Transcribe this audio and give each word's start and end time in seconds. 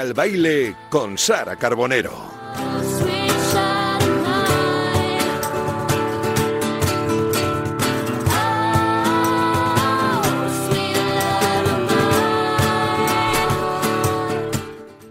siga 0.00 0.02
el 0.02 0.14
baile 0.14 0.76
con 0.88 1.18
Sara 1.18 1.56
Carbonero. 1.56 2.12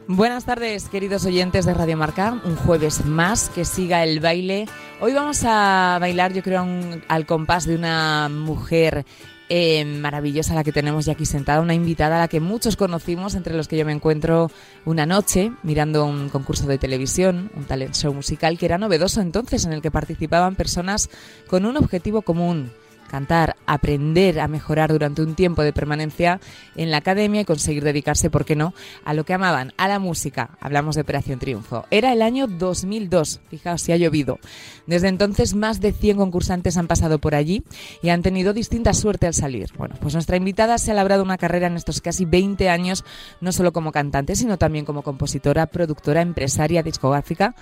Buenas 0.07 0.45
tardes, 0.45 0.89
queridos 0.89 1.25
oyentes 1.25 1.65
de 1.65 1.73
Radio 1.73 1.95
Marca. 1.95 2.41
Un 2.43 2.55
jueves 2.55 3.05
más 3.05 3.49
que 3.49 3.65
siga 3.65 4.03
el 4.03 4.19
baile. 4.19 4.65
Hoy 4.99 5.13
vamos 5.13 5.43
a 5.45 5.97
bailar, 5.99 6.33
yo 6.33 6.43
creo, 6.43 6.65
al 7.07 7.25
compás 7.25 7.65
de 7.65 7.75
una 7.75 8.27
mujer 8.29 9.05
eh, 9.49 9.83
maravillosa 9.83 10.53
la 10.53 10.63
que 10.63 10.71
tenemos 10.71 11.05
ya 11.05 11.13
aquí 11.13 11.25
sentada, 11.25 11.61
una 11.61 11.73
invitada 11.73 12.17
a 12.17 12.19
la 12.19 12.27
que 12.27 12.39
muchos 12.39 12.75
conocimos, 12.75 13.35
entre 13.35 13.55
los 13.55 13.67
que 13.67 13.77
yo 13.77 13.85
me 13.85 13.91
encuentro 13.91 14.51
una 14.85 15.05
noche 15.05 15.51
mirando 15.63 16.05
un 16.05 16.29
concurso 16.29 16.67
de 16.67 16.77
televisión, 16.77 17.51
un 17.55 17.65
talent 17.65 17.95
show 17.95 18.13
musical 18.13 18.57
que 18.57 18.65
era 18.65 18.77
novedoso 18.77 19.21
entonces, 19.21 19.65
en 19.65 19.73
el 19.73 19.81
que 19.81 19.91
participaban 19.91 20.55
personas 20.55 21.09
con 21.47 21.65
un 21.65 21.77
objetivo 21.77 22.21
común 22.21 22.71
cantar, 23.09 23.57
aprender 23.65 24.39
a 24.39 24.47
mejorar 24.47 24.91
durante 24.91 25.21
un 25.21 25.35
tiempo 25.35 25.63
de 25.63 25.73
permanencia 25.73 26.39
en 26.75 26.91
la 26.91 26.97
academia 26.97 27.41
y 27.41 27.45
conseguir 27.45 27.83
dedicarse, 27.83 28.29
¿por 28.29 28.45
qué 28.45 28.55
no?, 28.55 28.73
a 29.03 29.13
lo 29.13 29.25
que 29.25 29.33
amaban, 29.33 29.73
a 29.77 29.87
la 29.87 29.99
música. 29.99 30.51
Hablamos 30.61 30.95
de 30.95 31.01
Operación 31.01 31.39
Triunfo. 31.39 31.85
Era 31.91 32.13
el 32.13 32.21
año 32.21 32.47
2002, 32.47 33.41
fijaos 33.49 33.81
si 33.81 33.91
ha 33.91 33.97
llovido. 33.97 34.39
Desde 34.87 35.07
entonces 35.07 35.53
más 35.53 35.81
de 35.81 35.91
100 35.91 36.17
concursantes 36.17 36.77
han 36.77 36.87
pasado 36.87 37.19
por 37.19 37.35
allí 37.35 37.63
y 38.01 38.09
han 38.09 38.21
tenido 38.21 38.53
distinta 38.53 38.93
suerte 38.93 39.27
al 39.27 39.33
salir. 39.33 39.69
Bueno, 39.77 39.95
pues 39.99 40.13
nuestra 40.13 40.37
invitada 40.37 40.77
se 40.77 40.91
ha 40.91 40.93
labrado 40.93 41.23
una 41.23 41.37
carrera 41.37 41.67
en 41.67 41.75
estos 41.75 42.01
casi 42.01 42.25
20 42.25 42.69
años, 42.69 43.03
no 43.41 43.51
solo 43.51 43.73
como 43.73 43.91
cantante, 43.91 44.35
sino 44.35 44.57
también 44.57 44.85
como 44.85 45.01
compositora, 45.01 45.65
productora, 45.67 46.21
empresaria, 46.21 46.83
discográfica. 46.83 47.55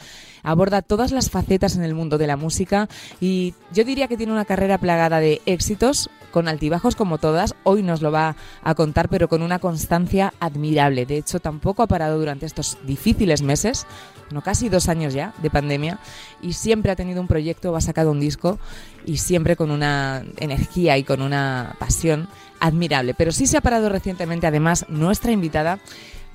Aborda 0.47 0.81
todas 0.81 1.11
las 1.11 1.29
facetas 1.29 1.75
en 1.75 1.83
el 1.83 1.93
mundo 1.93 2.17
de 2.17 2.25
la 2.25 2.37
música 2.37 2.87
y 3.19 3.53
yo 3.73 3.83
diría 3.83 4.07
que 4.07 4.15
tiene 4.15 4.31
una 4.31 4.45
carrera 4.45 4.77
plagada 4.77 5.19
de 5.19 5.41
éxitos, 5.45 6.09
con 6.31 6.47
altibajos 6.47 6.95
como 6.95 7.17
todas. 7.17 7.53
Hoy 7.63 7.83
nos 7.83 8.01
lo 8.01 8.13
va 8.13 8.37
a 8.63 8.73
contar, 8.73 9.09
pero 9.09 9.27
con 9.27 9.41
una 9.41 9.59
constancia 9.59 10.33
admirable. 10.39 11.05
De 11.05 11.17
hecho, 11.17 11.41
tampoco 11.41 11.83
ha 11.83 11.87
parado 11.87 12.17
durante 12.17 12.45
estos 12.45 12.77
difíciles 12.85 13.41
meses, 13.41 13.85
no 14.31 14.41
casi 14.41 14.69
dos 14.69 14.87
años 14.87 15.13
ya 15.13 15.33
de 15.41 15.49
pandemia, 15.49 15.99
y 16.41 16.53
siempre 16.53 16.91
ha 16.91 16.95
tenido 16.95 17.19
un 17.19 17.27
proyecto, 17.27 17.75
ha 17.75 17.81
sacado 17.81 18.11
un 18.11 18.21
disco 18.21 18.57
y 19.05 19.17
siempre 19.17 19.57
con 19.57 19.69
una 19.69 20.23
energía 20.37 20.97
y 20.97 21.03
con 21.03 21.21
una 21.21 21.75
pasión 21.77 22.29
admirable. 22.61 23.15
Pero 23.15 23.33
sí 23.33 23.47
se 23.47 23.57
ha 23.57 23.61
parado 23.61 23.89
recientemente, 23.89 24.47
además, 24.47 24.85
nuestra 24.87 25.33
invitada 25.33 25.79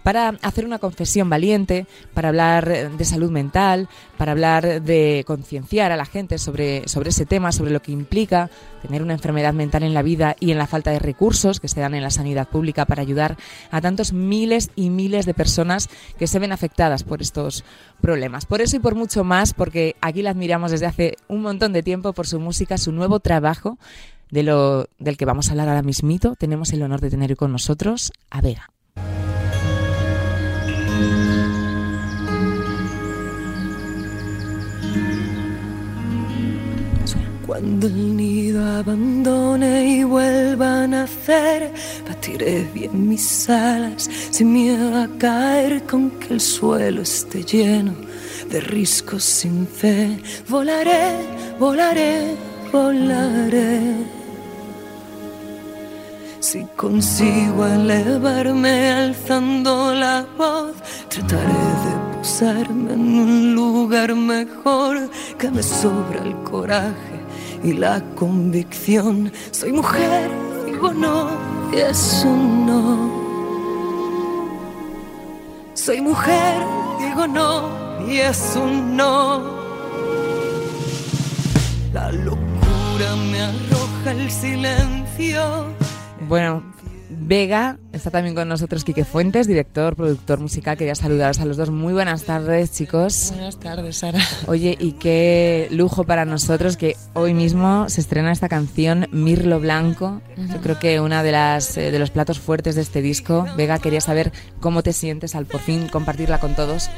para 0.03 0.31
hacer 0.43 0.65
una 0.65 0.79
confesión 0.79 1.29
valiente, 1.31 1.87
para 2.15 2.29
hablar 2.29 2.97
de 2.97 3.05
salud 3.05 3.31
mental, 3.31 3.89
para 4.19 4.33
hablar 4.33 4.83
de 4.83 5.25
concienciar 5.27 5.93
a 5.93 5.97
la 5.97 6.05
gente 6.05 6.39
sobre, 6.39 6.89
sobre 6.89 7.11
ese 7.11 7.27
tema, 7.27 7.53
sobre 7.53 7.71
lo 7.71 7.83
que 7.83 7.93
implica 7.93 8.51
tener 8.83 9.03
una 9.03 9.13
enfermedad 9.15 9.53
mental 9.53 9.83
en 9.83 9.95
la 9.95 10.03
vida 10.03 10.37
y 10.41 10.51
en 10.51 10.59
la 10.59 10.67
falta 10.67 10.91
de 10.91 10.99
recursos 10.99 11.61
que 11.61 11.69
se 11.69 11.81
dan 11.81 11.95
en 11.95 12.03
la 12.03 12.11
sanidad 12.11 12.49
pública 12.49 12.85
para 12.85 13.03
ayudar 13.03 13.37
a 13.71 13.81
tantos 13.81 14.13
miles 14.13 14.71
y 14.75 14.91
miles 14.91 15.27
de 15.27 15.35
personas 15.35 15.89
que 16.19 16.27
se 16.27 16.39
ven 16.39 16.53
afectadas 16.53 17.05
por 17.05 17.23
estos 17.23 17.65
problemas. 18.01 18.47
Por 18.47 18.61
eso 18.61 18.77
y 18.77 18.81
por 18.81 18.95
mucho 18.95 19.25
más, 19.25 19.55
porque 19.55 19.97
aquí 20.01 20.23
la 20.23 20.31
admiramos 20.31 20.71
desde 20.71 20.87
hace 20.87 21.17
un 21.29 21.43
montón 21.43 21.73
de 21.73 21.83
tiempo 21.83 22.13
por 22.13 22.27
su 22.27 22.41
música, 22.41 22.79
su 22.79 22.93
nuevo 22.93 23.21
trabajo, 23.21 23.79
de 24.31 24.43
lo, 24.43 24.87
del 24.99 25.19
que 25.19 25.27
vamos 25.27 25.49
a 25.49 25.51
hablar 25.53 25.69
ahora 25.69 25.83
mismito, 25.83 26.35
tenemos 26.37 26.73
el 26.73 26.83
honor 26.83 27.01
de 27.01 27.11
tener 27.11 27.37
con 27.37 27.53
nosotros 27.53 28.13
a 28.31 28.41
Vega. 28.41 28.72
Cuando 37.47 37.87
el 37.87 38.17
nido 38.17 38.65
abandone 38.65 39.99
y 39.99 40.05
vuelva 40.05 40.83
a 40.83 40.87
nacer, 40.87 41.71
batiré 42.09 42.67
bien 42.75 43.09
mis 43.09 43.49
alas 43.49 44.09
sin 44.31 44.53
miedo 44.53 44.97
a 44.99 45.09
caer 45.19 45.83
con 45.85 46.11
que 46.13 46.35
el 46.35 46.41
suelo 46.41 47.03
esté 47.03 47.45
lleno 47.45 47.95
de 48.49 48.61
riscos 48.61 49.23
sin 49.25 49.67
fe. 49.67 50.19
Volaré, 50.49 51.17
volaré, 51.59 52.35
volaré. 52.73 54.22
Si 56.43 56.65
consigo 56.77 57.65
elevarme 57.65 58.91
alzando 58.91 59.95
la 59.95 60.27
voz, 60.37 60.75
trataré 61.09 61.47
de 61.47 62.17
posarme 62.19 62.95
en 62.95 63.21
un 63.21 63.55
lugar 63.55 64.13
mejor 64.17 65.09
que 65.39 65.49
me 65.53 65.63
sobra 65.63 66.21
el 66.25 66.35
coraje 66.43 67.21
y 67.63 67.75
la 67.75 68.03
convicción. 68.17 69.33
Soy 69.53 69.71
mujer, 69.71 70.33
digo 70.67 70.93
no, 70.93 71.31
y 71.73 71.77
es 71.77 72.25
un 72.27 72.67
no. 72.67 73.23
Soy 75.75 76.01
mujer, 76.01 76.61
digo 76.99 77.25
no, 77.29 77.71
y 78.05 78.19
es 78.19 78.59
un 78.61 78.97
no. 78.97 79.63
La 81.93 82.11
locura 82.11 83.15
me 83.31 83.43
arroja 83.43 84.11
el 84.11 84.29
silencio. 84.29 85.73
Bueno, 86.29 86.63
Vega, 87.15 87.79
está 87.93 88.11
también 88.11 88.35
con 88.35 88.49
nosotros 88.49 88.85
Quique 88.85 89.05
Fuentes, 89.05 89.47
director, 89.47 89.95
productor 89.95 90.41
musical. 90.41 90.77
Quería 90.77 90.95
saludaros 90.95 91.41
a 91.41 91.45
los 91.45 91.57
dos. 91.57 91.71
Muy 91.71 91.93
buenas 91.93 92.25
tardes, 92.25 92.73
chicos. 92.73 93.33
Buenas 93.35 93.59
tardes, 93.59 93.99
Sara. 93.99 94.19
Oye, 94.47 94.77
y 94.79 94.93
qué 94.93 95.69
lujo 95.71 96.05
para 96.05 96.25
nosotros 96.25 96.77
que 96.77 96.97
hoy 97.13 97.35
mismo 97.35 97.89
se 97.89 98.01
estrena 98.01 98.33
esta 98.33 98.49
canción 98.49 99.09
Mirlo 99.13 99.61
Blanco. 99.61 100.23
Yo 100.37 100.61
creo 100.63 100.79
que 100.79 101.01
una 101.01 101.23
de 101.23 101.33
las 101.33 101.77
eh, 101.77 101.91
de 101.91 101.99
los 101.99 102.11
platos 102.11 102.39
fuertes 102.39 102.75
de 102.75 102.83
este 102.83 103.03
disco. 103.03 103.47
Vega, 103.57 103.79
quería 103.79 104.01
saber 104.01 104.33
cómo 104.61 104.83
te 104.83 104.93
sientes 104.93 105.35
al 105.35 105.47
por 105.47 105.61
fin 105.61 105.89
compartirla 105.89 106.41
con 106.41 106.55
todos. 106.55 106.89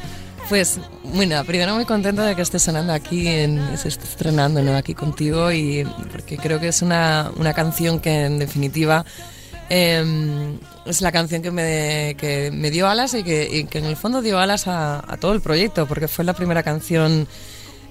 Pues, 0.49 0.79
bueno, 1.03 1.43
primero 1.45 1.75
muy 1.75 1.87
contenta 1.87 2.27
de 2.27 2.37
que 2.37 2.43
esté 2.43 2.59
sonando 2.59 2.93
aquí, 2.93 3.27
en, 3.27 3.79
se 3.79 3.89
estrenando 3.89 4.77
aquí 4.77 4.95
contigo, 4.95 5.51
y 5.51 5.85
porque 6.13 6.37
creo 6.37 6.61
que 6.61 6.69
es 6.69 6.83
una, 6.83 7.31
una 7.37 7.55
canción 7.55 7.99
que 7.99 8.27
en 8.27 8.39
definitiva 8.39 9.07
eh, 9.71 10.59
es 10.85 11.01
la 11.01 11.13
canción 11.13 11.41
que 11.41 11.51
me, 11.51 12.15
que 12.19 12.51
me 12.53 12.71
dio 12.71 12.87
alas 12.89 13.15
y 13.15 13.25
que, 13.25 13.67
que, 13.71 13.79
en 13.79 13.87
el 13.87 13.97
fondo 13.97 14.21
dio 14.21 14.39
alas 14.39 14.69
a, 14.69 14.99
a, 15.11 15.17
todo 15.17 15.33
el 15.33 15.41
proyecto, 15.41 15.87
porque 15.87 16.09
fue 16.09 16.25
la 16.25 16.35
primera 16.35 16.63
canción, 16.63 17.27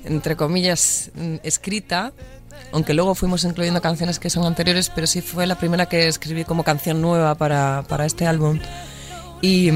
entre 0.06 0.36
comillas, 0.36 1.12
escrita, 1.42 2.14
aunque 2.72 2.94
luego 2.94 3.16
fuimos 3.16 3.44
incluyendo 3.46 3.82
canciones 3.82 4.20
que 4.20 4.30
son 4.30 4.46
anteriores, 4.46 4.92
pero 4.94 5.08
sí 5.08 5.22
fue 5.22 5.48
la 5.48 5.58
primera 5.58 5.88
que 5.88 6.08
escribí 6.08 6.46
como 6.46 6.64
canción 6.64 7.02
nueva 7.02 7.34
para, 7.36 7.84
para 7.88 8.06
este 8.06 8.28
álbum. 8.28 8.60
Y 9.42 9.72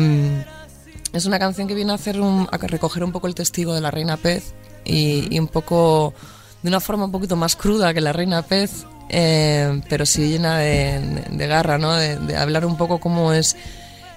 es 1.17 1.25
una 1.25 1.39
canción 1.39 1.67
que 1.67 1.73
viene 1.75 1.91
a, 1.91 1.95
hacer 1.95 2.21
un, 2.21 2.47
a 2.51 2.57
recoger 2.57 3.03
un 3.03 3.11
poco 3.11 3.27
el 3.27 3.35
testigo 3.35 3.73
de 3.73 3.81
la 3.81 3.91
Reina 3.91 4.17
Pez 4.17 4.53
y, 4.85 5.33
y 5.33 5.39
un 5.39 5.47
poco, 5.47 6.13
de 6.61 6.69
una 6.69 6.79
forma 6.79 7.05
un 7.05 7.11
poquito 7.11 7.35
más 7.35 7.55
cruda 7.55 7.93
que 7.93 8.01
la 8.01 8.13
Reina 8.13 8.41
Pez, 8.43 8.85
eh, 9.09 9.81
pero 9.89 10.05
sí 10.05 10.29
llena 10.29 10.59
de, 10.59 11.25
de 11.29 11.47
garra, 11.47 11.77
¿no? 11.77 11.93
De, 11.93 12.17
de, 12.17 12.37
hablar 12.37 12.65
un 12.65 12.77
poco 12.77 12.99
cómo 12.99 13.33
es, 13.33 13.55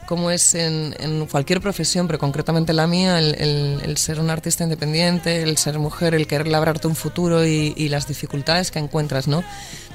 cómo 0.06 0.30
es 0.30 0.54
en, 0.54 0.94
en 0.98 1.26
cualquier 1.26 1.60
profesión, 1.60 2.06
pero 2.06 2.18
concretamente 2.18 2.72
la 2.72 2.86
mía, 2.86 3.18
el, 3.18 3.34
el, 3.36 3.80
el, 3.84 3.96
ser 3.96 4.20
un 4.20 4.28
artista 4.28 4.64
independiente, 4.64 5.42
el 5.42 5.56
ser 5.56 5.78
mujer, 5.78 6.14
el 6.14 6.26
querer 6.26 6.48
labrarte 6.48 6.88
un 6.88 6.96
futuro 6.96 7.46
y, 7.46 7.72
y, 7.76 7.88
las 7.88 8.08
dificultades 8.08 8.70
que 8.70 8.78
encuentras, 8.78 9.28
¿no? 9.28 9.44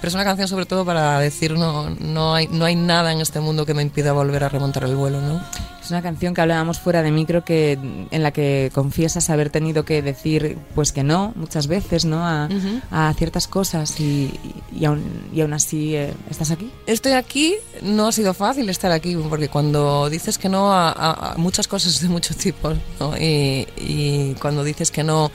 Pero 0.06 0.10
es 0.10 0.14
una 0.14 0.24
canción 0.24 0.48
sobre 0.48 0.68
todo 0.68 0.86
para 0.86 1.18
decir, 1.20 1.54
no, 1.58 1.90
no, 1.90 2.36
hay, 2.36 2.48
no 2.48 2.66
hay 2.66 2.76
nada 2.76 3.12
en 3.12 3.22
este 3.22 3.40
mundo 3.40 3.66
que 3.66 3.74
me 3.74 3.82
impida 3.82 4.14
volver 4.14 4.44
a 4.44 4.50
remontar 4.50 4.84
el 4.84 4.96
vuelo, 4.96 5.20
¿no? 5.20 5.42
Es 5.82 5.90
una 5.90 6.04
canción 6.04 6.36
que 6.36 6.42
hablábamos 6.42 6.78
fuera 6.80 7.02
de 7.02 7.10
micro 7.10 7.44
que 7.44 7.80
en 8.12 8.22
la 8.22 8.30
que 8.30 8.70
confiesas 8.72 9.32
haber 9.32 9.50
tenido 9.50 9.84
que 9.84 10.04
decir 10.04 10.60
pues 10.76 10.92
que 10.92 11.02
no 11.04 11.34
muchas 11.36 11.66
veces 11.66 12.06
no 12.06 12.24
a, 12.24 12.46
uh 12.46 12.50
-huh. 12.50 12.82
a 12.92 13.14
ciertas 13.16 13.48
cosas 13.48 14.00
y, 14.00 14.32
y, 14.80 14.86
aún, 14.86 15.02
y 15.34 15.42
aún 15.42 15.54
así 15.54 15.96
eh, 15.96 16.14
estás 16.30 16.52
aquí. 16.52 16.72
Estoy 16.86 17.14
aquí, 17.14 17.56
no 17.82 18.08
ha 18.08 18.12
sido 18.12 18.36
fácil 18.36 18.70
estar 18.70 18.92
aquí 18.92 19.16
porque 19.28 19.50
cuando 19.50 20.08
dices 20.08 20.38
que 20.38 20.50
no 20.50 20.72
a, 20.72 20.92
a, 20.92 21.34
a 21.34 21.38
muchas 21.38 21.68
cosas 21.68 22.00
de 22.00 22.10
muchos 22.10 22.38
tipos 22.38 22.78
¿no? 23.00 23.18
y, 23.18 23.68
y 23.76 24.36
cuando 24.40 24.64
dices 24.64 24.92
que 24.92 25.04
no 25.04 25.32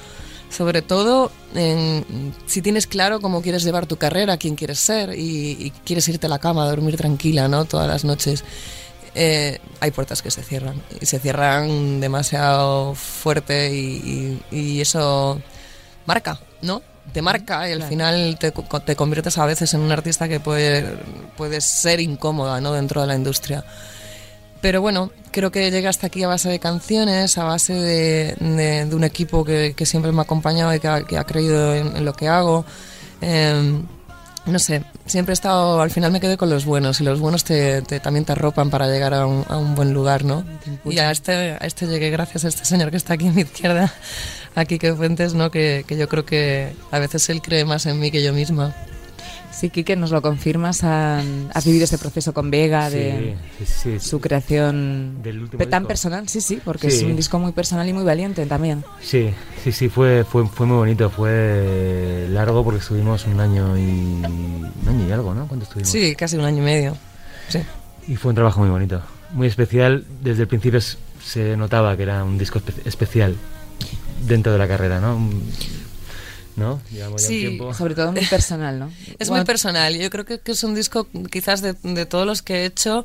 sobre 0.51 0.83
todo 0.83 1.31
en, 1.55 2.35
si 2.47 2.61
tienes 2.61 2.87
claro 2.87 3.21
cómo 3.21 3.41
quieres 3.41 3.63
llevar 3.63 3.87
tu 3.87 3.97
carrera, 3.97 4.37
quién 4.37 4.57
quieres 4.57 4.79
ser 4.81 5.15
y, 5.17 5.57
y, 5.59 5.71
quieres 5.85 6.07
irte 6.09 6.27
a 6.27 6.29
la 6.29 6.39
cama 6.39 6.65
a 6.65 6.69
dormir 6.69 6.97
tranquila, 6.97 7.49
¿no? 7.49 7.65
Todas 7.65 7.89
las 7.89 8.05
noches. 8.05 8.45
Eh, 9.15 9.59
hay 9.81 9.91
puertas 9.91 10.23
que 10.23 10.31
se 10.31 10.43
cierran 10.43 10.81
y 11.01 11.07
se 11.07 11.19
cierran 11.19 12.01
demasiado 12.01 12.95
fuerte 12.95 13.75
y, 13.75 14.39
y, 14.51 14.57
y 14.57 14.81
eso 14.81 15.41
marca, 16.07 16.39
¿no? 16.63 16.83
Te 17.13 17.23
marca 17.23 17.69
y 17.69 17.73
al 17.73 17.79
claro. 17.79 17.91
final 17.91 18.39
te, 18.39 18.53
te, 18.53 18.97
conviertes 18.97 19.39
a 19.39 19.47
veces 19.47 19.75
en 19.75 19.81
un 19.81 19.91
artista 19.91 20.29
que 20.29 20.39
puede, 20.39 20.97
puede 21.37 21.61
ser 21.61 22.01
incómoda, 22.01 22.61
¿no? 22.61 22.73
Dentro 22.73 23.01
de 23.01 23.07
la 23.09 23.17
industria. 23.17 23.65
Pero 24.61 24.83
bueno, 24.83 25.11
creo 25.31 25.51
que 25.51 25.71
llegué 25.71 25.89
hasta 25.89 26.09
aquí 26.09 26.23
a 26.23 26.29
base 26.29 26.49
de 26.49 26.59
canciones, 26.59 27.39
a 27.39 27.45
base 27.45 27.73
de, 27.73 28.89
un 28.93 29.05
equipo 29.05 29.45
que, 29.45 29.75
siempre 29.85 30.13
me 30.13 30.21
ha 30.21 30.23
acompañado 30.23 30.75
y 30.75 30.81
que 30.81 30.89
ha, 30.89 31.25
creído 31.25 31.75
en, 31.75 32.05
lo 32.05 32.13
que 32.13 32.29
hago. 32.29 32.65
Em, 33.23 33.87
no 34.47 34.59
sé, 34.59 34.85
siempre 35.07 35.33
he 35.33 35.35
estado, 35.35 35.81
al 35.81 35.91
final 35.91 36.13
me 36.13 36.21
quedé 36.21 36.37
con 36.37 36.51
los 36.51 36.65
buenos 36.65 37.01
y 37.01 37.05
los 37.05 37.21
buenos 37.21 37.45
te, 37.45 37.83
también 38.01 38.25
te 38.25 38.33
arropan 38.33 38.71
para 38.71 38.87
llegar 38.89 39.15
a 39.15 39.27
un, 39.27 39.75
buen 39.75 39.93
lugar, 39.93 40.25
¿no? 40.25 40.45
Y 40.85 40.99
a 40.99 41.11
este, 41.11 41.33
a 41.33 41.59
este 41.59 41.87
llegué 41.87 42.11
gracias 42.11 42.45
a 42.45 42.49
este 42.49 42.65
señor 42.65 42.91
que 42.91 42.97
está 42.97 43.15
aquí 43.15 43.29
a 43.29 43.33
mi 43.33 43.43
izquierda, 43.43 43.93
aquí 44.55 44.79
que 44.79 44.95
Fuentes, 44.95 45.35
¿no? 45.35 45.51
Que, 45.51 45.85
que 45.87 45.97
yo 45.97 46.09
creo 46.09 46.25
que 46.25 46.75
a 46.91 46.99
veces 46.99 47.29
él 47.31 47.41
cree 47.41 47.65
más 47.65 47.87
en 47.87 47.99
mí 47.99 48.11
que 48.11 48.23
yo 48.23 48.33
misma. 48.33 48.75
Sí, 49.53 49.69
Quique, 49.71 49.97
nos 49.97 50.11
lo 50.11 50.23
confirmas. 50.23 50.85
Has 50.85 51.65
vivido 51.65 51.85
este 51.85 51.99
proceso 51.99 52.33
con 52.33 52.51
Vega 52.51 52.89
de 52.89 53.37
su 54.01 54.21
creación 54.21 55.19
tan 55.69 55.87
personal, 55.87 56.29
sí, 56.29 56.41
sí, 56.41 56.61
porque 56.65 56.89
es 56.89 57.03
un 57.03 57.17
disco 57.17 57.39
muy 57.39 57.53
personal 57.53 57.89
y 57.89 57.93
muy 57.93 58.05
valiente 58.05 58.47
también. 58.47 58.85
Sí, 59.01 59.31
sí, 59.63 59.73
sí, 59.73 59.89
fue, 59.89 60.25
fue, 60.25 60.47
fue 60.47 60.67
muy 60.67 60.77
bonito. 60.77 61.11
Fue 61.11 62.27
largo 62.31 62.65
porque 62.65 62.81
estuvimos 62.81 63.27
un 63.27 63.41
año 63.41 63.77
y 63.77 63.83
un 63.83 64.89
año 64.89 65.09
y 65.09 65.13
algo, 65.13 65.35
¿no? 65.35 65.47
¿Cuánto 65.47 65.65
estuvimos? 65.65 65.91
Sí, 65.91 66.15
casi 66.15 66.37
un 66.37 66.45
año 66.45 66.63
y 66.63 66.65
medio. 66.65 66.97
Sí. 67.49 67.61
Y 68.09 68.17
fue 68.17 68.31
un 68.31 68.37
trabajo 68.37 68.61
muy 68.61 68.71
bonito, 68.71 69.03
muy 69.33 69.47
especial. 69.47 70.05
Desde 70.23 70.43
el 70.43 70.49
principio 70.49 70.81
se 70.81 71.57
notaba 71.57 71.97
que 71.97 72.05
era 72.05 72.25
un 72.25 72.39
disco 72.39 72.61
especial 72.85 73.37
dentro 74.27 74.53
de 74.53 74.59
la 74.59 74.69
carrera, 74.69 75.01
¿no? 75.01 75.19
¿No? 76.57 76.81
sí, 77.17 77.59
sobre 77.77 77.95
todo 77.95 78.13
muy 78.13 78.27
personal, 78.27 78.79
¿no? 78.79 78.93
Es 79.19 79.31
muy 79.31 79.45
personal. 79.45 79.97
Yo 79.97 80.11
creo 80.11 80.25
que, 80.25 80.41
es 80.45 80.65
un 80.65 80.75
disco 80.75 81.07
quizás 81.31 81.63
de, 81.63 81.75
de 81.83 82.07
todos 82.07 82.27
los 82.27 82.43
que 82.43 82.63
he 82.63 82.65
hecho 82.67 83.05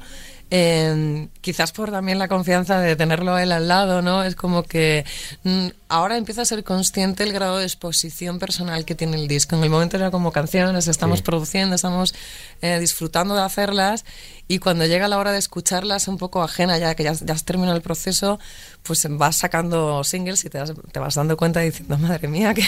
eh, 0.52 1.28
quizás 1.42 1.72
por 1.72 1.90
también 1.90 2.20
la 2.20 2.28
confianza 2.28 2.80
de 2.80 2.96
tenerlo 2.96 3.34
a 3.34 3.42
él 3.42 3.52
al 3.52 3.68
lado, 3.68 4.02
¿no? 4.02 4.24
Es 4.24 4.36
como 4.36 4.64
que 4.64 5.04
mm, 5.44 5.68
ahora 5.90 6.18
empieza 6.18 6.44
a 6.44 6.46
ser 6.46 6.64
consciente 6.64 7.24
el 7.24 7.34
grado 7.34 7.58
de 7.58 7.64
exposición 7.64 8.38
personal 8.38 8.86
que 8.86 8.94
tiene 8.94 9.18
el 9.18 9.28
disco. 9.28 9.56
En 9.56 9.64
el 9.64 9.70
momento 9.72 9.98
era 9.98 10.12
como 10.12 10.32
canciones, 10.32 10.88
estamos 10.88 11.24
produciendo, 11.24 11.76
estamos 11.76 12.14
eh, 12.62 12.80
disfrutando 12.80 13.34
de 13.34 13.42
hacerlas 13.42 14.06
y 14.48 14.60
cuando 14.60 14.86
llega 14.86 15.08
la 15.08 15.18
hora 15.18 15.32
de 15.32 15.40
escucharlas 15.40 16.08
un 16.08 16.18
poco 16.18 16.44
ajena, 16.44 16.78
ya 16.78 16.94
que 16.94 17.04
ya, 17.04 17.12
has 17.12 17.44
terminado 17.44 17.76
el 17.76 17.82
proceso, 17.82 18.40
pues 18.84 19.06
vas 19.10 19.38
sacando 19.38 20.04
singles 20.04 20.46
y 20.46 20.50
te, 20.50 20.60
vas 20.60 21.16
dando 21.16 21.38
cuenta 21.38 21.62
diciendo, 21.62 21.98
madre 21.98 22.28
mía, 22.28 22.54
que, 22.54 22.66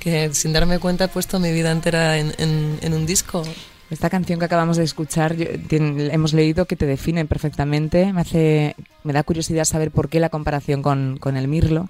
que, 0.00 0.34
sin 0.34 0.52
darme 0.52 0.80
cuenta 0.80 1.04
he 1.04 1.08
puesto 1.08 1.38
mi 1.38 1.52
vida 1.52 1.70
entera 1.70 2.18
en, 2.18 2.34
en 2.38 2.92
un 2.92 3.06
disco. 3.06 3.44
Esta 3.90 4.10
canción 4.10 4.38
que 4.38 4.44
acabamos 4.44 4.76
de 4.76 4.84
escuchar, 4.84 5.34
hemos 5.38 6.34
leído 6.34 6.66
que 6.66 6.76
te 6.76 6.84
define 6.84 7.24
perfectamente. 7.24 8.12
Me 8.12 8.20
hace, 8.20 8.76
me 9.02 9.14
da 9.14 9.22
curiosidad 9.22 9.64
saber 9.64 9.90
por 9.90 10.10
qué 10.10 10.20
la 10.20 10.28
comparación 10.28 10.82
con, 10.82 11.16
con 11.18 11.38
el 11.38 11.48
Mirlo, 11.48 11.88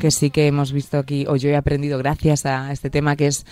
que 0.00 0.10
sí 0.10 0.30
que 0.30 0.46
hemos 0.46 0.72
visto 0.72 0.96
aquí, 0.96 1.26
o 1.28 1.36
yo 1.36 1.50
he 1.50 1.56
aprendido 1.56 1.98
gracias 1.98 2.46
a 2.46 2.72
este 2.72 2.88
tema, 2.88 3.14
que 3.16 3.26
es 3.26 3.44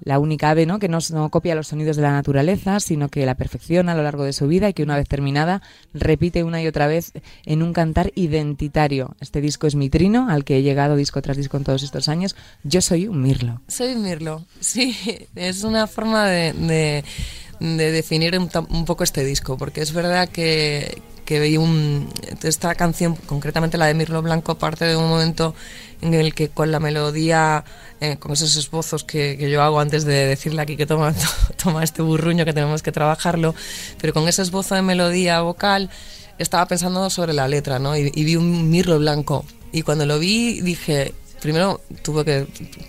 la 0.00 0.18
única 0.18 0.50
ave 0.50 0.66
¿no? 0.66 0.78
que 0.78 0.88
no, 0.88 1.00
copia 1.30 1.54
los 1.54 1.68
sonidos 1.68 1.96
de 1.96 2.02
la 2.02 2.12
naturaleza, 2.12 2.80
sino 2.80 3.08
que 3.08 3.26
la 3.26 3.34
perfecciona 3.34 3.92
a 3.92 3.94
lo 3.94 4.02
largo 4.02 4.24
de 4.24 4.32
su 4.32 4.46
vida 4.46 4.68
y 4.68 4.74
que 4.74 4.82
una 4.82 4.96
vez 4.96 5.08
terminada 5.08 5.62
repite 5.94 6.44
una 6.44 6.62
y 6.62 6.66
otra 6.66 6.86
vez 6.86 7.12
en 7.44 7.62
un 7.62 7.72
cantar 7.72 8.12
identitario. 8.14 9.16
Este 9.20 9.40
disco 9.40 9.66
es 9.66 9.74
mi 9.74 9.90
trino, 9.90 10.28
al 10.28 10.44
que 10.44 10.58
he 10.58 10.62
llegado 10.62 10.96
disco 10.96 11.22
tras 11.22 11.36
disco 11.36 11.56
en 11.56 11.64
todos 11.64 11.82
estos 11.82 12.08
años. 12.08 12.36
Yo 12.62 12.80
soy 12.80 13.08
un 13.08 13.22
mirlo. 13.22 13.60
Soy 13.68 13.94
un 13.94 14.02
mirlo, 14.02 14.44
sí. 14.60 14.96
Es 15.34 15.64
una 15.64 15.86
forma 15.86 16.26
de, 16.28 17.02
de, 17.60 17.92
definir 17.92 18.38
un, 18.38 18.50
un, 18.70 18.84
poco 18.84 19.04
este 19.04 19.24
disco, 19.24 19.56
porque 19.56 19.80
es 19.80 19.92
verdad 19.92 20.28
que, 20.28 21.02
veía 21.28 21.60
un, 21.60 22.08
esta 22.42 22.74
canción, 22.74 23.16
concretamente 23.26 23.78
la 23.78 23.86
de 23.86 23.94
Mirlo 23.94 24.22
Blanco, 24.22 24.56
parte 24.56 24.84
de 24.84 24.96
un 24.96 25.08
momento 25.08 25.54
en 26.02 26.14
el 26.14 26.34
que 26.34 26.48
con 26.48 26.70
la 26.70 26.80
melodía, 26.80 27.64
eh, 28.00 28.16
con 28.18 28.32
esos 28.32 28.56
esbozos 28.56 29.04
que, 29.04 29.36
yo 29.50 29.62
hago 29.62 29.80
antes 29.80 30.04
de 30.04 30.26
decirle 30.26 30.62
aquí 30.62 30.76
que 30.76 30.86
toma, 30.86 31.14
toma 31.62 31.84
este 31.84 32.02
burruño 32.02 32.44
que 32.44 32.52
tenemos 32.52 32.82
que 32.82 32.92
trabajarlo, 32.92 33.54
pero 34.00 34.12
con 34.12 34.28
ese 34.28 34.42
esbozo 34.42 34.74
de 34.74 34.82
melodía 34.82 35.40
vocal 35.40 35.90
estaba 36.38 36.66
pensando 36.66 37.08
sobre 37.10 37.32
la 37.32 37.48
letra, 37.48 37.78
¿no? 37.78 37.96
Y, 37.96 38.10
vi 38.10 38.36
un 38.36 38.68
mirlo 38.70 38.98
blanco. 38.98 39.44
Y 39.72 39.82
cuando 39.82 40.06
lo 40.06 40.18
vi 40.18 40.60
dije, 40.60 41.14
primero 41.40 41.80
tuve 42.02 42.24
que 42.24 42.46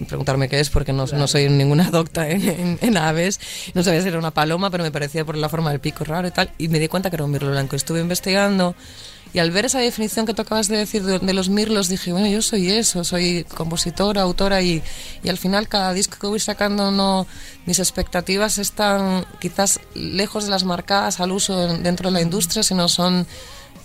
preguntarme 0.07 0.49
qué 0.49 0.59
es 0.59 0.69
porque 0.69 0.93
no, 0.93 1.05
no 1.05 1.27
soy 1.27 1.49
ninguna 1.49 1.89
docta 1.91 2.29
en, 2.29 2.97
aves, 2.97 3.39
no 3.73 3.83
sabía 3.83 4.01
si 4.01 4.09
era 4.09 4.19
una 4.19 4.31
paloma, 4.31 4.69
pero 4.69 4.83
me 4.83 4.91
parecía 4.91 5.25
por 5.25 5.37
la 5.37 5.49
forma 5.49 5.71
del 5.71 5.79
pico 5.79 6.03
raro 6.03 6.27
y 6.27 6.31
tal, 6.31 6.51
y 6.57 6.67
me 6.67 6.79
di 6.79 6.87
cuenta 6.87 7.09
que 7.09 7.15
era 7.15 7.25
un 7.25 7.31
mirlo 7.31 7.51
blanco. 7.51 7.75
Estuve 7.75 8.01
investigando 8.01 8.75
y 9.33 9.39
al 9.39 9.51
ver 9.51 9.65
esa 9.65 9.79
definición 9.79 10.25
que 10.25 10.33
tú 10.33 10.41
acabas 10.41 10.67
de 10.67 10.77
decir 10.77 11.03
de, 11.03 11.33
los 11.33 11.49
mirlos, 11.49 11.89
dije, 11.89 12.11
bueno, 12.11 12.27
yo 12.27 12.41
soy 12.41 12.71
eso, 12.71 13.03
soy 13.03 13.45
compositora, 13.55 14.21
autora 14.21 14.61
y, 14.61 14.81
y, 15.23 15.29
al 15.29 15.37
final 15.37 15.67
cada 15.67 15.93
disco 15.93 16.17
que 16.19 16.27
voy 16.27 16.39
sacando, 16.39 16.91
no, 16.91 17.27
mis 17.65 17.79
expectativas 17.79 18.57
están 18.57 19.25
quizás 19.39 19.79
lejos 19.93 20.45
de 20.45 20.51
las 20.51 20.63
marcadas 20.63 21.19
al 21.19 21.31
uso 21.31 21.77
dentro 21.77 22.09
de 22.09 22.13
la 22.13 22.21
industria, 22.21 22.63
sino 22.63 22.87
son 22.87 23.27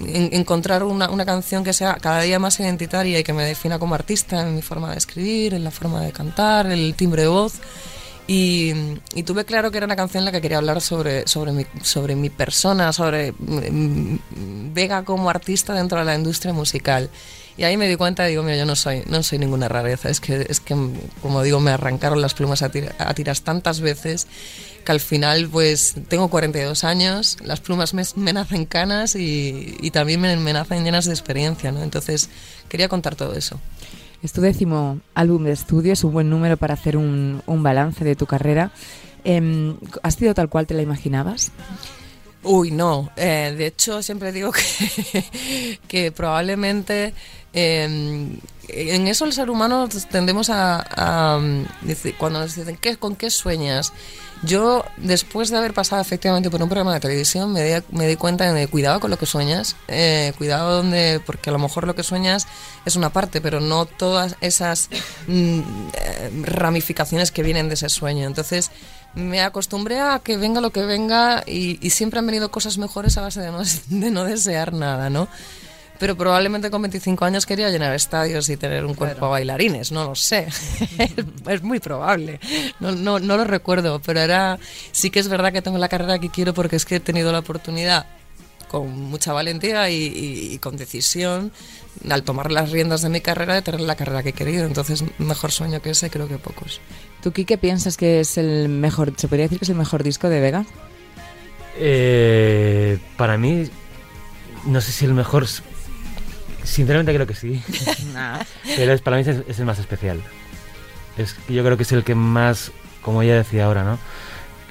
encontrar 0.00 0.82
una, 0.82 1.10
una, 1.10 1.24
canción 1.24 1.62
que 1.62 1.72
sea 1.72 1.94
cada 1.94 2.22
día 2.22 2.38
más 2.38 2.58
identitaria 2.58 3.18
y 3.18 3.24
que 3.24 3.32
me 3.32 3.44
defina 3.44 3.78
como 3.78 3.94
artista 3.94 4.40
en 4.42 4.54
mi 4.54 4.62
forma 4.62 4.90
de 4.90 4.98
escribir, 4.98 5.54
en 5.54 5.64
la 5.64 5.70
forma 5.70 6.00
de 6.00 6.12
cantar, 6.12 6.66
el 6.66 6.94
timbre 6.94 7.22
de 7.22 7.28
voz. 7.28 7.54
Y, 8.34 8.73
tuve 9.25 9.44
claro 9.44 9.70
que 9.70 9.76
era 9.76 9.84
una 9.84 9.94
canción 9.94 10.23
en 10.23 10.25
la 10.25 10.32
que 10.32 10.40
quería 10.40 10.56
hablar 10.56 10.81
sobre, 10.81 11.29
sobre, 11.29 11.52
mi, 11.52 11.67
sobre 11.82 12.17
mi 12.17 12.31
persona, 12.31 12.90
sobre 12.94 13.34
Vega 13.38 15.05
como 15.05 15.29
artista 15.29 15.75
dentro 15.75 15.99
de 15.99 16.06
la 16.06 16.14
industria 16.14 16.55
musical. 16.55 17.11
Y 17.58 17.64
ahí 17.64 17.76
me 17.76 17.87
di 17.87 17.96
cuenta, 17.96 18.25
digo, 18.25 18.43
mira, 18.43 18.56
yo 18.56 18.64
no 18.64 18.75
soy, 18.75 19.02
no 19.06 19.23
soy 19.23 19.38
ninguna 19.38 19.69
rareza, 19.69 20.08
es 20.08 20.20
que, 20.20 20.46
es 20.49 20.61
que, 20.61 20.75
como 21.20 21.43
digo, 21.43 21.61
me 21.61 21.73
arrancaron 21.73 22.23
las 22.23 22.32
plumas 22.32 22.62
a, 22.62 22.70
tiras 22.70 23.43
tantas 23.43 23.81
veces 23.82 24.26
que 24.82 24.93
al 24.93 25.00
final, 25.00 25.50
pues, 25.50 25.94
tengo 26.08 26.28
42 26.28 26.85
años, 26.85 27.37
las 27.44 27.61
plumas 27.61 27.93
me, 27.93 28.02
me 28.17 28.32
nacen 28.32 28.64
canas 28.64 29.14
y, 29.14 29.76
y 29.82 29.90
también 29.90 30.23
me, 30.23 30.35
me, 30.38 30.55
nacen 30.55 30.82
llenas 30.85 31.05
de 31.05 31.12
experiencia, 31.12 31.70
¿no? 31.70 31.82
Entonces, 31.82 32.31
quería 32.70 32.88
contar 32.88 33.14
todo 33.14 33.35
eso. 33.35 33.61
Es 34.23 34.33
tu 34.33 34.41
décimo 34.41 35.00
álbum 35.14 35.45
de 35.45 35.52
estudio, 35.52 35.93
es 35.93 36.05
un 36.05 36.12
buen 36.12 36.31
número 36.31 36.57
para 36.57 36.75
hacer 36.75 36.97
un, 36.97 37.43
un 37.47 37.62
balance 37.62 38.05
de 38.05 38.14
tu 38.14 38.26
carrera. 38.26 38.71
Eh, 39.25 39.75
¿Has 40.02 40.14
sido 40.14 40.33
tal 40.35 40.49
cual 40.49 40.67
te 40.67 40.75
la 40.75 40.83
imaginabas? 40.83 41.50
Uy, 42.44 42.70
no. 42.70 43.11
Eh, 43.16 43.54
de 43.56 43.66
hecho, 43.66 44.02
siempre 44.02 44.32
digo 44.32 44.52
que, 45.88 46.12
probablemente 46.16 47.14
eh, 47.52 48.38
en 48.68 49.08
eso 49.08 49.25
el 49.25 49.32
ser 49.32 49.50
humano 49.50 49.88
tendemos 50.11 50.50
a, 50.50 51.40
decir, 51.82 52.14
cuando 52.16 52.40
nos 52.40 52.54
dicen 52.54 52.76
¿qué, 52.76 52.96
con 52.96 53.16
qué 53.16 53.30
sueñas, 53.30 53.92
yo 54.42 54.84
después 54.96 55.50
de 55.50 55.56
haber 55.56 55.72
pasado 55.72 56.02
efectivamente 56.02 56.50
por 56.50 56.61
un 56.61 56.68
programa 56.68 56.94
de 56.94 57.00
televisión 57.00 57.52
me 57.52 57.62
di, 57.62 57.82
me 57.90 58.08
di 58.08 58.16
cuenta 58.16 58.52
de 58.52 58.66
cuidado 58.66 58.99
con 58.99 59.11
lo 59.11 59.18
que 59.18 59.26
sueñas, 59.26 59.76
eh, 59.87 60.32
cuidado 60.37 60.78
donde, 60.78 61.20
porque 61.25 61.50
a 61.50 61.52
lo 61.52 61.61
mejor 61.61 61.87
lo 61.87 61.94
que 61.94 62.02
sueñas 62.02 62.49
es 62.84 62.96
una 62.96 63.11
parte, 63.11 63.40
pero 63.40 63.61
no 63.61 63.87
todas 63.87 64.37
esas 64.40 64.88
mm, 65.28 65.61
eh, 65.94 66.30
ramificaciones 66.42 67.30
que 67.30 67.44
vienen 67.44 67.68
de 67.68 67.75
ese 67.75 67.88
sueño. 67.88 68.26
Entonces 68.26 68.72
me 69.14 69.42
acostumbré 69.42 70.00
a 70.00 70.21
que 70.21 70.37
venga 70.37 70.61
lo 70.61 70.71
que 70.71 70.85
venga 70.85 71.42
y, 71.47 71.78
y 71.85 71.90
siempre 71.90 72.19
han 72.19 72.26
venido 72.26 72.50
cosas 72.50 72.78
mejores 72.78 73.19
a 73.19 73.23
base 73.23 73.40
de 73.40 73.50
no, 73.50 73.62
de 73.88 74.11
no 74.11 74.25
desear 74.25 74.73
nada, 74.73 75.11
¿no? 75.11 75.28
pero 76.02 76.16
probablemente 76.16 76.69
con 76.69 76.83
25 76.83 77.25
años 77.25 77.47
quería 77.47 77.71
llenar 77.71 77.95
estadios 77.95 78.49
y 78.49 78.57
tener 78.57 78.85
un 78.85 78.95
cuerpo 78.95 79.26
a 79.26 79.28
bailarines, 79.28 79.92
no 79.92 80.02
lo 80.02 80.16
sé, 80.16 80.49
es 81.49 81.62
muy 81.62 81.78
probable, 81.78 82.40
no, 82.81 82.90
no, 82.90 83.21
no 83.21 83.37
lo 83.37 83.45
recuerdo, 83.45 84.02
pero 84.04 84.19
era, 84.19 84.59
sí 84.90 85.11
que 85.11 85.21
es 85.21 85.28
verdad 85.28 85.52
que 85.52 85.62
tengo 85.62 85.78
la 85.78 85.88
carrera 85.88 86.19
que 86.19 86.28
quiero 86.28 86.54
porque 86.54 86.75
es 86.75 86.85
que 86.85 86.97
he 86.97 87.00
tenido 87.00 87.31
la 87.31 87.38
oportunidad 87.38 88.07
con 88.73 88.91
mucha 89.11 89.35
valentía 89.35 89.91
y, 89.91 90.59
con 90.59 90.79
decisión 90.79 91.52
al 92.09 92.23
tomar 92.23 92.50
las 92.50 92.71
riendas 92.71 93.02
de 93.02 93.11
mi 93.11 93.21
carrera 93.21 93.55
de 93.55 93.61
tener 93.61 93.83
la 93.83 93.97
carrera 93.97 94.23
que 94.23 94.31
he 94.31 94.33
querido. 94.33 94.64
Entonces, 94.64 95.05
mejor 95.19 95.52
sueño 95.52 95.83
que 95.83 95.91
ese 95.91 96.09
creo 96.09 96.26
que 96.26 96.38
pocos. 96.38 96.81
¿Tú, 97.23 97.33
qué 97.33 97.59
piensas 97.59 97.99
que 97.99 98.21
es 98.21 98.38
el 98.38 98.71
mejor, 98.71 99.12
se 99.14 99.29
podría 99.29 99.45
decir 99.45 99.59
que 99.59 99.67
es 99.67 99.69
el 99.69 99.76
mejor 99.76 100.02
disco 100.02 100.31
de 100.31 100.41
Vega? 100.41 100.64
Eh, 101.76 102.99
para 103.19 103.37
mí, 103.37 103.69
no 104.64 104.81
sé 104.81 104.91
si 104.91 105.05
el 105.05 105.12
mejor, 105.12 105.47
Sinceramente 106.64 107.12
creo 107.12 107.26
que 107.26 107.35
sí. 107.35 107.62
Pero 108.76 108.93
es, 108.95 109.02
para 109.02 109.19
mí 109.19 109.23
es, 109.26 109.59
el 109.59 109.67
más 109.67 109.79
especial. 109.81 110.23
Es, 111.19 111.37
yo 111.47 111.62
creo 111.62 111.76
que 111.76 111.83
es 111.83 111.93
el 111.93 112.05
que 112.05 112.14
más, 112.14 112.73
como 113.02 113.21
ella 113.21 113.37
decía 113.37 113.67
ahora, 113.67 113.85
¿no? 113.85 113.99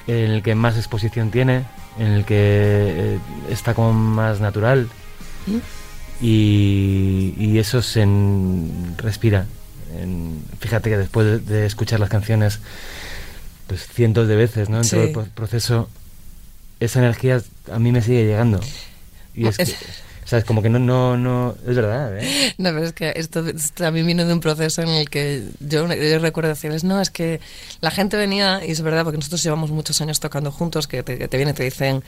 El 0.08 0.42
que 0.42 0.56
más 0.56 0.76
exposición 0.76 1.30
tiene, 1.30 1.64
en 1.98 2.06
el 2.06 2.24
que 2.24 2.36
eh, 2.38 3.18
está 3.50 3.74
como 3.74 3.92
más 3.92 4.40
natural. 4.40 4.88
¿Mm? 5.46 5.58
Y, 6.24 7.58
eso 7.58 7.82
se 7.82 8.06
respira. 8.96 9.46
fíjate 10.58 10.90
que 10.90 10.98
después 10.98 11.46
de, 11.46 11.66
escuchar 11.66 12.00
las 12.00 12.08
canciones 12.08 12.60
pues 13.66 13.86
cientos 13.86 14.26
de 14.28 14.36
veces, 14.36 14.68
¿no? 14.68 14.80
En 14.80 14.88
todo 14.88 15.22
el 15.22 15.30
proceso, 15.30 15.88
esa 16.80 16.98
energía 16.98 17.40
a 17.70 17.78
mí 17.78 17.92
me 17.92 18.02
sigue 18.02 18.24
llegando. 18.24 18.60
Y 19.34 19.46
es, 19.46 19.56
que, 19.56 19.64
sea, 20.32 20.38
es 20.38 20.44
como 20.44 20.62
que 20.62 20.70
no, 20.70 20.78
no, 20.78 21.16
no, 21.16 21.54
es 21.66 21.76
verdad, 21.76 22.18
¿eh? 22.18 22.54
No, 22.58 22.70
pero 22.70 22.84
es 22.84 22.92
que 22.92 23.12
esto, 23.16 23.44
también 23.74 24.06
vino 24.06 24.24
de 24.24 24.32
un 24.32 24.40
proceso 24.40 24.82
en 24.82 24.88
el 24.88 25.10
que 25.10 25.44
yo, 25.60 25.86
recuerdo 25.86 26.48
decirles, 26.48 26.84
no, 26.84 27.00
es 27.00 27.10
que 27.10 27.40
la 27.80 27.90
gente 27.90 28.16
venía, 28.16 28.60
y 28.66 28.70
es 28.70 28.80
verdad, 28.80 29.04
porque 29.04 29.18
nosotros 29.18 29.42
llevamos 29.42 29.70
muchos 29.70 30.00
años 30.00 30.20
tocando 30.20 30.50
juntos, 30.50 30.86
que 30.86 31.02
te, 31.02 31.28
te 31.28 31.36
vienen 31.36 31.54
y 31.54 31.56
te 31.56 31.64
dicen, 31.64 32.02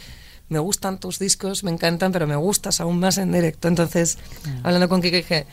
me 0.48 0.58
gustan 0.58 0.98
tus 0.98 1.18
discos, 1.18 1.64
me 1.64 1.70
encantan, 1.70 2.12
pero 2.12 2.26
me 2.26 2.36
gustas 2.36 2.80
aún 2.80 2.98
más 2.98 3.18
en 3.18 3.32
directo. 3.32 3.68
Entonces, 3.68 4.18
hablando 4.62 4.88
con 4.88 5.00
Kike, 5.00 5.16
dije, 5.16 5.46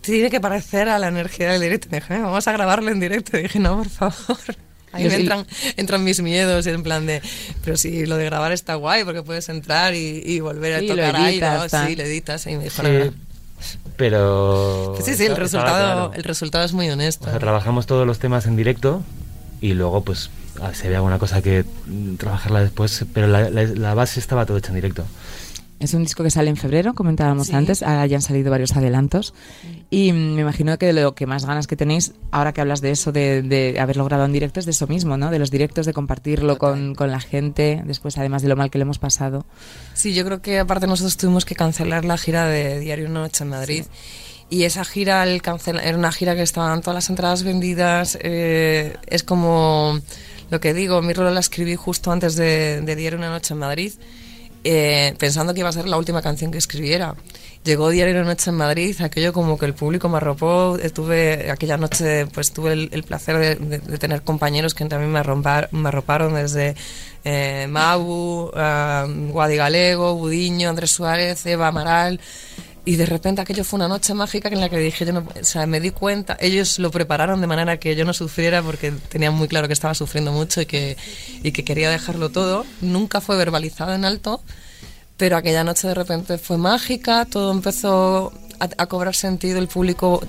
tiene 0.00 0.30
que 0.30 0.40
parecer 0.40 0.88
a 0.88 0.98
la 0.98 1.08
energía 1.08 1.52
del 1.52 1.60
directo. 1.60 1.88
Me 1.90 2.00
dije, 2.00 2.18
vamos 2.18 2.46
a 2.48 2.52
grabarlo 2.52 2.90
en 2.90 3.00
directo. 3.00 3.38
Y 3.38 3.42
dije, 3.42 3.58
no, 3.58 3.76
por 3.76 3.88
favor. 3.88 4.56
Ahí 4.92 5.04
me 5.04 5.14
entran, 5.14 5.46
entran 5.76 6.04
mis 6.04 6.20
miedos 6.20 6.66
en 6.66 6.82
plan 6.82 7.06
de, 7.06 7.22
pero 7.64 7.76
si 7.76 8.06
lo 8.06 8.16
de 8.16 8.24
grabar 8.26 8.52
está 8.52 8.74
guay 8.74 9.04
porque 9.04 9.22
puedes 9.22 9.48
entrar 9.48 9.94
y, 9.94 10.40
volver 10.40 10.74
a 10.74 10.86
tocar 10.86 11.16
ahí, 11.16 11.40
Sí, 11.68 11.96
le 11.96 12.04
editas 12.04 12.46
y 12.46 12.56
me 12.56 12.64
dijo, 12.64 12.82
pero... 13.96 14.96
Sí, 15.02 15.14
sí, 15.14 15.24
el 15.24 15.36
resultado, 15.36 16.12
el 16.14 16.24
resultado 16.24 16.64
es 16.64 16.72
muy 16.72 16.90
honesto. 16.90 17.26
trabajamos 17.38 17.86
todos 17.86 18.06
los 18.06 18.18
temas 18.18 18.46
en 18.46 18.56
directo 18.56 19.02
y 19.60 19.74
luego 19.74 20.02
pues 20.02 20.30
se 20.74 20.88
ve 20.88 20.96
alguna 20.96 21.18
cosa 21.18 21.42
que 21.42 21.64
trabajarla 22.18 22.60
después, 22.60 23.04
pero 23.12 23.26
la, 23.26 23.48
la 23.50 23.94
base 23.94 24.20
estaba 24.20 24.46
todo 24.46 24.58
hecha 24.58 24.68
en 24.68 24.74
directo. 24.74 25.04
Es 25.82 25.94
un 25.94 26.04
disco 26.04 26.22
que 26.22 26.30
sale 26.30 26.48
en 26.48 26.56
febrero, 26.56 26.94
comentábamos 26.94 27.52
antes, 27.52 27.82
ahora 27.82 28.06
ya 28.06 28.16
han 28.16 28.22
salido 28.22 28.52
varios 28.52 28.76
adelantos 28.76 29.34
y 29.90 30.12
me 30.12 30.42
imagino 30.42 30.78
que 30.78 30.92
lo 30.92 31.16
que 31.16 31.26
más 31.26 31.44
ganas 31.44 31.66
que 31.66 31.74
tenéis, 31.74 32.12
ahora 32.30 32.52
que 32.52 32.60
hablas 32.60 32.80
de 32.80 32.92
eso, 32.92 33.10
de, 33.10 33.42
de 33.42 33.80
haberlo 33.80 34.04
grabado 34.04 34.26
en 34.26 34.32
directo, 34.32 34.60
es 34.60 34.64
de 34.66 34.70
eso 34.70 34.86
mismo, 34.86 35.16
¿no? 35.16 35.32
De 35.32 35.40
los 35.40 35.50
directos, 35.50 35.84
de 35.84 35.92
compartirlo 35.92 36.56
con, 36.56 36.94
con, 36.94 37.10
la 37.10 37.18
gente, 37.18 37.82
después 37.84 38.16
además 38.16 38.42
de 38.42 38.48
lo 38.48 38.54
mal 38.54 38.70
que 38.70 38.78
le 38.78 38.82
hemos 38.82 39.00
pasado. 39.00 39.44
Sí, 39.92 40.14
yo 40.14 40.24
creo 40.24 40.40
que 40.40 40.60
aparte 40.60 40.86
nosotros 40.86 41.16
tuvimos 41.16 41.44
que 41.44 41.56
cancelar 41.56 42.04
la 42.04 42.16
gira 42.16 42.46
de 42.46 42.78
Diario 42.78 43.08
Una 43.08 43.22
Noche 43.22 43.42
en 43.42 43.50
Madrid. 43.50 43.84
Y 44.50 44.62
esa 44.62 44.84
gira, 44.84 45.24
el 45.24 45.42
era 45.82 45.98
una 45.98 46.12
gira 46.12 46.36
que 46.36 46.42
estaban 46.42 46.80
todas 46.80 46.94
las 46.94 47.10
entradas 47.10 47.42
vendidas. 47.42 48.16
Eh, 48.22 48.94
es 49.08 49.24
como 49.24 49.98
lo 50.48 50.60
que 50.60 50.74
digo, 50.74 51.02
mi 51.02 51.12
rol 51.12 51.34
la 51.34 51.40
escribí 51.40 51.74
justo 51.74 52.12
antes 52.12 52.36
de, 52.36 52.82
de 52.82 52.94
Diario 52.94 53.18
Una 53.18 53.30
Noche 53.30 53.54
en 53.54 53.58
Madrid 53.58 53.92
eh, 54.64 55.14
pensando 55.18 55.54
que 55.54 55.60
iba 55.60 55.68
a 55.68 55.72
ser 55.72 55.88
la 55.88 55.96
última 55.96 56.22
canción 56.22 56.50
que 56.50 56.58
escribiera. 56.58 57.14
Llegó 57.64 57.90
Diario 57.90 58.14
de 58.14 58.24
Noche 58.24 58.50
en 58.50 58.56
Madrid, 58.56 58.96
aquello 59.00 59.32
como 59.32 59.56
que 59.56 59.66
el 59.66 59.74
público 59.74 60.08
me 60.08 60.16
arropó. 60.16 60.76
Tuve, 60.92 61.50
aquella 61.50 61.76
noche 61.76 62.26
pues 62.26 62.52
tuve 62.52 62.72
el, 62.72 63.02
placer 63.04 63.58
de, 63.60 63.98
tener 63.98 64.22
compañeros 64.22 64.74
que 64.74 64.84
también 64.86 65.12
me, 65.12 65.22
me 65.22 65.88
arroparon 65.88 66.34
desde 66.34 66.74
eh, 67.24 67.66
Mabu, 67.68 68.50
uh, 68.50 69.30
Guadi 69.30 69.56
Galego, 69.56 70.14
Budiño, 70.16 70.70
Andrés 70.70 70.90
Suárez, 70.90 71.46
Eva 71.46 71.68
Amaral. 71.68 72.20
Y 72.84 72.96
de 72.96 73.06
repente 73.06 73.40
aquello 73.40 73.62
fue 73.62 73.76
una 73.76 73.86
noche 73.86 74.12
mágica 74.12 74.48
en 74.48 74.60
la 74.60 74.68
que 74.68 74.78
dije, 74.78 75.04
yo 75.04 75.12
no, 75.12 75.20
o 75.20 75.44
sea, 75.44 75.66
me 75.66 75.78
di 75.78 75.90
cuenta, 75.90 76.36
ellos 76.40 76.80
lo 76.80 76.90
prepararon 76.90 77.40
de 77.40 77.46
manera 77.46 77.76
que 77.78 77.94
yo 77.94 78.04
no 78.04 78.12
sufriera 78.12 78.60
porque 78.60 78.90
tenían 78.90 79.34
muy 79.34 79.46
claro 79.46 79.68
que 79.68 79.72
estaba 79.72 79.94
sufriendo 79.94 80.32
mucho 80.32 80.60
y 80.60 80.66
que, 80.66 80.96
y 81.44 81.52
que 81.52 81.64
quería 81.64 81.90
dejarlo 81.90 82.30
todo. 82.30 82.66
Nunca 82.80 83.20
fue 83.20 83.36
verbalizado 83.36 83.94
en 83.94 84.04
alto, 84.04 84.42
pero 85.16 85.36
aquella 85.36 85.62
noche 85.62 85.86
de 85.86 85.94
repente 85.94 86.38
fue 86.38 86.58
mágica, 86.58 87.24
todo 87.24 87.52
empezó 87.52 88.32
a, 88.58 88.86
cobrar 88.86 89.14
sentido, 89.14 89.58
el 89.58 89.68
público 89.68 90.22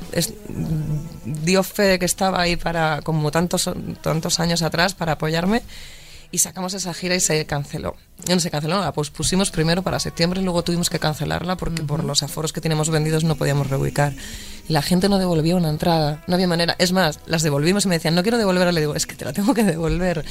dio 1.25 1.63
fe 1.63 1.83
de 1.83 1.99
que 1.99 2.05
estaba 2.05 2.41
ahí 2.41 2.55
para, 2.55 3.01
como 3.01 3.31
tantos, 3.31 3.69
tantos 4.01 4.39
años 4.39 4.61
atrás, 4.61 4.93
para 4.93 5.13
apoyarme 5.13 5.61
y 6.31 6.39
sacamos 6.39 6.73
esa 6.73 6.93
gira 6.93 7.15
y 7.15 7.19
se 7.19 7.45
canceló. 7.45 7.95
No 8.29 8.39
se 8.39 8.49
canceló, 8.49 8.79
la 8.79 8.91
pusimos 8.93 9.51
primero 9.51 9.81
para 9.81 9.99
septiembre 9.99 10.41
y 10.41 10.43
luego 10.43 10.63
tuvimos 10.63 10.89
que 10.89 10.99
cancelarla 10.99 11.57
porque 11.57 11.83
por 11.83 12.03
los 12.03 12.23
aforos 12.23 12.53
que 12.53 12.61
teníamos 12.61 12.89
vendidos 12.89 13.23
no 13.23 13.35
podíamos 13.35 13.69
reubicar. 13.69 14.13
La 14.69 14.81
gente 14.81 15.09
no 15.09 15.17
devolvía 15.17 15.57
una 15.57 15.69
entrada, 15.69 16.23
no 16.25 16.35
había 16.35 16.47
manera. 16.47 16.75
Es 16.79 16.93
más, 16.93 17.19
las 17.25 17.43
devolvimos 17.43 17.83
y 17.83 17.89
me 17.89 17.95
decían, 17.95 18.15
no 18.15 18.23
quiero 18.23 18.37
devolverla, 18.37 18.71
le 18.71 18.79
digo, 18.79 18.95
es 18.95 19.05
que 19.05 19.15
te 19.15 19.25
la 19.25 19.33
tengo 19.33 19.53
que 19.53 19.65
devolver. 19.65 20.23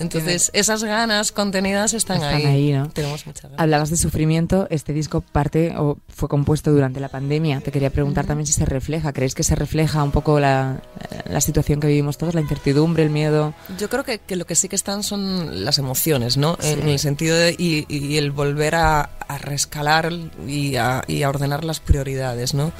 Entonces, 0.00 0.50
esas 0.52 0.82
ganas 0.82 1.30
contenidas 1.30 1.94
están, 1.94 2.22
ahí. 2.24 2.72
¿no? 2.72 2.88
Tenemos 2.90 3.24
muchas 3.24 3.44
ganas. 3.44 3.60
Hablabas 3.60 3.90
de 3.90 3.96
sufrimiento, 3.96 4.66
este 4.70 4.92
disco 4.92 5.20
parte 5.20 5.74
o 5.76 5.98
fue 6.08 6.28
compuesto 6.28 6.72
durante 6.72 6.98
la 6.98 7.08
pandemia. 7.08 7.60
Te 7.60 7.70
quería 7.70 7.90
preguntar 7.90 8.26
también 8.26 8.46
si 8.46 8.52
se 8.52 8.64
refleja, 8.64 9.12
¿creéis 9.12 9.36
que 9.36 9.44
se 9.44 9.54
refleja 9.54 10.02
un 10.02 10.10
poco 10.10 10.40
la, 10.40 10.82
la 11.28 11.40
situación 11.40 11.78
que 11.78 11.86
vivimos 11.86 12.18
todos, 12.18 12.34
la 12.34 12.40
incertidumbre, 12.40 13.04
el 13.04 13.10
miedo? 13.10 13.54
Yo 13.78 13.88
creo 13.88 14.02
que, 14.02 14.18
que 14.18 14.34
lo 14.34 14.44
que 14.44 14.56
sí 14.56 14.68
que 14.68 14.76
están 14.76 15.02
son 15.04 15.64
las 15.64 15.78
emociones, 15.78 16.36
¿no? 16.36 16.58
En, 16.62 16.88
el 16.88 16.98
sentido 16.98 17.27
y, 17.56 18.16
el 18.16 18.30
volver 18.30 18.74
a, 18.74 19.10
rescalar 19.40 20.12
y 20.46 20.76
a, 20.76 21.02
y 21.06 21.22
a 21.22 21.28
ordenar 21.28 21.64
las 21.64 21.80
prioridades, 21.80 22.54
¿no? 22.54 22.72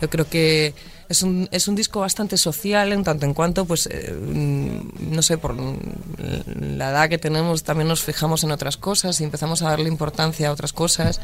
Yo 0.00 0.08
creo 0.08 0.28
que 0.28 0.74
es 1.10 1.22
un, 1.24 1.48
es 1.50 1.66
un 1.66 1.74
disco 1.74 2.00
bastante 2.00 2.38
social 2.38 2.92
en 2.92 3.02
tanto 3.02 3.26
en 3.26 3.34
cuanto, 3.34 3.64
pues, 3.64 3.88
eh, 3.90 4.12
mm, 4.12 5.12
no 5.12 5.22
sé, 5.22 5.38
por 5.38 5.56
la 5.56 6.90
edad 6.90 7.08
que 7.08 7.18
tenemos 7.18 7.64
también 7.64 7.88
nos 7.88 8.02
fijamos 8.02 8.44
en 8.44 8.52
otras 8.52 8.76
cosas 8.76 9.20
y 9.20 9.24
empezamos 9.24 9.62
a 9.62 9.70
darle 9.70 9.88
importancia 9.88 10.48
a 10.48 10.52
otras 10.52 10.72
cosas. 10.72 11.20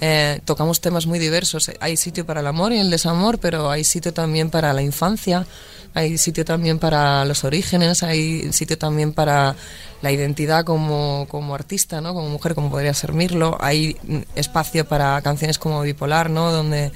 Eh, 0.00 0.40
tocamos 0.44 0.80
temas 0.80 1.06
muy 1.06 1.18
diversos. 1.18 1.70
Hay 1.80 1.96
sitio 1.96 2.24
para 2.26 2.40
el 2.40 2.46
amor 2.46 2.72
y 2.72 2.78
el 2.78 2.90
desamor, 2.90 3.38
pero 3.38 3.70
hay 3.70 3.84
sitio 3.84 4.12
también 4.12 4.50
para 4.50 4.72
la 4.72 4.82
infancia, 4.82 5.46
hay 5.94 6.18
sitio 6.18 6.44
también 6.44 6.78
para 6.78 7.24
los 7.24 7.44
orígenes, 7.44 8.02
hay 8.02 8.52
sitio 8.52 8.78
también 8.78 9.12
para 9.12 9.56
la 10.02 10.12
identidad 10.12 10.64
como, 10.64 11.26
como 11.28 11.54
artista, 11.54 12.00
¿no? 12.00 12.14
como 12.14 12.28
mujer, 12.28 12.54
como 12.54 12.70
podría 12.70 12.94
ser 12.94 13.12
Mirlo. 13.12 13.58
Hay 13.60 13.96
espacio 14.34 14.86
para 14.86 15.20
canciones 15.22 15.58
como 15.58 15.82
Bipolar, 15.82 16.30
¿no? 16.30 16.50
donde 16.50 16.92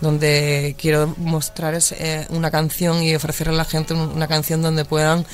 donde 0.00 0.76
quiero 0.78 1.14
mostrar 1.18 1.76
eh, 1.98 2.26
una 2.30 2.50
canción 2.50 3.02
y 3.02 3.14
ofrecerle 3.14 3.54
a 3.54 3.56
la 3.56 3.64
gente 3.64 3.94
una 3.94 4.28
canción 4.28 4.62
donde 4.62 4.84
puedan 4.84 5.26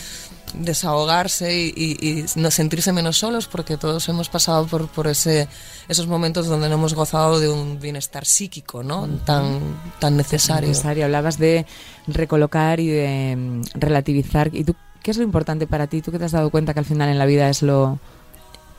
desahogarse 0.54 1.54
y, 1.54 2.24
no 2.36 2.50
sentirse 2.50 2.92
menos 2.92 3.18
solos 3.18 3.46
porque 3.46 3.76
todos 3.76 4.08
hemos 4.08 4.28
pasado 4.28 4.66
por, 4.66 4.88
por 4.88 5.06
ese, 5.06 5.48
esos 5.88 6.06
momentos 6.06 6.46
donde 6.46 6.68
no 6.68 6.74
hemos 6.74 6.94
gozado 6.94 7.40
de 7.40 7.48
un 7.48 7.80
bienestar 7.80 8.24
psíquico 8.24 8.82
¿no? 8.82 9.06
tan, 9.24 9.60
tan 9.98 10.16
necesario. 10.16 10.68
necesario. 10.68 11.04
Hablabas 11.04 11.38
de 11.38 11.66
recolocar 12.06 12.80
y 12.80 12.88
de 12.88 13.36
mm, 13.36 13.62
relativizar. 13.74 14.50
¿Y 14.54 14.64
tú 14.64 14.74
qué 15.02 15.10
es 15.10 15.16
lo 15.16 15.22
importante 15.22 15.66
para 15.66 15.86
ti? 15.86 16.02
¿Tú 16.02 16.12
que 16.12 16.18
te 16.18 16.24
has 16.24 16.32
dado 16.32 16.50
cuenta 16.50 16.72
que 16.72 16.80
al 16.80 16.86
final 16.86 17.08
en 17.08 17.18
la 17.18 17.26
vida 17.26 17.48
es 17.48 17.62
lo, 17.62 17.98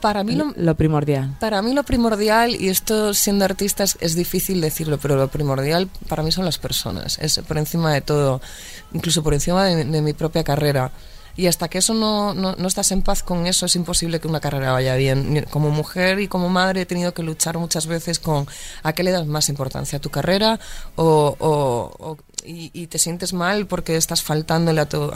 para 0.05 0.24
mí 0.24 0.39
lo, 0.55 0.75
primordial. 0.75 1.36
Para 1.39 1.63
mí 1.63 1.74
lo 1.74 1.82
primordial, 1.82 2.55
y 2.55 2.70
esto 2.70 3.13
siendo 3.15 3.44
artista 3.44 3.84
es, 3.84 4.15
difícil 4.15 4.62
decirlo, 4.62 5.00
pero 5.00 5.15
lo 5.15 5.29
primordial 5.29 5.89
para 6.08 6.22
mí 6.22 6.32
son 6.32 6.46
las 6.46 6.60
personas, 6.60 7.17
es 7.20 7.39
por 7.39 7.58
encima 7.58 7.91
de 7.91 8.01
todo, 8.01 8.39
incluso 8.94 9.24
por 9.24 9.34
encima 9.34 9.65
de, 9.65 10.01
mi 10.01 10.13
propia 10.13 10.44
carrera. 10.44 10.91
Y 11.38 11.48
hasta 11.48 11.68
que 11.68 11.80
eso 11.80 11.94
no, 11.94 12.34
no, 12.34 12.56
no, 12.58 12.68
estás 12.68 12.92
en 12.92 13.01
paz 13.01 13.24
con 13.24 13.48
eso, 13.48 13.65
es 13.65 13.75
imposible 13.75 14.20
que 14.20 14.27
una 14.27 14.39
carrera 14.39 14.72
vaya 14.72 14.96
bien. 14.96 15.46
Como 15.50 15.70
mujer 15.70 16.20
y 16.20 16.27
como 16.27 16.50
madre 16.50 16.82
he 16.82 16.86
tenido 16.86 17.13
que 17.13 17.24
luchar 17.24 17.58
muchas 17.58 17.88
veces 17.88 18.20
con 18.20 18.48
a 18.84 18.94
qué 18.94 19.04
le 19.04 19.12
das 19.12 19.27
más 19.27 19.50
importancia, 19.50 19.98
a 19.98 20.01
tu 20.01 20.10
carrera 20.10 20.60
o, 20.96 21.36
o 21.39 22.18
y, 22.46 22.88
te 22.88 22.98
sientes 23.00 23.34
mal 23.34 23.68
porque 23.68 23.98
estás 23.98 24.22
faltándole 24.22 24.82
a, 24.82 24.86
tu, 24.88 25.12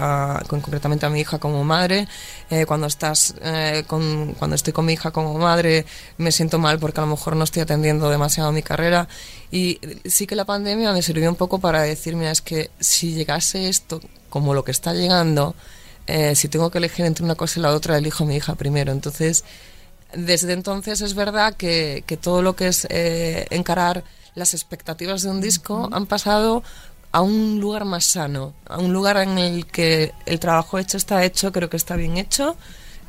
concretamente 0.47 1.05
a 1.05 1.09
mi 1.09 1.21
hija 1.21 1.39
como 1.39 1.63
madre. 1.63 2.07
Eh, 2.49 2.65
cuando 2.65 2.87
estás 2.87 3.35
eh, 3.41 3.83
con, 3.87 4.33
cuando 4.33 4.55
estoy 4.55 4.73
con 4.73 4.85
mi 4.85 4.93
hija 4.93 5.11
como 5.11 5.37
madre 5.37 5.85
me 6.17 6.31
siento 6.31 6.59
mal 6.59 6.79
porque 6.79 6.99
a 6.99 7.03
lo 7.03 7.11
mejor 7.11 7.35
no 7.35 7.43
estoy 7.43 7.61
atendiendo 7.61 8.09
demasiado 8.09 8.51
mi 8.51 8.63
carrera. 8.63 9.07
Y 9.51 9.79
sí 10.05 10.27
que 10.27 10.35
la 10.35 10.45
pandemia 10.45 10.91
me 10.93 11.01
sirvió 11.01 11.29
un 11.29 11.35
poco 11.35 11.59
para 11.59 11.81
decirme 11.81 12.29
es 12.29 12.41
que 12.41 12.71
si 12.79 13.13
llegase 13.13 13.69
esto 13.69 14.01
como 14.29 14.53
lo 14.53 14.63
que 14.63 14.71
está 14.71 14.93
llegando, 14.93 15.55
eh, 16.09 16.35
si 16.35 16.47
tengo 16.47 16.69
que 16.71 16.79
elegir 16.79 17.05
entre 17.05 17.23
una 17.23 17.35
cosa 17.35 17.59
y 17.59 17.63
la 17.63 17.71
otra, 17.71 17.97
elijo 17.97 18.23
a 18.23 18.27
mi 18.27 18.35
hija 18.35 18.55
primero. 18.55 18.91
Entonces, 18.91 19.43
desde 20.13 20.53
entonces 20.53 21.01
es 21.01 21.13
verdad 21.13 21.55
que, 21.55 22.03
que 22.05 22.17
todo 22.17 22.41
lo 22.41 22.55
que 22.55 22.67
es 22.67 22.87
encarar 22.89 24.03
las 24.35 24.53
expectativas 24.53 25.21
de 25.21 25.29
un 25.29 25.41
disco 25.41 25.89
han 25.91 26.07
pasado 26.07 26.63
a 27.11 27.21
un 27.21 27.59
lugar 27.59 27.85
más 27.85 28.05
sano, 28.05 28.53
a 28.67 28.77
un 28.77 28.93
lugar 28.93 29.17
en 29.17 29.37
el 29.37 29.65
que 29.65 30.13
el 30.25 30.39
trabajo 30.39 30.77
hecho 30.77 30.97
está 30.97 31.23
hecho, 31.23 31.51
creo 31.51 31.69
que 31.69 31.77
está 31.77 31.95
bien 31.95 32.17
hecho, 32.17 32.55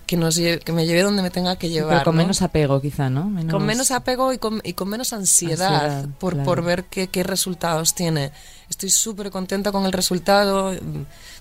que, 0.07 0.17
nos 0.17 0.37
que 0.37 0.73
me 0.73 0.87
lleve 0.87 1.03
donde 1.03 1.23
me 1.23 1.31
tenga 1.31 1.57
que 1.57 1.69
llevar. 1.69 1.99
Pero 1.99 2.05
con 2.07 2.17
menos 2.17 2.43
apego 2.43 2.81
quizá, 2.81 3.11
¿no? 3.11 3.31
Con 3.51 3.65
menos 3.65 3.91
apego 3.91 4.33
y 4.33 4.39
con, 4.39 4.61
y 4.65 4.73
con 4.73 4.89
menos 4.89 5.13
ansiedad, 5.13 6.07
por, 6.19 6.43
por 6.43 6.63
ver 6.63 6.85
qué, 6.85 7.09
qué 7.09 7.23
resultados 7.23 7.95
tiene. 7.95 8.33
Estoy 8.69 8.91
súper 8.91 9.31
contenta 9.31 9.71
con 9.71 9.85
el 9.85 9.93
resultado. 9.93 10.73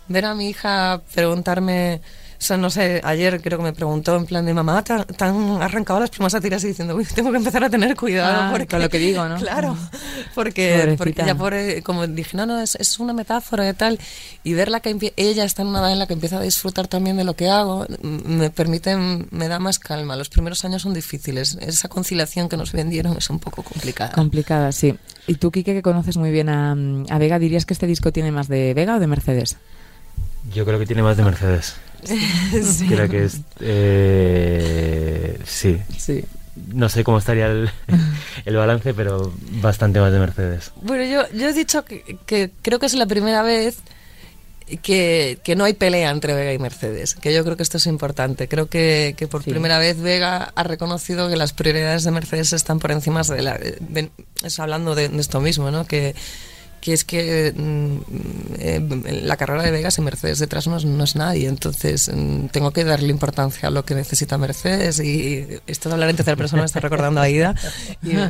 Ver 0.10 0.25
a 0.25 0.36
mi 0.36 0.50
hija 0.50 1.01
preguntarme 1.13 2.01
O 2.39 2.42
sea, 2.42 2.56
no 2.56 2.70
sé, 2.70 3.01
ayer 3.04 3.42
creo 3.42 3.58
que 3.58 3.66
me 3.66 3.74
preguntó 3.74 4.16
en 4.16 4.25
plan 4.25 4.46
de 4.46 4.54
mamá, 4.54 4.82
¿te, 4.82 4.94
han 4.94 5.62
arrancado 5.62 6.00
las 6.00 6.10
plumas 6.10 6.34
a 6.34 6.39
tiras 6.39 6.63
y 6.63 6.68
diciendo, 6.68 6.96
uy, 6.96 7.04
tengo 7.04 7.32
que 7.32 7.38
empezar 7.38 7.66
a 7.66 7.70
tener 7.70 7.98
cuidado. 7.98 8.44
Ah, 8.44 8.50
porque, 8.50 8.68
con 8.68 8.82
lo 8.82 8.89
que 8.89 8.98
digo, 8.98 9.28
¿no? 9.28 9.36
Claro, 9.36 9.78
porque, 10.36 10.96
porque 10.98 11.22
ya 11.25 11.36
por, 11.36 11.54
eh, 11.54 11.84
como 11.84 12.08
dije, 12.08 12.38
no, 12.38 12.46
no, 12.46 12.62
es, 12.62 12.75
es 12.75 12.98
una 12.98 13.12
metáfora 13.12 13.68
y 13.70 13.74
tal, 13.74 14.00
y 14.46 14.54
verla 14.54 14.80
que 14.80 15.13
ella 15.18 15.44
está 15.44 15.63
en 15.63 15.68
una 15.68 15.80
edad 15.80 15.92
en 15.92 16.00
la 16.00 16.08
que 16.08 16.13
empieza 16.13 16.38
a 16.38 16.42
disfrutar 16.42 16.88
también 16.88 17.18
de 17.18 17.25
lo 17.25 17.36
que 17.36 17.50
hago, 17.50 17.86
me 18.01 18.50
permite, 18.50 18.96
me 18.96 19.50
da 19.50 19.60
más 19.60 19.78
calma. 19.78 20.16
Los 20.16 20.30
primeros 20.30 20.63
años 20.63 20.84
son 20.84 20.94
difíciles, 20.94 21.58
esa 21.60 21.89
conciliación 21.89 22.48
que 22.48 22.56
nos 22.56 22.72
vendieron 22.72 23.18
es 23.18 23.30
un 23.30 23.39
poco 23.39 23.63
complicada. 23.63 24.13
Complicada, 24.13 24.72
sí. 24.72 24.96
Y 25.28 25.36
tú, 25.36 25.51
Kike, 25.51 25.74
que 25.74 25.82
conoces 25.82 26.16
muy 26.16 26.32
bien 26.32 26.48
a, 26.48 26.72
a 26.72 27.18
Vega, 27.18 27.38
¿dirías 27.38 27.66
que 27.66 27.74
este 27.74 27.86
disco 27.86 28.13
tiene 28.13 28.32
más 28.32 28.48
de 28.48 28.74
Vega 28.74 28.96
o 28.96 29.00
de 29.00 29.08
Mercedes? 29.08 29.58
Yo 30.53 30.65
creo 30.65 30.79
que 30.79 30.86
tiene 30.86 31.03
más 31.03 31.18
de 31.18 31.24
Mercedes. 31.24 31.75
sí. 32.03 32.88
Creo 32.88 33.10
que 33.10 33.25
es. 33.25 33.41
Eh, 33.60 35.39
sí. 35.46 35.77
Sí. 35.98 36.24
No 36.74 36.89
sé 36.89 37.03
cómo 37.03 37.18
estaría 37.18 37.48
el, 37.48 37.70
el, 38.46 38.56
balance, 38.56 38.94
pero 38.94 39.34
bastante 39.62 40.00
más 40.00 40.12
de 40.12 40.20
Mercedes. 40.20 40.72
Bueno, 40.82 41.03
yo, 41.03 41.29
yo 41.38 41.50
he 41.50 41.53
dicho 41.53 41.86
que, 41.86 42.18
que 42.25 42.51
creo 42.62 42.79
que 42.79 42.86
es 42.86 42.94
la 42.96 43.06
primera 43.06 43.44
vez 43.44 43.77
que, 44.77 45.39
que, 45.44 45.56
no 45.56 45.63
hay 45.63 45.74
pelea 45.74 46.12
entre 46.12 46.34
Vega 46.34 46.53
y 46.53 46.60
Mercedes, 46.60 47.15
que 47.15 47.34
yo 47.34 47.44
creo 47.44 47.58
que 47.58 47.63
esto 47.63 47.77
es 47.77 47.88
importante. 47.88 48.48
Creo 48.48 48.68
que, 48.70 49.15
que 49.18 49.27
por 49.27 49.44
sí. 49.44 49.50
primera 49.50 49.79
vez 49.79 50.00
Vega 50.00 50.51
ha 50.56 50.63
reconocido 50.63 51.29
que 51.29 51.38
las 51.38 51.53
prioridades 51.53 52.03
de 52.03 52.12
Mercedes 52.12 52.53
están 52.53 52.79
por 52.79 52.91
encima 52.91 53.24
de 53.24 53.41
la... 53.41 53.58
De, 53.58 54.12
es 54.44 54.60
hablando 54.60 54.96
de, 54.96 55.10
de, 55.10 55.20
esto 55.20 55.41
mismo, 55.41 55.72
¿no? 55.72 55.86
Que, 55.86 56.15
que 56.82 56.94
es 56.94 57.04
que 57.04 57.54
mm, 57.56 57.98
eh, 58.60 59.22
la 59.24 59.38
carrera 59.38 59.64
de 59.64 59.72
Vegas 59.72 59.98
y 59.98 60.02
Mercedes 60.02 60.40
detrás 60.40 60.68
no 60.68 60.78
es, 60.78 60.86
no 60.86 61.04
es 61.04 61.16
nadie, 61.16 61.48
entonces 61.48 62.12
mm, 62.14 62.48
tengo 62.48 62.72
que 62.72 62.84
darle 62.84 63.10
importancia 63.10 63.68
a 63.68 63.72
lo 63.72 63.84
que 63.86 63.96
necesita 63.96 64.38
Mercedes 64.38 65.00
y 65.00 65.48
esto 65.68 65.90
de 65.90 65.94
hablar 65.94 66.10
en 66.10 66.16
tercera 66.16 66.38
persona 66.38 66.62
me 66.62 66.66
está 66.66 66.80
recordando 66.80 67.22
a 67.22 67.30
Ida 67.30 67.56
y 68.02 68.10
me, 68.10 68.30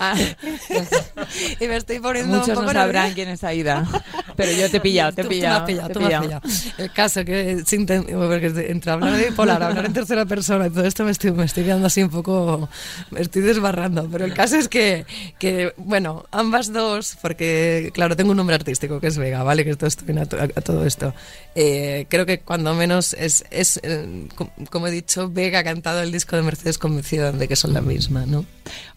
ah, 0.00 0.14
y 1.60 1.68
me 1.68 1.76
estoy 1.76 2.00
poniendo 2.00 2.36
Muchos 2.36 2.48
un 2.48 2.54
poco 2.54 2.66
no 2.66 2.72
sabrán 2.72 3.14
quién 3.14 3.28
es 3.28 3.42
Aida, 3.44 3.88
pero 4.36 4.52
yo 4.52 4.70
te 4.70 4.78
he 4.78 4.80
pillado, 4.80 5.12
te 5.12 5.22
he 5.22 5.24
pillado. 5.24 5.66
Tú, 5.66 5.72
tú 5.72 5.74
me 5.74 5.84
has 5.84 5.88
pillado, 5.88 5.92
tú 5.92 6.00
me 6.00 6.14
has 6.14 6.22
pillado. 6.22 6.76
El 6.78 6.92
caso 6.92 7.24
que 7.24 7.62
sin 7.64 7.86
porque 7.86 8.52
entre 8.68 8.90
hablar 8.90 9.16
de 9.16 9.26
bipolar, 9.26 9.62
hablar 9.62 9.86
en 9.86 9.92
tercera 9.92 10.24
persona 10.26 10.66
y 10.66 10.70
todo 10.70 10.84
esto 10.84 11.04
me 11.04 11.10
estoy, 11.10 11.32
me 11.32 11.44
estoy 11.44 11.64
quedando 11.64 11.86
así 11.86 12.02
un 12.02 12.10
poco, 12.10 12.68
me 13.10 13.20
estoy 13.20 13.42
desbarrando, 13.42 14.08
pero 14.10 14.24
el 14.24 14.34
caso 14.34 14.56
es 14.56 14.68
que, 14.68 15.06
que 15.38 15.72
bueno, 15.76 16.24
ambas 16.30 16.72
dos, 16.72 17.16
porque 17.22 17.85
claro, 17.92 18.16
tengo 18.16 18.30
un 18.30 18.36
nombre 18.36 18.54
artístico 18.54 19.00
que 19.00 19.08
es 19.08 19.18
Vega, 19.18 19.42
¿vale? 19.42 19.64
Que 19.64 19.70
esto 19.70 19.86
estoy 19.86 20.16
a, 20.18 20.26
todo 20.26 20.84
esto. 20.86 21.14
Eh, 21.54 22.06
creo 22.08 22.26
que 22.26 22.40
cuando 22.40 22.74
menos 22.74 23.14
es, 23.14 23.44
es 23.50 23.80
eh, 23.82 24.28
como 24.70 24.86
he 24.86 24.90
dicho, 24.90 25.30
Vega 25.30 25.60
ha 25.60 25.64
cantado 25.64 26.02
el 26.02 26.12
disco 26.12 26.36
de 26.36 26.42
Mercedes 26.42 26.78
convencida 26.78 27.32
de 27.32 27.48
que 27.48 27.56
son 27.56 27.72
la 27.72 27.80
misma, 27.80 28.26
¿no? 28.26 28.44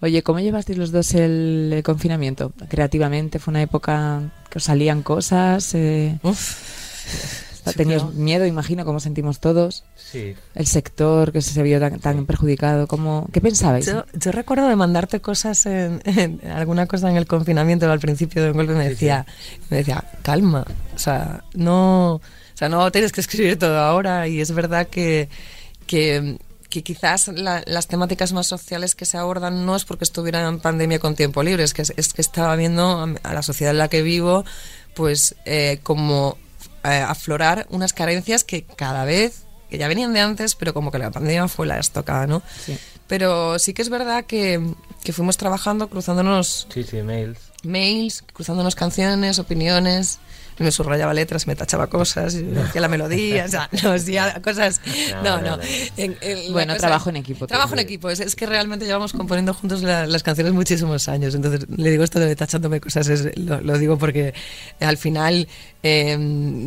Oye, 0.01 0.23
¿cómo 0.23 0.39
llevasteis 0.39 0.77
los 0.77 0.91
dos 0.91 1.13
el, 1.13 1.71
el 1.73 1.83
confinamiento? 1.83 2.53
Creativamente, 2.69 3.39
¿fue 3.39 3.51
una 3.51 3.61
época 3.61 4.31
que 4.49 4.57
os 4.57 4.63
salían 4.63 5.03
cosas? 5.03 5.73
Eh... 5.75 6.17
Uf. 6.23 7.48
Tenías 7.75 8.01
sí, 8.01 8.07
miedo, 8.13 8.45
imagino, 8.45 8.85
como 8.85 8.99
sentimos 8.99 9.39
todos. 9.39 9.83
Sí. 9.95 10.35
El 10.55 10.67
sector 10.67 11.31
que 11.31 11.41
se 11.41 11.61
vio 11.63 11.79
tan, 11.79 11.99
tan 11.99 12.25
perjudicado. 12.25 12.87
¿cómo, 12.87 13.27
¿Qué 13.31 13.41
pensabais? 13.41 13.85
Yo, 13.85 14.05
yo, 14.13 14.31
recuerdo 14.31 14.67
de 14.67 14.75
mandarte 14.75 15.19
cosas, 15.19 15.65
en, 15.65 16.01
en, 16.05 16.41
alguna 16.51 16.85
cosa 16.87 17.09
en 17.09 17.17
el 17.17 17.27
confinamiento 17.27 17.89
al 17.91 17.99
principio 17.99 18.43
de 18.43 18.51
un 18.51 18.57
golpe 18.57 18.73
me 18.73 18.89
decía, 18.89 19.25
me 19.69 19.77
decía, 19.77 20.03
calma, 20.21 20.65
o 20.95 20.99
sea, 20.99 21.43
no, 21.53 22.15
o 22.15 22.21
sea, 22.53 22.69
no 22.69 22.91
tienes 22.91 23.11
que 23.11 23.21
escribir 23.21 23.57
todo 23.57 23.79
ahora 23.79 24.27
y 24.27 24.41
es 24.41 24.51
verdad 24.51 24.87
que, 24.87 25.29
que 25.85 26.37
que 26.69 26.83
quizás 26.83 27.27
la, 27.29 27.63
las 27.65 27.87
temáticas 27.87 28.31
más 28.31 28.47
sociales 28.47 28.93
que 28.95 29.05
se 29.05 29.17
abordan 29.17 29.65
no 29.65 29.75
es 29.75 29.85
porque 29.85 30.03
estuviera 30.03 30.47
en 30.47 30.59
pandemia 30.59 30.99
con 30.99 31.15
tiempo 31.15 31.41
libre, 31.41 31.63
es 31.63 31.73
que, 31.73 31.81
es 31.81 32.13
que 32.13 32.21
estaba 32.21 32.55
viendo 32.55 33.07
a 33.23 33.33
la 33.33 33.41
sociedad 33.41 33.71
en 33.71 33.79
la 33.79 33.87
que 33.87 34.03
vivo, 34.03 34.45
pues 34.93 35.35
eh, 35.45 35.79
como 35.81 36.37
eh, 36.83 37.05
aflorar 37.05 37.67
unas 37.69 37.93
carencias 37.93 38.43
que 38.43 38.63
cada 38.63 39.05
vez, 39.05 39.43
que 39.69 39.77
ya 39.77 39.87
venían 39.87 40.13
de 40.13 40.21
antes, 40.21 40.55
pero 40.55 40.73
como 40.73 40.91
que 40.91 40.99
la 40.99 41.11
pandemia 41.11 41.47
fue 41.47 41.67
la 41.67 41.79
estocada, 41.79 42.27
¿no? 42.27 42.41
Sí. 42.65 42.77
Pero 43.07 43.57
sí 43.59 43.73
que 43.73 43.81
es 43.81 43.89
verdad 43.89 44.25
que, 44.25 44.73
que 45.03 45.13
fuimos 45.13 45.37
trabajando, 45.37 45.89
cruzándonos... 45.89 46.67
Sí, 46.71 46.83
sí, 46.83 47.01
mails. 47.01 47.39
Mails, 47.63 48.23
cruzándonos 48.33 48.75
canciones, 48.75 49.39
opiniones 49.39 50.19
me 50.63 50.71
subrayaba 50.71 51.13
letras, 51.13 51.47
me 51.47 51.55
tachaba 51.55 51.87
cosas, 51.87 52.35
hacía 52.35 52.81
la 52.81 52.87
melodía, 52.87 53.45
o 53.45 53.47
sea, 53.47 53.69
no, 53.83 53.91
hacía 53.93 54.41
cosas. 54.41 54.81
No, 55.23 55.41
no. 55.41 55.57
En, 55.97 56.17
en, 56.21 56.51
bueno, 56.51 56.73
cosa, 56.73 56.87
trabajo 56.87 57.09
en 57.09 57.15
equipo. 57.17 57.47
Trabajo 57.47 57.73
en 57.73 57.79
equipo. 57.79 58.09
Es, 58.09 58.19
es, 58.19 58.35
que 58.35 58.45
realmente 58.45 58.85
llevamos 58.85 59.13
componiendo 59.13 59.53
juntos 59.53 59.81
la, 59.81 60.05
las 60.05 60.23
canciones 60.23 60.53
muchísimos 60.53 61.07
años. 61.07 61.35
Entonces, 61.35 61.67
le 61.75 61.91
digo 61.91 62.03
esto 62.03 62.19
de 62.19 62.35
tachándome 62.35 62.81
cosas, 62.81 63.07
es, 63.07 63.37
lo, 63.37 63.61
lo, 63.61 63.77
digo 63.77 63.97
porque 63.97 64.33
al 64.79 64.97
final 64.97 65.47
eh, 65.83 66.17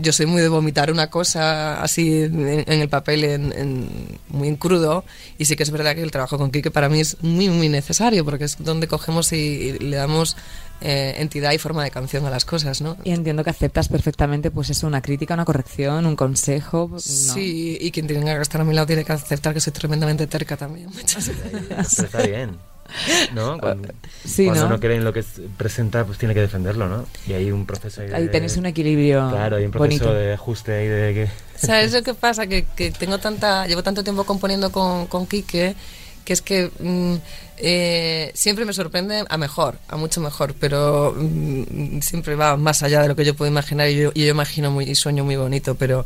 yo 0.01 0.13
soy 0.13 0.27
muy 0.27 0.41
de 0.41 0.49
vomitar 0.49 0.91
una 0.91 1.11
cosa 1.11 1.83
así 1.83 2.23
en, 2.23 2.65
en 2.67 2.81
el 2.81 2.89
papel, 2.89 3.25
en, 3.25 3.89
muy 4.29 4.49
en 4.49 4.57
crudo. 4.57 5.05
Y 5.39 5.45
sí 5.45 5.57
que 5.57 5.63
es 5.63 5.71
verdad 5.71 5.95
que 5.95 6.03
el 6.03 6.11
trabajo 6.11 6.39
con 6.39 6.51
Kike 6.51 6.71
para 6.71 6.89
mí 6.89 7.01
es 7.01 7.17
muy, 7.23 7.49
muy 7.49 7.69
necesario 7.69 8.25
porque 8.25 8.45
es 8.45 8.57
donde 8.59 8.89
cogemos 8.89 9.33
y, 9.33 9.37
y 9.37 9.79
le 9.79 9.97
damos 9.97 10.37
eh, 10.85 11.15
entidad 11.19 11.53
y 11.53 11.59
forma 11.59 11.85
de 11.85 11.91
canción 11.91 12.27
a 12.27 12.31
las 12.31 12.45
cosas, 12.45 12.81
¿no? 12.81 12.97
Y 13.05 13.13
entiendo 13.13 13.45
que 13.45 13.51
aceptas 13.51 13.89
perfectamente, 13.89 14.51
pues 14.51 14.71
eso, 14.71 14.87
una 14.87 15.01
crítica, 15.01 15.35
una 15.35 15.45
corrección, 15.45 16.07
un 16.07 16.17
consejo. 16.17 16.89
¿no? 16.93 16.99
Sí, 16.99 17.79
y 17.81 17.91
quien 17.93 18.07
tenga 18.07 18.35
que 18.35 18.43
estar 18.43 18.61
a 18.61 18.65
mi 18.65 18.75
lado 18.75 18.87
tiene 18.87 19.05
que 19.05 19.13
aceptar 19.13 19.55
que 19.55 19.61
soy 19.61 19.73
tremendamente 19.73 20.27
terca 20.27 20.57
también. 20.57 20.89
Pero 21.71 21.81
está 21.81 22.23
bien. 22.23 22.59
¿no? 23.33 23.59
Cuando, 23.59 23.89
sí, 24.25 24.47
cuando 24.47 24.65
¿no? 24.65 24.71
no 24.71 24.81
cree 24.81 24.97
en 24.97 25.05
lo 25.05 25.13
que 25.13 25.25
presenta, 25.57 26.05
pues 26.05 26.19
tiene 26.19 26.35
que 26.35 26.41
defenderlo, 26.41 26.89
¿no? 26.89 27.07
Y 27.27 27.33
hay 27.33 27.51
un 27.51 27.65
proceso 27.65 28.03
ahí. 28.03 28.09
De, 28.09 28.17
ahí 28.17 28.29
tenéis 28.29 28.57
un 28.57 28.67
equilibrio. 28.67 29.29
Claro, 29.31 29.57
hay 29.57 29.65
un 29.65 29.71
proceso 29.71 30.05
bonito. 30.05 30.15
de 30.15 30.35
ajuste 30.35 30.73
ahí 30.73 30.89
de 30.89 31.15
que. 31.15 31.29
¿Sabes 31.55 31.93
lo 31.93 32.03
que 32.03 32.15
pasa? 32.15 32.47
Que, 32.47 32.67
que 32.77 32.91
tengo 32.91 33.19
tanta. 33.19 33.67
Llevo 33.67 33.83
tanto 33.83 34.03
tiempo 34.03 34.25
componiendo 34.25 34.73
con, 34.73 35.07
con 35.07 35.27
Quique 35.27 35.75
que 36.25 36.33
es 36.33 36.43
que 36.43 36.71
mmm, 36.79 37.17
eh, 37.59 38.31
siempre 38.35 38.65
me 38.65 38.73
sorprende 38.73 39.25
a 39.29 39.37
mejor, 39.37 39.79
a 39.89 39.97
mucho 39.97 40.21
mejor, 40.21 40.55
pero 40.59 41.15
mmm, 41.17 42.01
siempre 42.01 42.35
va 42.35 42.57
más 42.57 42.83
allá 42.83 43.03
de 43.03 43.09
lo 43.09 43.17
que 43.17 43.25
yo 43.25 43.35
puedo 43.35 43.51
imaginar 43.51 43.89
y 43.89 43.97
yo, 43.97 44.11
y 44.15 44.25
yo 44.25 44.31
imagino 44.31 44.71
muy, 44.71 44.85
y 44.85 44.95
sueño 44.95 45.25
muy 45.25 45.37
bonito, 45.37 45.75
pero 45.75 46.05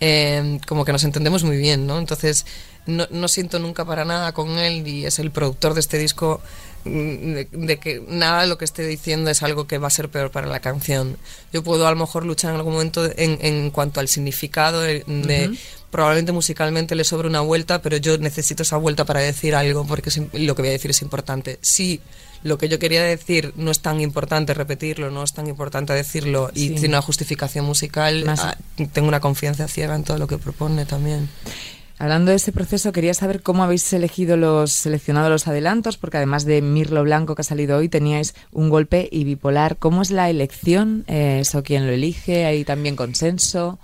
eh, 0.00 0.58
como 0.66 0.84
que 0.84 0.92
nos 0.92 1.04
entendemos 1.04 1.44
muy 1.44 1.56
bien, 1.56 1.86
¿no? 1.86 1.98
Entonces 1.98 2.46
no, 2.86 3.06
no, 3.10 3.28
siento 3.28 3.58
nunca 3.58 3.84
para 3.84 4.04
nada 4.04 4.32
con 4.32 4.58
él 4.58 4.86
y 4.86 5.06
es 5.06 5.18
el 5.18 5.30
productor 5.30 5.74
de 5.74 5.80
este 5.80 5.98
disco 5.98 6.40
de, 6.86 7.48
de, 7.50 7.78
que 7.78 8.02
nada 8.08 8.42
de 8.42 8.48
lo 8.48 8.58
que 8.58 8.64
esté 8.64 8.86
diciendo 8.86 9.30
es 9.30 9.42
algo 9.42 9.66
que 9.66 9.78
va 9.78 9.88
a 9.88 9.90
ser 9.90 10.08
peor 10.08 10.30
para 10.30 10.46
la 10.46 10.60
canción. 10.60 11.16
Yo 11.52 11.62
puedo 11.62 11.86
a 11.86 11.90
lo 11.90 11.96
mejor 11.96 12.24
luchar 12.24 12.52
en 12.52 12.56
algún 12.56 12.74
momento 12.74 13.04
en, 13.04 13.38
en 13.40 13.70
cuanto 13.70 14.00
al 14.00 14.08
significado 14.08 14.80
de, 14.80 15.04
de 15.06 15.48
uh 15.48 15.52
-huh 15.52 15.58
probablemente 15.96 16.32
musicalmente 16.32 16.94
le 16.94 17.04
sobra 17.04 17.26
una 17.26 17.40
vuelta, 17.40 17.80
pero 17.80 17.96
yo 17.96 18.18
necesito 18.18 18.64
esa 18.64 18.76
vuelta 18.76 19.06
para 19.06 19.20
decir 19.20 19.54
algo, 19.54 19.86
porque 19.86 20.10
lo 20.34 20.54
que 20.54 20.60
voy 20.60 20.68
a 20.68 20.72
decir 20.72 20.90
es 20.90 21.00
importante. 21.00 21.58
Si 21.62 22.02
lo 22.42 22.58
que 22.58 22.68
yo 22.68 22.78
quería 22.78 23.02
decir 23.02 23.54
no 23.56 23.70
es 23.70 23.80
tan 23.80 24.02
importante 24.02 24.52
repetirlo, 24.52 25.10
no 25.10 25.22
es 25.22 25.32
tan 25.32 25.46
importante 25.46 25.94
decirlo 25.94 26.50
y 26.54 26.68
sí. 26.68 26.70
tiene 26.74 26.88
una 26.88 27.02
justificación 27.02 27.64
musical, 27.64 28.24
Más... 28.26 28.40
ah, 28.40 28.58
tengo 28.92 29.08
una 29.08 29.20
confianza 29.20 29.68
ciega 29.68 29.94
en 29.94 30.04
todo 30.04 30.18
lo 30.18 30.26
que 30.26 30.36
propone 30.36 30.84
también. 30.84 31.30
Hablando 31.98 32.30
de 32.30 32.36
ese 32.36 32.52
proceso, 32.52 32.92
quería 32.92 33.14
saber 33.14 33.42
cómo 33.42 33.64
habéis 33.64 33.90
elegido 33.92 34.36
los 34.36 34.72
seleccionado 34.72 35.30
los 35.30 35.48
adelantos, 35.48 35.96
porque 35.96 36.18
además 36.18 36.44
de 36.44 36.60
Mirlo 36.60 37.02
Blanco 37.04 37.34
que 37.34 37.40
ha 37.40 37.44
salido 37.44 37.78
hoy, 37.78 37.88
teníais 37.88 38.34
un 38.52 38.68
golpe 38.68 39.08
y 39.10 39.24
bipolar. 39.24 39.76
¿Cómo 39.78 40.02
es 40.02 40.10
la 40.10 40.28
elección? 40.28 41.04
Eh, 41.06 41.38
¿Eso 41.40 41.62
quién 41.62 41.86
lo 41.86 41.92
elige? 41.92 42.44
¿Hay 42.44 42.64
también 42.64 42.96
consenso? 42.96 43.78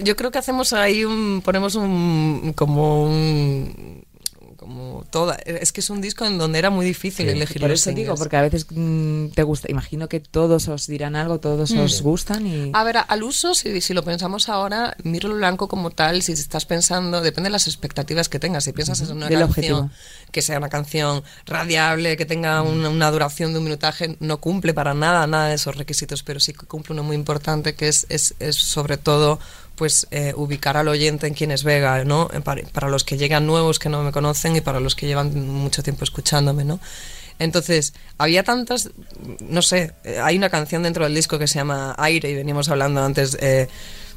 yo 0.00 0.16
creo 0.16 0.30
que 0.30 0.38
hacemos 0.38 0.72
ahí 0.72 1.04
un 1.04 1.42
ponemos 1.44 1.74
un 1.74 2.52
como 2.54 3.04
un 3.04 4.04
como 4.68 5.02
toda 5.10 5.34
es 5.46 5.72
que 5.72 5.80
es 5.80 5.88
un 5.88 6.02
disco 6.02 6.26
en 6.26 6.36
donde 6.36 6.58
era 6.58 6.68
muy 6.68 6.84
difícil 6.84 7.24
sí, 7.24 7.32
elegir 7.32 7.62
por 7.62 7.70
eso 7.70 7.90
digo 7.92 8.14
porque 8.16 8.36
a 8.36 8.42
veces 8.42 8.66
mmm, 8.68 9.28
te 9.28 9.42
gusta 9.42 9.70
imagino 9.70 10.10
que 10.10 10.20
todos 10.20 10.68
os 10.68 10.86
dirán 10.86 11.16
algo 11.16 11.40
todos 11.40 11.70
mm. 11.70 11.78
os 11.78 12.02
gustan 12.02 12.46
y 12.46 12.70
a 12.74 12.84
ver 12.84 12.98
al 13.08 13.22
uso 13.22 13.54
si, 13.54 13.80
si 13.80 13.94
lo 13.94 14.04
pensamos 14.04 14.50
ahora 14.50 14.94
Mirlo 15.04 15.34
Blanco 15.34 15.68
como 15.68 15.90
tal 15.90 16.20
si 16.20 16.32
estás 16.32 16.66
pensando 16.66 17.22
depende 17.22 17.46
de 17.48 17.52
las 17.52 17.66
expectativas 17.66 18.28
que 18.28 18.38
tengas 18.38 18.64
si 18.64 18.74
piensas 18.74 19.00
en 19.00 19.16
una 19.16 19.28
Del 19.28 19.38
canción 19.38 19.78
objetivo. 19.78 19.90
que 20.32 20.42
sea 20.42 20.58
una 20.58 20.68
canción 20.68 21.22
radiable 21.46 22.18
que 22.18 22.26
tenga 22.26 22.60
una, 22.60 22.90
una, 22.90 23.10
duración 23.10 23.52
de 23.52 23.60
un 23.60 23.64
minutaje 23.64 24.18
no 24.20 24.36
cumple 24.38 24.74
para 24.74 24.92
nada 24.92 25.26
nada 25.26 25.48
de 25.48 25.54
esos 25.54 25.76
requisitos 25.76 26.22
pero 26.22 26.40
sí 26.40 26.52
que 26.52 26.66
cumple 26.66 26.92
uno 26.92 27.04
muy 27.04 27.16
importante 27.16 27.74
que 27.74 27.88
es, 27.88 28.04
es, 28.10 28.34
es 28.38 28.56
sobre 28.56 28.98
todo 28.98 29.38
pues 29.78 30.06
eh, 30.10 30.34
ubicar 30.36 30.76
al 30.76 30.88
oyente 30.88 31.26
en 31.26 31.34
quién 31.34 31.52
es 31.52 31.62
Vega, 31.64 32.04
¿no? 32.04 32.28
Para, 32.44 32.62
para, 32.64 32.88
los 32.88 33.04
que 33.04 33.16
llegan 33.16 33.46
nuevos 33.46 33.78
que 33.78 33.88
no 33.88 34.02
me 34.02 34.12
conocen 34.12 34.56
y 34.56 34.60
para 34.60 34.80
los 34.80 34.94
que 34.94 35.06
llevan 35.06 35.46
mucho 35.46 35.82
tiempo 35.82 36.04
escuchándome, 36.04 36.64
¿no? 36.64 36.80
Entonces, 37.38 37.94
había 38.18 38.42
tantas, 38.42 38.90
no 39.40 39.62
sé, 39.62 39.92
hay 40.22 40.36
una 40.36 40.50
canción 40.50 40.82
dentro 40.82 41.04
del 41.04 41.14
disco 41.14 41.38
que 41.38 41.46
se 41.46 41.54
llama 41.54 41.94
Aire 41.96 42.30
y 42.30 42.34
veníamos 42.34 42.68
hablando 42.68 43.02
antes, 43.02 43.38
eh, 43.40 43.68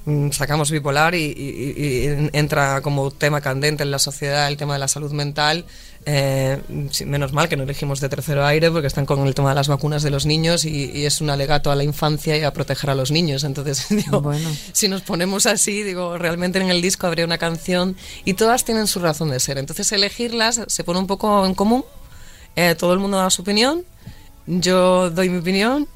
mm, 0.05 0.31
sacamos 0.31 0.71
bipolar 0.71 1.13
y, 1.13 2.29
entra 2.33 2.81
como 2.81 3.11
tema 3.11 3.41
candente 3.41 3.83
en 3.83 3.91
la 3.91 3.99
sociedad 3.99 4.47
el 4.47 4.57
tema 4.57 4.73
de 4.73 4.79
la 4.79 4.87
salud 4.87 5.11
mental. 5.11 5.65
Eh, 6.05 6.59
menos 7.05 7.31
mal 7.31 7.47
que 7.47 7.55
no 7.55 7.63
elegimos 7.63 7.99
de 7.99 8.09
tercero 8.09 8.43
aire 8.43 8.71
porque 8.71 8.87
están 8.87 9.05
con 9.05 9.27
el 9.27 9.35
tema 9.35 9.49
de 9.49 9.55
las 9.55 9.67
vacunas 9.67 10.01
de 10.01 10.09
los 10.09 10.25
niños 10.25 10.65
y, 10.65 11.05
es 11.05 11.21
un 11.21 11.29
alegato 11.29 11.69
a 11.71 11.75
la 11.75 11.83
infancia 11.83 12.35
y 12.37 12.43
a 12.43 12.53
proteger 12.53 12.89
a 12.89 12.95
los 12.95 13.11
niños. 13.11 13.43
Entonces, 13.43 13.87
digo, 13.89 14.21
bueno. 14.21 14.49
si 14.71 14.87
nos 14.87 15.01
ponemos 15.01 15.45
así, 15.45 15.83
digo, 15.83 16.17
realmente 16.17 16.59
en 16.59 16.69
el 16.69 16.81
disco 16.81 17.07
habría 17.07 17.25
una 17.25 17.37
canción 17.37 17.95
y 18.25 18.33
todas 18.33 18.65
tienen 18.65 18.87
su 18.87 18.99
razón 18.99 19.29
de 19.29 19.39
ser. 19.39 19.57
Entonces, 19.57 19.91
elegirlas 19.91 20.61
se 20.67 20.83
pone 20.83 20.99
un 20.99 21.07
poco 21.07 21.45
en 21.45 21.53
común. 21.53 21.85
Eh, 22.55 22.75
todo 22.75 22.93
el 22.93 22.99
mundo 22.99 23.17
da 23.17 23.29
su 23.29 23.43
opinión. 23.43 23.85
Yo 24.47 25.09
doy 25.11 25.29
mi 25.29 25.37
opinión 25.37 25.87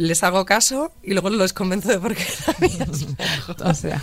les 0.00 0.22
hago 0.22 0.46
caso 0.46 0.92
y 1.02 1.12
luego 1.12 1.28
los 1.28 1.52
convenzo 1.52 1.90
de 1.90 1.98
por 1.98 2.14
qué 2.14 2.26
la 2.46 2.66
mía 2.66 2.86
es 2.90 3.06
O 3.64 3.74
sea, 3.74 4.02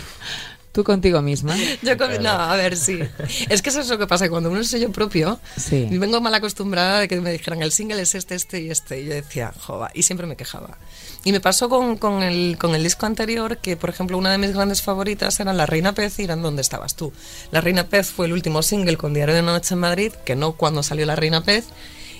tú 0.72 0.84
contigo 0.84 1.22
misma. 1.22 1.56
Yo 1.82 1.96
no, 2.20 2.30
a 2.30 2.56
ver, 2.56 2.76
sí. 2.76 3.00
Es 3.48 3.62
que 3.62 3.70
eso 3.70 3.80
es 3.80 3.88
lo 3.88 3.98
que 3.98 4.06
pasa, 4.06 4.28
cuando 4.28 4.50
uno 4.50 4.60
es 4.60 4.68
sello 4.68 4.90
propio, 4.92 5.40
sí. 5.56 5.86
vengo 5.90 6.20
mal 6.20 6.34
acostumbrada 6.34 7.00
de 7.00 7.08
que 7.08 7.20
me 7.20 7.32
dijeran 7.32 7.62
el 7.62 7.72
single 7.72 8.02
es 8.02 8.14
este, 8.14 8.34
este 8.34 8.60
y 8.60 8.70
este. 8.70 9.00
Y 9.00 9.06
yo 9.06 9.14
decía, 9.14 9.52
jova, 9.58 9.90
y 9.94 10.02
siempre 10.02 10.26
me 10.26 10.36
quejaba. 10.36 10.78
Y 11.24 11.32
me 11.32 11.40
pasó 11.40 11.68
con, 11.68 11.96
con, 11.96 12.22
el, 12.22 12.56
con 12.58 12.74
el 12.74 12.82
disco 12.82 13.06
anterior 13.06 13.58
que, 13.58 13.76
por 13.76 13.90
ejemplo, 13.90 14.16
una 14.16 14.30
de 14.30 14.38
mis 14.38 14.52
grandes 14.52 14.82
favoritas 14.82 15.40
era 15.40 15.52
La 15.52 15.66
Reina 15.66 15.92
Pez 15.92 16.18
y 16.18 16.24
eran 16.24 16.42
¿Dónde 16.42 16.62
estabas 16.62 16.94
tú? 16.94 17.12
La 17.50 17.60
Reina 17.60 17.88
Pez 17.88 18.08
fue 18.08 18.26
el 18.26 18.32
último 18.32 18.62
single 18.62 18.96
con 18.96 19.12
Diario 19.12 19.34
de 19.34 19.42
Noche 19.42 19.74
en 19.74 19.80
Madrid, 19.80 20.12
que 20.24 20.36
no 20.36 20.52
cuando 20.52 20.82
salió 20.82 21.04
La 21.06 21.16
Reina 21.16 21.42
Pez 21.42 21.66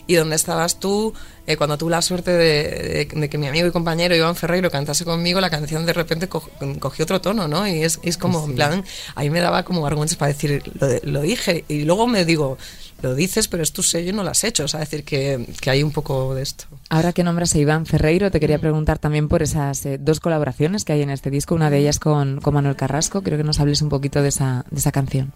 y 0.09 0.15
dónde 0.15 0.37
estabas 0.37 0.81
tú 0.81 1.15
eh, 1.49 1.57
cuando 1.57 1.79
tuve 1.79 1.93
la 1.93 2.03
suerte 2.03 2.31
de, 2.31 3.09
que 3.09 3.39
mi 3.39 3.47
amigo 3.47 3.67
y 3.67 3.71
compañero 3.71 4.15
Iván 4.15 4.37
Ferreiro 4.37 4.71
cantase 4.71 5.07
conmigo, 5.07 5.41
la 5.41 5.49
canción 5.49 5.87
de 5.87 5.95
repente 5.95 6.29
cogió 6.29 7.05
otro 7.05 7.23
tono, 7.23 7.49
¿no? 7.49 7.67
Y 7.67 7.83
es, 7.83 8.01
es 8.03 8.19
como, 8.19 8.45
en 8.45 8.55
plan, 8.55 8.85
ahí 9.15 9.31
me 9.31 9.41
daba 9.41 9.63
como 9.63 9.81
vergüenza 9.81 10.19
para 10.19 10.31
decir, 10.31 10.63
lo, 11.05 11.23
dije, 11.23 11.65
y 11.67 11.85
luego 11.85 12.07
me 12.07 12.27
digo, 12.27 12.59
lo 13.01 13.15
dices, 13.15 13.49
pero 13.49 13.63
es 13.63 13.73
tu 13.73 13.83
sello 13.83 14.11
y 14.11 14.13
no 14.13 14.25
lo 14.25 14.29
has 14.29 14.45
hecho. 14.45 14.65
O 14.65 14.69
sea, 14.69 14.81
decir 14.81 15.05
que, 15.05 15.47
que, 15.59 15.71
hay 15.71 15.83
un 15.83 15.91
poco 15.91 16.35
de 16.35 16.43
esto. 16.43 16.67
Ahora 16.91 17.15
que 17.15 17.25
nombras 17.25 17.55
a 17.55 17.59
Iván 17.59 17.87
Ferreiro, 17.87 18.31
te 18.31 18.41
quería 18.41 18.59
preguntar 18.59 18.99
también 18.99 19.29
por 19.29 19.43
esas 19.43 19.87
eh, 19.87 19.97
dos 19.99 20.21
colaboraciones 20.21 20.85
que 20.85 20.93
hay 20.93 21.01
en 21.01 21.09
este 21.09 21.31
disco. 21.31 21.55
Una 21.55 21.71
de 21.71 21.79
ellas 21.79 21.99
con, 21.99 22.43
con 22.43 22.53
Manuel 22.53 22.77
Carrasco. 22.77 23.23
Creo 23.23 23.39
que 23.39 23.45
nos 23.45 23.59
hables 23.59 23.81
un 23.81 23.89
poquito 23.89 24.21
de 24.21 24.29
esa, 24.29 24.67
de 24.71 24.81
esa 24.81 24.93
canción. 24.93 25.33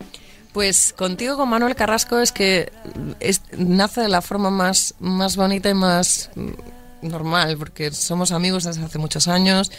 Pues 0.53 0.93
contigo 0.93 1.39
con 1.39 1.49
Manuel 1.49 1.75
Carrasco 1.75 2.19
es 2.19 2.31
que 2.31 2.71
nace 3.57 4.03
de 4.03 4.09
la 4.11 4.21
forma 4.21 4.51
más, 4.51 4.95
más 5.01 5.35
bonita 5.35 5.71
y 5.71 5.75
más 5.75 6.02
normal, 7.03 7.57
porque 7.59 7.91
somos 7.91 8.33
amigos 8.33 8.65
desde 8.65 8.85
hace 8.85 8.99
muchos 8.99 9.29
años. 9.29 9.71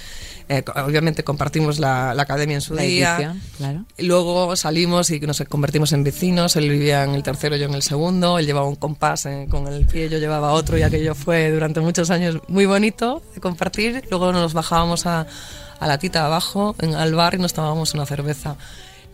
Eh, 0.50 0.64
obviamente 0.76 1.24
compartimos 1.24 1.80
la, 1.80 2.12
academia 2.12 2.56
en 2.56 2.62
su 2.62 2.76
día. 2.76 3.36
claro. 3.58 3.86
luego 3.98 4.56
salimos 4.56 5.10
y 5.10 5.20
nos 5.22 5.42
convertimos 5.50 5.94
en 5.94 6.04
vecinos. 6.04 6.56
Él 6.56 6.70
vivía 6.70 7.04
en 7.04 7.12
el 7.12 7.24
tercero, 7.24 7.56
yo 7.56 7.66
en 7.66 7.74
el 7.74 7.82
segundo. 7.82 8.38
Él 8.38 8.46
llevaba 8.46 8.68
un 8.68 8.76
compás 8.76 9.26
eh, 9.26 9.48
con 9.50 9.68
el 9.68 9.86
pie, 9.86 10.10
yo 10.10 10.18
llevaba 10.18 10.52
otro, 10.52 10.78
y 10.78 10.84
aquello 10.84 11.16
fue 11.16 11.52
durante 11.52 11.80
muchos 11.80 12.10
años 12.10 12.40
muy 12.48 12.66
bonito 12.66 13.22
de 13.34 13.42
compartir. 13.42 14.04
Luego 14.10 14.32
nos 14.32 14.54
bajábamos 14.54 15.06
a, 15.06 15.26
a 15.80 15.88
la 15.88 15.98
tita 15.98 16.26
abajo, 16.26 16.76
en, 16.80 16.94
al 16.96 17.16
bar, 17.16 17.36
y 17.36 17.38
nos 17.38 17.54
tomábamos 17.54 17.94
una 17.94 18.06
cerveza. 18.06 18.58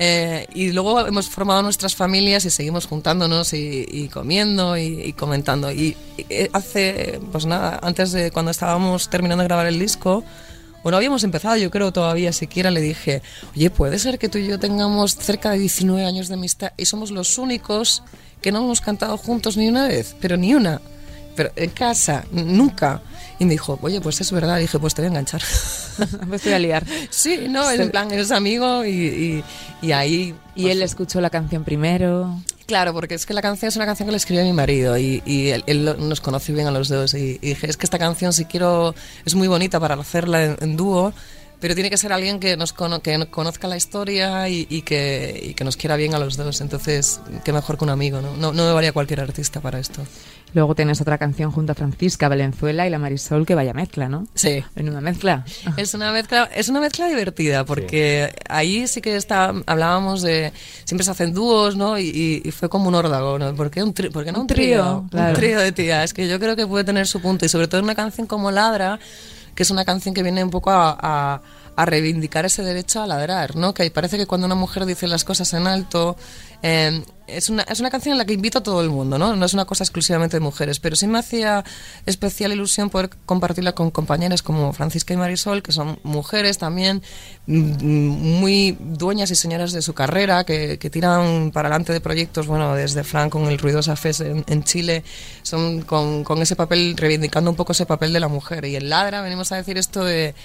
Eh, 0.01 0.47
y 0.53 0.71
luego 0.71 1.05
hemos 1.05 1.29
formado 1.29 1.61
nuestras 1.61 1.93
familias 1.93 2.45
y 2.45 2.49
seguimos 2.49 2.87
juntándonos 2.87 3.51
y, 3.53 4.09
comiendo 4.13 4.77
y, 4.77 5.13
comentando. 5.13 5.71
Y, 5.71 5.97
eh, 6.17 6.49
hace, 6.53 7.19
pues 7.31 7.45
nada, 7.45 7.79
antes 7.83 8.13
de 8.13 8.31
cuando 8.31 8.51
estábamos 8.51 9.09
terminando 9.09 9.43
de 9.43 9.49
grabar 9.49 9.67
el 9.67 9.77
disco, 9.77 10.23
bueno, 10.83 10.95
habíamos 10.95 11.25
empezado, 11.25 11.57
yo 11.57 11.69
creo 11.69 11.91
todavía 11.91 12.31
siquiera 12.31 12.71
le 12.71 12.79
dije, 12.79 13.21
oye, 13.53 13.69
puede 13.69 13.99
ser 13.99 14.17
que 14.17 14.29
tú 14.29 14.37
y 14.37 14.47
yo 14.47 14.57
tengamos 14.57 15.15
cerca 15.15 15.51
de 15.51 15.59
19 15.59 16.05
años 16.05 16.29
de 16.29 16.35
amistad 16.35 16.71
y 16.77 16.85
somos 16.85 17.11
los 17.11 17.37
únicos 17.37 18.01
que 18.41 18.53
no 18.53 18.59
hemos 18.59 18.79
cantado 18.79 19.17
juntos 19.17 19.57
ni 19.57 19.67
una 19.67 19.89
vez, 19.89 20.15
pero 20.21 20.37
ni 20.37 20.55
una, 20.55 20.79
pero 21.35 21.51
en 21.57 21.71
casa, 21.71 22.23
nunca. 22.31 23.01
Y 23.39 23.45
me 23.45 23.51
dijo, 23.51 23.79
oye, 23.81 24.01
pues 24.01 24.19
es 24.19 24.31
verdad. 24.31 24.57
Y 24.57 24.61
dije, 24.61 24.77
pues 24.79 24.93
te 24.93 25.01
voy 25.01 25.07
a 25.07 25.09
enganchar. 25.09 25.41
me 26.27 26.35
estoy 26.35 26.53
a 26.53 26.59
liar. 26.59 26.85
Sí, 27.09 27.47
no, 27.49 27.71
en 27.71 27.89
plan, 27.89 28.11
eres 28.11 28.31
amigo 28.31 28.85
y, 28.85 29.43
y, 29.81 29.91
ahí... 29.93 30.35
¿Y 30.55 30.67
él 30.67 30.81
escuchó 30.81 31.21
la 31.21 31.29
canción 31.29 31.63
primero? 31.63 32.37
Claro, 32.69 32.93
porque 32.93 33.15
es 33.15 33.25
que 33.25 33.33
la 33.33 33.41
canción 33.41 33.69
es 33.69 33.75
una 33.77 33.85
canción 33.87 34.07
que 34.07 34.11
le 34.11 34.17
escribió 34.17 34.43
a 34.43 34.45
mi 34.45 34.53
marido 34.53 34.95
y, 34.97 35.23
y 35.25 35.49
él, 35.49 35.95
nos 35.97 36.21
conoce 36.21 36.53
bien 36.53 36.67
a 36.67 36.71
los 36.71 36.89
dos. 36.89 37.15
Y, 37.15 37.39
dije, 37.39 37.67
es 37.67 37.77
que 37.77 37.85
esta 37.85 37.97
canción 37.97 38.31
si 38.31 38.45
quiero, 38.45 38.93
es 39.25 39.33
muy 39.33 39.47
bonita 39.47 39.79
para 39.79 39.95
hacerla 39.95 40.57
en, 40.59 40.77
dúo, 40.77 41.11
pero 41.59 41.73
tiene 41.73 41.89
que 41.89 41.97
ser 41.97 42.13
alguien 42.13 42.39
que 42.39 42.57
nos 42.57 42.73
que 42.73 43.27
conozca 43.31 43.67
la 43.67 43.75
historia 43.75 44.47
y, 44.49 44.65
que, 44.83 45.39
y, 45.41 45.53
que, 45.55 45.63
nos 45.63 45.77
quiera 45.77 45.95
bien 45.95 46.13
a 46.13 46.19
los 46.19 46.37
dos. 46.37 46.61
Entonces, 46.61 47.21
qué 47.43 47.53
mejor 47.53 47.77
que 47.77 47.85
un 47.85 47.89
amigo, 47.89 48.21
¿no? 48.21 48.35
No, 48.35 48.53
no 48.53 48.67
me 48.67 48.73
valía 48.73 48.91
cualquier 48.91 49.21
artista 49.21 49.61
para 49.61 49.79
esto. 49.79 50.03
Luego 50.53 50.75
tienes 50.75 50.99
otra 51.01 51.17
canción 51.17 51.51
junto 51.51 51.73
a 51.73 51.75
Francisca 51.75 52.27
Valenzuela 52.27 52.87
y 52.87 52.89
la 52.89 52.97
Marisol, 52.97 53.45
que 53.45 53.55
vaya 53.55 53.73
mezcla, 53.73 54.09
¿no? 54.09 54.27
Sí. 54.33 54.63
En 54.75 54.89
una 54.89 55.01
mezcla. 55.01 55.45
Es 55.77 55.93
una 55.93 56.11
mezcla, 56.11 56.49
es 56.53 56.67
una 56.69 56.79
mezcla 56.79 57.07
divertida, 57.07 57.63
porque 57.63 58.33
ahí 58.49 58.87
sí 58.87 59.01
que 59.01 59.15
está, 59.15 59.53
hablábamos 59.65 60.21
de, 60.21 60.51
siempre 60.83 61.05
se 61.05 61.11
hacen 61.11 61.33
dúos, 61.33 61.77
¿no? 61.77 61.97
Y, 61.97 62.51
fue 62.51 62.69
como 62.69 62.89
un 62.89 62.95
órdago, 62.95 63.39
¿no? 63.39 63.55
¿Por 63.55 63.69
qué, 63.69 63.83
un 63.83 63.93
no 64.33 64.41
un, 64.41 64.47
trío? 64.47 65.05
Un 65.11 65.33
trío 65.33 65.59
de 65.59 65.71
tías, 65.71 66.13
que 66.13 66.27
yo 66.27 66.39
creo 66.39 66.55
que 66.55 66.67
puede 66.67 66.83
tener 66.83 67.07
su 67.07 67.21
punto, 67.21 67.45
y 67.45 67.49
sobre 67.49 67.67
todo 67.67 67.79
en 67.79 67.85
una 67.85 67.95
canción 67.95 68.27
como 68.27 68.51
Ladra, 68.51 68.99
que 69.55 69.63
es 69.63 69.71
una 69.71 69.85
canción 69.85 70.13
que 70.13 70.23
viene 70.23 70.43
un 70.43 70.49
poco 70.49 70.71
a, 70.71 71.41
a 71.79 71.85
reivindicar 71.85 72.45
ese 72.45 72.61
derecho 72.61 73.01
a 73.01 73.07
ladrar, 73.07 73.55
¿no? 73.55 73.73
Que 73.73 73.89
parece 73.89 74.17
que 74.17 74.25
cuando 74.25 74.45
una 74.45 74.55
mujer 74.55 74.85
dice 74.85 75.07
las 75.07 75.23
cosas 75.23 75.53
en 75.53 75.65
alto, 75.65 76.17
eh, 76.61 77.01
es 77.31 77.49
una, 77.49 77.63
es 77.63 77.79
una 77.79 77.89
canción 77.89 78.13
en 78.13 78.17
la 78.17 78.25
que 78.25 78.33
invito 78.33 78.59
a 78.59 78.63
todo 78.63 78.81
el 78.81 78.89
mundo, 78.89 79.17
¿no? 79.17 79.35
No 79.35 79.45
es 79.45 79.53
una 79.53 79.65
cosa 79.65 79.83
exclusivamente 79.83 80.37
de 80.37 80.41
mujeres, 80.41 80.79
pero 80.79 80.95
sí 80.95 81.07
me 81.07 81.19
hacía 81.19 81.63
especial 82.05 82.51
ilusión 82.51 82.89
poder 82.89 83.09
compartirla 83.25 83.73
con 83.73 83.91
compañeras 83.91 84.41
como 84.43 84.73
Francisca 84.73 85.13
y 85.13 85.17
Marisol, 85.17 85.61
que 85.61 85.71
son 85.71 85.99
mujeres 86.03 86.57
también 86.57 87.01
mm, 87.47 87.83
muy 87.83 88.77
dueñas 88.79 89.31
y 89.31 89.35
señoras 89.35 89.71
de 89.71 89.81
su 89.81 89.93
carrera, 89.93 90.43
que, 90.43 90.77
que 90.77 90.89
tiran 90.89 91.51
para 91.51 91.69
adelante 91.69 91.93
de 91.93 92.01
proyectos, 92.01 92.47
bueno, 92.47 92.75
desde 92.75 93.03
Frank 93.03 93.31
con 93.31 93.45
el 93.45 93.57
Ruidosa 93.57 93.95
Fest 93.95 94.21
en, 94.21 94.43
en 94.47 94.63
Chile, 94.63 95.03
son 95.43 95.81
con, 95.81 96.23
con, 96.23 96.41
ese 96.41 96.55
papel, 96.55 96.95
reivindicando 96.97 97.49
un 97.49 97.55
poco 97.55 97.71
ese 97.71 97.85
papel 97.85 98.13
de 98.13 98.19
la 98.19 98.27
mujer. 98.27 98.65
Y 98.65 98.75
en 98.75 98.89
Ladra 98.89 99.21
venimos 99.21 99.51
a 99.51 99.55
decir 99.55 99.77
esto 99.77 100.03
de, 100.03 100.35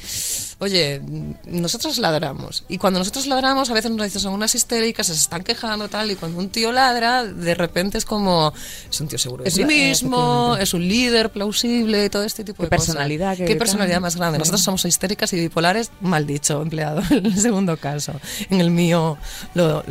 oye, 0.59 1.01
nosotros 1.47 1.99
ladramos. 1.99 2.65
Y 2.69 2.79
cuando 2.79 2.99
nosotros 2.99 3.27
ladramos, 3.27 3.71
a 3.71 3.75
veces 3.75 3.91
nos 3.91 4.05
dicen, 4.05 4.21
son 4.21 4.35
unas 4.35 4.55
histéricas, 4.55 5.07
se 5.07 5.13
están 5.15 5.43
quejando, 5.43 5.89
tal, 5.89 6.11
y 6.11 6.17
cuando 6.17 6.39
un 6.39 6.49
tío 6.49 6.73
ladra, 6.75 7.25
de 7.25 7.55
repente 7.55 7.99
es 7.99 8.05
como, 8.05 8.53
es 8.91 9.01
un 9.01 9.09
tío 9.09 9.19
seguro 9.19 9.45
de 9.45 9.51
sí 9.51 9.65
mismo, 9.65 10.57
es 10.59 10.75
un 10.75 10.87
líder 10.87 11.31
plausible, 11.31 12.11
todo 12.11 12.25
este 12.25 12.45
tipo 12.45 12.63
de 12.63 12.69
personalidad, 12.69 13.37
Qué 13.37 13.57
personalidad 13.57 14.01
más 14.01 14.17
grande. 14.17 14.39
Nosotros 14.39 14.63
somos 14.63 14.85
histéricas 14.85 15.33
y 15.33 15.41
bipolares, 15.41 15.91
mal 16.01 16.27
dicho, 16.27 16.61
empleado, 16.61 17.03
en 17.11 17.27
el 17.27 17.39
segundo 17.39 17.77
caso. 17.77 18.13
En 18.51 18.61
el 18.61 18.71
mío, 18.71 19.17
lo, 19.55 19.83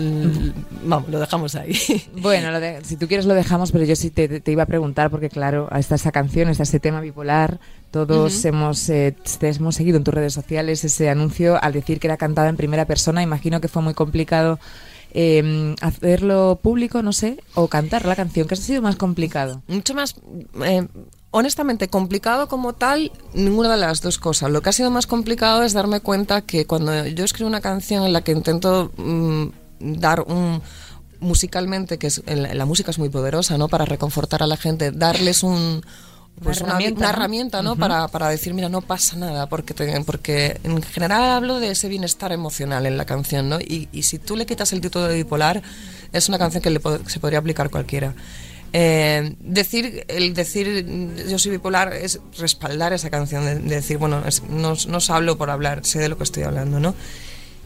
vamos, 0.84 1.10
lo 1.10 1.20
dejamos 1.20 1.56
ahí. 1.56 1.74
Bueno, 2.14 2.50
si 2.84 2.96
tú 2.96 3.08
quieres 3.08 3.26
lo 3.26 3.34
dejamos, 3.34 3.72
pero 3.72 3.86
yo 3.86 3.96
sí 3.96 4.10
te, 4.10 4.42
iba 4.46 4.64
a 4.64 4.66
preguntar, 4.66 5.10
porque 5.10 5.30
claro, 5.30 5.70
está 5.76 5.96
esa 5.96 6.12
canción, 6.12 6.50
está 6.50 6.64
ese 6.64 6.80
tema 6.80 7.02
bipolar, 7.02 7.60
todos 7.92 8.44
hemos, 8.46 8.90
eh, 8.90 9.16
te 9.40 9.50
hemos 9.50 9.76
seguido 9.76 9.98
en 9.98 10.04
tus 10.04 10.14
redes 10.14 10.34
sociales 10.34 10.84
ese 10.84 11.10
anuncio 11.10 11.62
al 11.62 11.74
decir 11.74 12.00
que 12.00 12.08
era 12.08 12.18
cantada 12.18 12.50
en 12.50 12.58
primera 12.58 12.86
persona. 12.86 13.22
Imagino 13.22 13.62
que 13.62 13.68
fue 13.68 13.82
muy 13.82 13.94
complicado 13.94 14.60
eh, 15.14 15.76
hacerlo 15.82 16.60
público, 16.62 17.02
no 17.02 17.14
sé, 17.14 17.38
o 17.54 17.68
cantar 17.68 18.06
la 18.06 18.16
canción, 18.16 18.48
que 18.48 18.56
ha 18.56 18.58
sido 18.58 18.82
más 18.82 18.96
complicado. 18.96 19.62
Mucho 19.68 19.94
más, 19.94 20.16
eh, 20.66 20.88
honestamente, 21.32 21.88
complicado 21.88 22.48
como 22.48 22.74
tal, 22.74 23.12
ninguna 23.34 23.70
de 23.70 23.78
las 23.78 24.02
dos 24.02 24.18
cosas. 24.18 24.52
Lo 24.52 24.62
que 24.62 24.70
ha 24.70 24.74
sido 24.74 24.90
más 24.90 25.06
complicado 25.06 25.64
es 25.64 25.74
darme 25.74 26.00
cuenta 26.00 26.42
que 26.42 26.66
cuando 26.66 27.06
yo 27.08 27.24
escribo 27.26 27.48
una 27.48 27.62
canción 27.62 28.04
en 28.06 28.14
la 28.14 28.22
que 28.22 28.32
intento 28.32 28.92
mm, 28.98 29.48
dar 29.80 30.22
un 30.22 30.62
musicalmente, 31.20 31.98
que 31.98 32.08
es, 32.08 32.22
la 32.28 32.66
música 32.66 32.92
es 32.92 33.00
muy 33.00 33.10
poderosa, 33.10 33.58
¿no? 33.58 33.70
Para 33.70 33.86
reconfortar 33.86 34.44
a 34.44 34.48
la 34.48 34.58
gente, 34.58 34.92
darles 34.92 35.44
un 35.44 35.82
pues 36.42 36.62
una, 36.62 36.80
herramienta, 37.10 37.62
¿no? 37.62 37.76
para, 37.76 38.08
para, 38.08 38.30
decir, 38.30 38.54
mira, 38.54 38.70
no 38.70 38.82
pasa 38.82 39.16
nada, 39.16 39.48
porque, 39.48 39.74
porque 40.06 40.60
en 40.64 40.82
general 40.82 41.24
hablo 41.24 41.60
de 41.60 41.72
ese 41.72 41.88
bienestar 41.88 42.32
emocional 42.32 42.86
en 42.86 42.98
la 42.98 43.06
canción, 43.06 43.50
¿no? 43.50 43.60
Y, 43.60 43.88
y 43.92 44.04
si 44.04 44.20
tú 44.20 44.36
le 44.36 44.46
quitas 44.46 44.74
el 44.74 44.82
título 44.82 45.06
de 45.06 45.16
bipolar, 45.16 45.62
es 46.12 46.30
una 46.30 46.40
canción 46.40 46.62
que 46.62 46.70
le 46.70 46.82
se 47.08 47.20
podría 47.20 47.40
aplicar 47.40 47.70
cualquiera. 47.70 48.14
Eh, 48.76 49.36
decir, 49.40 50.04
el 50.08 50.34
decir 50.34 51.14
yo 51.30 51.38
soy 51.38 51.52
bipolar 51.52 51.94
es 51.94 52.20
respaldar 52.40 52.92
esa 52.92 53.12
canción, 53.12 53.46
de, 53.46 53.76
decir, 53.76 53.98
bueno, 53.98 54.24
no, 54.50 54.74
no 54.88 54.98
os 54.98 55.10
hablo 55.12 55.38
por 55.38 55.52
hablar, 55.52 55.86
sé 55.86 56.00
de 56.00 56.10
lo 56.10 56.18
que 56.18 56.24
estoy 56.24 56.44
hablando, 56.44 56.80
¿no? 56.80 56.96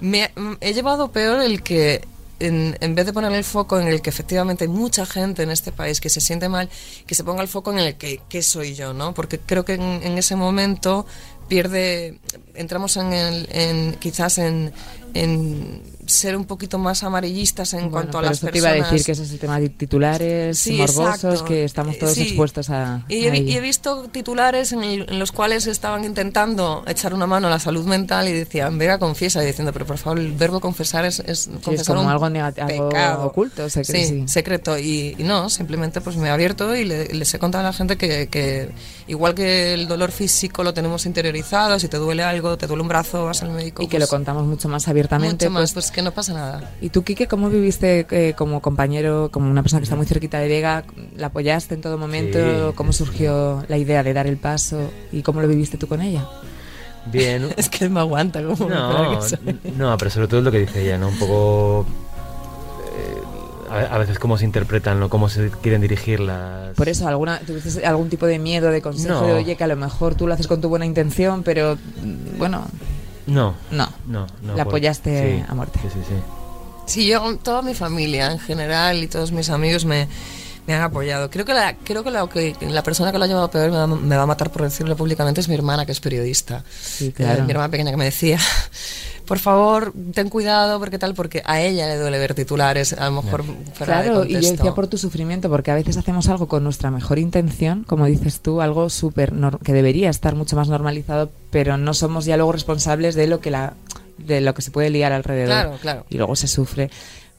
Me, 0.02 0.32
he 0.60 0.74
llevado 0.74 1.12
peor 1.12 1.42
el 1.42 1.64
que 1.64 2.02
en, 2.40 2.78
en, 2.80 2.96
vez 2.96 3.06
de 3.06 3.14
poner 3.14 3.32
el 3.34 3.44
foco 3.44 3.80
en 3.80 3.88
el 3.88 4.02
que 4.02 4.10
efectivamente 4.10 4.66
hay 4.66 4.70
mucha 4.70 5.06
gente 5.06 5.44
en 5.44 5.50
este 5.50 5.72
país 5.72 6.00
que 6.02 6.10
se 6.10 6.22
siente 6.22 6.50
mal, 6.50 6.70
que 7.06 7.16
se 7.16 7.24
ponga 7.24 7.42
el 7.42 7.48
foco 7.48 7.72
en 7.72 7.80
el 7.80 7.96
que 7.96 8.22
qué 8.30 8.42
soy 8.44 8.76
yo, 8.76 8.94
¿no? 8.94 9.14
Porque 9.14 9.40
creo 9.40 9.66
que 9.66 9.74
en, 9.74 10.18
ese 10.18 10.36
momento 10.36 11.06
pierde, 11.48 12.20
entramos 12.54 12.98
en, 12.98 13.14
el, 13.14 13.48
en 13.52 13.94
quizás 13.96 14.38
en, 14.38 14.74
en 15.14 15.82
ser 16.08 16.38
un 16.38 16.46
poquito 16.46 16.78
más 16.78 17.04
amarillistas 17.04 17.74
en 17.74 17.90
cuanto 17.90 18.18
a 18.18 18.22
las 18.22 18.40
personas. 18.40 18.52
te 18.52 18.58
iba 18.58 18.70
a 18.70 18.74
decir 18.74 19.06
que 19.06 19.12
ese 19.12 19.24
es 19.24 19.32
el 19.32 19.40
tema 19.40 19.60
de 19.60 19.70
titulares 19.70 20.68
morbosos 20.72 21.44
que 21.44 21.64
estamos 21.64 21.98
todos 21.98 22.18
expuestos 22.18 22.70
a. 22.70 23.06
Y 23.10 23.26
he, 23.26 23.62
visto 23.62 24.08
titulares 24.10 24.72
en, 24.72 25.20
los 25.20 25.32
cuales 25.32 25.68
estaban 25.68 26.06
intentando 26.06 26.84
echar 26.88 27.14
una 27.14 27.28
mano 27.28 27.48
a 27.48 27.50
la 27.50 27.60
salud 27.60 27.86
mental 27.86 28.28
y 28.28 28.32
decían, 28.32 28.78
venga, 28.78 28.98
confiesa, 28.98 29.44
y 29.44 29.48
diciendo, 29.48 29.74
pero 29.74 29.86
por 29.86 29.98
favor, 29.98 30.20
el 30.20 30.32
verbo 30.32 30.60
confesar 30.60 31.06
es, 31.06 31.20
es 31.20 31.50
confesar 31.64 31.96
como 31.96 32.10
algo, 32.10 32.26
algo, 32.26 33.24
oculto, 33.24 33.70
sí, 33.70 34.24
secreto. 34.28 34.78
Y, 34.78 35.16
no, 35.20 35.50
simplemente 35.50 36.00
pues 36.00 36.16
me 36.16 36.30
he 36.30 36.32
abierto 36.32 36.76
y 36.76 36.86
les 36.86 37.34
he 37.34 37.40
contado 37.40 37.66
a 37.66 37.68
la 37.68 37.74
gente 37.74 37.98
que, 37.98 38.28
que, 38.28 38.70
igual 39.08 39.36
que 39.36 39.74
el 39.74 39.88
dolor 39.88 40.12
físico 40.12 40.64
lo 40.64 40.74
tenemos 40.74 41.06
interiorizado, 41.06 41.80
si 41.80 41.90
te 41.90 41.98
duele 41.98 42.24
algo, 42.24 42.58
te 42.58 42.66
duele 42.66 42.82
un 42.82 42.88
brazo, 42.88 43.26
vas 43.26 43.44
al 43.44 43.52
médico. 43.52 43.84
Y 43.84 43.88
que 43.88 44.00
lo 44.00 44.04
pues 44.04 44.12
contamos 44.12 44.46
mucho 44.46 44.70
más 44.70 44.88
abiertamente. 44.98 45.46
Mucho 45.46 45.54
más, 45.54 45.74
pues, 45.74 45.86
pues 45.86 45.92
que 45.92 46.02
no 46.02 46.12
pasa 46.12 46.34
nada. 46.34 46.72
¿Y 46.82 46.90
tú, 46.90 47.04
Kike, 47.04 47.28
cómo 47.28 47.50
viviste 47.50 48.08
eh, 48.10 48.34
como 48.36 48.62
compañero, 48.62 49.30
como 49.32 49.50
una 49.50 49.62
persona 49.62 49.80
que 49.80 49.86
está 49.86 49.96
muy 49.96 50.06
cerquita 50.06 50.40
de 50.40 50.48
Vega? 50.48 50.84
¿La 51.16 51.28
apoyaste 51.28 51.76
en 51.76 51.82
todo 51.82 51.98
momento? 51.98 52.74
¿Cómo 52.76 52.94
surgió 52.94 53.64
la 53.68 53.78
idea 53.78 54.04
de 54.04 54.14
dar 54.14 54.28
el 54.28 54.38
paso? 54.38 54.92
¿Y 55.12 55.22
cómo 55.22 55.42
lo 55.42 55.48
viviste 55.48 55.78
tú 55.78 55.88
con 55.88 56.02
ella? 56.02 56.28
Bien. 57.12 57.50
es 57.58 57.70
que 57.70 57.88
me 57.90 58.00
aguanta 58.00 58.44
como 58.44 58.70
no, 58.70 59.20
no, 59.78 59.98
pero 59.98 60.12
sobre 60.12 60.28
todo 60.28 60.40
es 60.40 60.46
lo 60.46 60.52
que 60.52 60.60
dice 60.60 60.84
ella, 60.84 60.98
¿no? 60.98 61.10
Un 61.10 61.20
poco 61.20 61.86
eh, 62.96 63.88
a, 63.90 63.98
veces 63.98 64.20
cómo 64.20 64.38
se 64.38 64.46
interpretan, 64.46 65.00
¿no? 65.00 65.10
cómo 65.10 65.30
se 65.30 65.50
quieren 65.62 65.82
dirigirlas. 65.82 66.76
Por 66.76 66.90
eso, 66.90 67.08
¿alguna, 67.08 67.40
¿tuviste 67.40 67.86
algún 67.86 68.10
tipo 68.10 68.26
de 68.26 68.40
miedo, 68.40 68.72
de 68.72 68.82
consejo 68.82 69.26
de, 69.26 69.34
oye, 69.34 69.56
que 69.56 69.64
a 69.64 69.68
lo 69.68 69.76
mejor 69.76 70.16
tú 70.16 70.28
lo 70.28 70.34
haces 70.34 70.48
con 70.48 70.60
tu 70.60 70.70
buena 70.70 70.86
intención, 70.86 71.44
pero 71.44 71.76
mm, 71.76 72.38
bueno, 72.38 72.66
no. 73.28 73.54
No. 73.72 73.88
No, 74.08 74.28
La 74.56 74.64
apoyaste 74.64 75.46
a 75.48 75.54
muerte. 75.54 75.80
Sí, 75.82 75.90
sí, 75.94 76.00
sí. 76.08 76.16
Sí, 76.86 77.08
yo, 77.08 77.38
toda 77.38 77.62
mi 77.62 77.74
familia 77.74 78.32
en 78.32 78.40
general 78.40 79.04
y 79.04 79.08
todos 79.08 79.32
mis 79.34 79.50
amigos 79.50 79.84
me, 79.84 80.08
me 80.68 80.74
han 80.74 80.82
apoyado. 80.82 81.30
Creo 81.30 81.46
que 81.46 81.54
la, 81.54 81.76
creo 81.76 82.04
que 82.04 82.12
la, 82.12 82.28
que 82.28 82.56
la 82.70 82.84
persona 82.84 83.12
que 83.12 83.18
lo 83.18 83.24
ha 83.24 83.28
llevado 83.28 83.50
peor 83.50 83.72
me 83.72 83.78
va, 83.78 83.88
me 83.88 84.18
va, 84.18 84.24
a 84.24 84.26
matar 84.26 84.52
por 84.52 84.64
decirlo 84.64 84.96
públicamente 84.98 85.40
es 85.40 85.48
mi 85.48 85.56
hermana, 85.56 85.86
que 85.86 85.94
es 85.94 86.02
periodista. 86.02 86.64
Sí, 86.70 87.14
claro. 87.14 87.46
mi 87.46 87.52
hermana 87.52 87.72
pequeña 87.72 87.90
que 87.90 87.98
me 87.98 88.06
decía, 88.06 88.38
por 89.26 89.40
favor, 89.40 89.94
ten 90.14 90.30
cuidado, 90.30 90.78
porque 90.80 91.00
tal, 91.00 91.16
porque 91.16 91.42
a 91.46 91.62
ella 91.62 91.88
le 91.88 91.98
duele 91.98 92.20
ver 92.20 92.34
titulares, 92.34 92.92
a 92.92 93.10
lo 93.10 93.22
mejor 93.22 93.46
Claro, 93.78 94.26
y 94.26 94.34
yo 94.34 94.52
decía 94.52 94.76
por 94.76 94.88
tu 94.88 94.98
sufrimiento, 94.98 95.50
porque 95.50 95.72
a 95.72 95.76
veces 95.76 95.96
hacemos 95.96 96.28
algo 96.28 96.50
con 96.50 96.66
nuestra 96.66 96.92
mejor 96.92 97.18
intención, 97.18 97.86
como 97.86 98.06
dices 98.06 98.42
tú, 98.42 98.60
algo 98.60 98.90
súper 98.90 99.34
que 99.64 99.72
debería 99.72 100.10
estar 100.10 100.36
mucho 100.36 100.58
más 100.58 100.68
normalizado, 100.68 101.32
pero 101.50 101.78
no 101.78 101.94
somos 101.94 102.26
ya 102.26 102.36
luego 102.36 102.52
responsables 102.52 103.16
de 103.16 103.28
lo 103.28 103.40
que 103.40 103.52
la 103.52 103.74
de 104.18 104.42
lo 104.42 104.54
que 104.54 104.62
se 104.62 104.72
puede 104.72 104.90
liar 104.90 105.14
alrededor. 105.14 105.48
Claro, 105.48 105.78
claro. 105.80 106.06
Y 106.10 106.18
luego 106.18 106.36
se 106.36 106.48
sufre. 106.48 106.90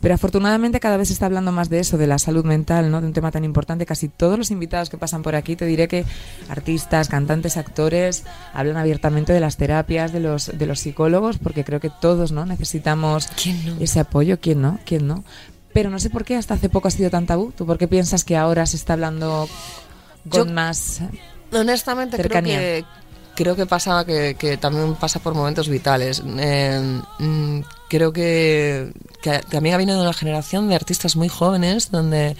Pero 0.00 0.14
afortunadamente 0.14 0.78
cada 0.78 0.96
vez 0.96 1.08
se 1.08 1.14
está 1.14 1.26
hablando 1.26 1.50
más 1.50 1.68
de 1.68 1.80
eso, 1.80 1.98
de 1.98 2.06
la 2.06 2.18
salud 2.18 2.44
mental, 2.44 2.90
¿no? 2.90 3.00
de 3.00 3.08
un 3.08 3.12
tema 3.12 3.32
tan 3.32 3.44
importante. 3.44 3.84
Casi 3.84 4.08
todos 4.08 4.38
los 4.38 4.50
invitados 4.50 4.90
que 4.90 4.96
pasan 4.96 5.22
por 5.22 5.34
aquí, 5.34 5.56
te 5.56 5.66
diré 5.66 5.88
que 5.88 6.04
artistas, 6.48 7.08
cantantes, 7.08 7.56
actores, 7.56 8.24
hablan 8.52 8.76
abiertamente 8.76 9.32
de 9.32 9.40
las 9.40 9.56
terapias, 9.56 10.12
de 10.12 10.20
los, 10.20 10.56
de 10.56 10.66
los 10.66 10.80
psicólogos, 10.80 11.38
porque 11.38 11.64
creo 11.64 11.80
que 11.80 11.90
todos 11.90 12.30
¿no? 12.30 12.46
necesitamos 12.46 13.28
ese 13.80 14.00
apoyo. 14.00 14.38
¿Quién 14.40 14.62
no? 14.62 14.78
¿Quién 14.84 15.08
no? 15.08 15.24
Pero 15.72 15.90
no 15.90 15.98
sé 15.98 16.10
por 16.10 16.24
qué 16.24 16.36
hasta 16.36 16.54
hace 16.54 16.68
poco 16.68 16.88
ha 16.88 16.92
sido 16.92 17.10
tan 17.10 17.26
tabú. 17.26 17.52
¿Tú 17.56 17.66
por 17.66 17.76
qué 17.76 17.88
piensas 17.88 18.24
que 18.24 18.36
ahora 18.36 18.66
se 18.66 18.76
está 18.76 18.92
hablando 18.92 19.48
con 20.28 20.54
más 20.54 21.00
honestamente 21.52 22.16
cercanía? 22.16 22.58
creo 22.58 22.82
que 22.82 22.84
creo 23.34 23.56
que 23.56 23.66
pasa 23.66 24.04
que, 24.04 24.34
que 24.36 24.56
también 24.56 24.94
pasa 24.96 25.20
por 25.20 25.34
momentos 25.34 25.68
vitales. 25.68 26.22
Eh, 26.38 27.00
mm, 27.20 27.60
creo 27.88 28.12
que, 28.12 28.92
que, 29.22 29.40
también 29.50 29.74
ha 29.74 29.78
venido 29.78 30.00
una 30.00 30.12
generación 30.12 30.68
de 30.68 30.74
artistas 30.74 31.16
muy 31.16 31.28
jóvenes 31.28 31.90
donde, 31.90 32.36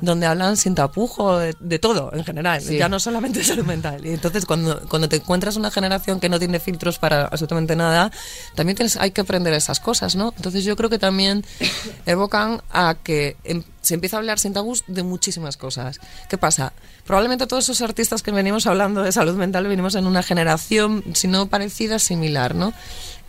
donde 0.00 0.26
hablan 0.26 0.56
sin 0.56 0.74
tapujo 0.74 1.38
de, 1.38 1.78
todo 1.78 2.12
en 2.12 2.24
general, 2.24 2.62
ya 2.62 2.88
no 2.88 3.00
solamente 3.00 3.38
de 3.38 3.44
salud 3.46 3.64
mental. 3.64 4.04
Y 4.04 4.10
entonces 4.10 4.44
cuando, 4.44 4.80
cuando 4.88 5.08
te 5.08 5.16
encuentras 5.16 5.56
una 5.56 5.70
generación 5.70 6.20
que 6.20 6.28
no 6.28 6.38
tiene 6.38 6.60
filtros 6.60 6.98
para 6.98 7.26
absolutamente 7.26 7.76
nada, 7.76 8.10
también 8.54 8.76
tienes, 8.76 8.96
hay 8.96 9.12
que 9.12 9.20
aprender 9.20 9.52
esas 9.54 9.80
cosas, 9.80 10.16
¿no? 10.16 10.34
Entonces 10.36 10.64
yo 10.64 10.76
creo 10.76 10.90
que 10.90 10.98
también 10.98 11.44
evocan 12.06 12.62
a 12.70 12.96
que 13.02 13.36
em, 13.44 13.62
se 13.80 13.94
empieza 13.94 14.16
a 14.16 14.18
hablar 14.18 14.38
sin 14.38 14.52
tabús 14.52 14.84
de 14.86 15.02
muchísimas 15.02 15.56
cosas. 15.56 16.00
¿Qué 16.28 16.36
pasa? 16.36 16.72
Probablemente 17.06 17.46
todos 17.46 17.64
esos 17.64 17.80
artistas 17.80 18.22
que 18.22 18.32
venimos 18.32 18.66
hablando 18.66 19.02
de 19.02 19.12
salud 19.12 19.34
mental 19.34 19.66
venimos 19.66 19.94
en 19.94 20.06
una 20.06 20.22
generación, 20.22 21.04
si 21.14 21.28
no 21.28 21.46
parecida, 21.46 21.98
similar, 21.98 22.54
¿no? 22.54 22.74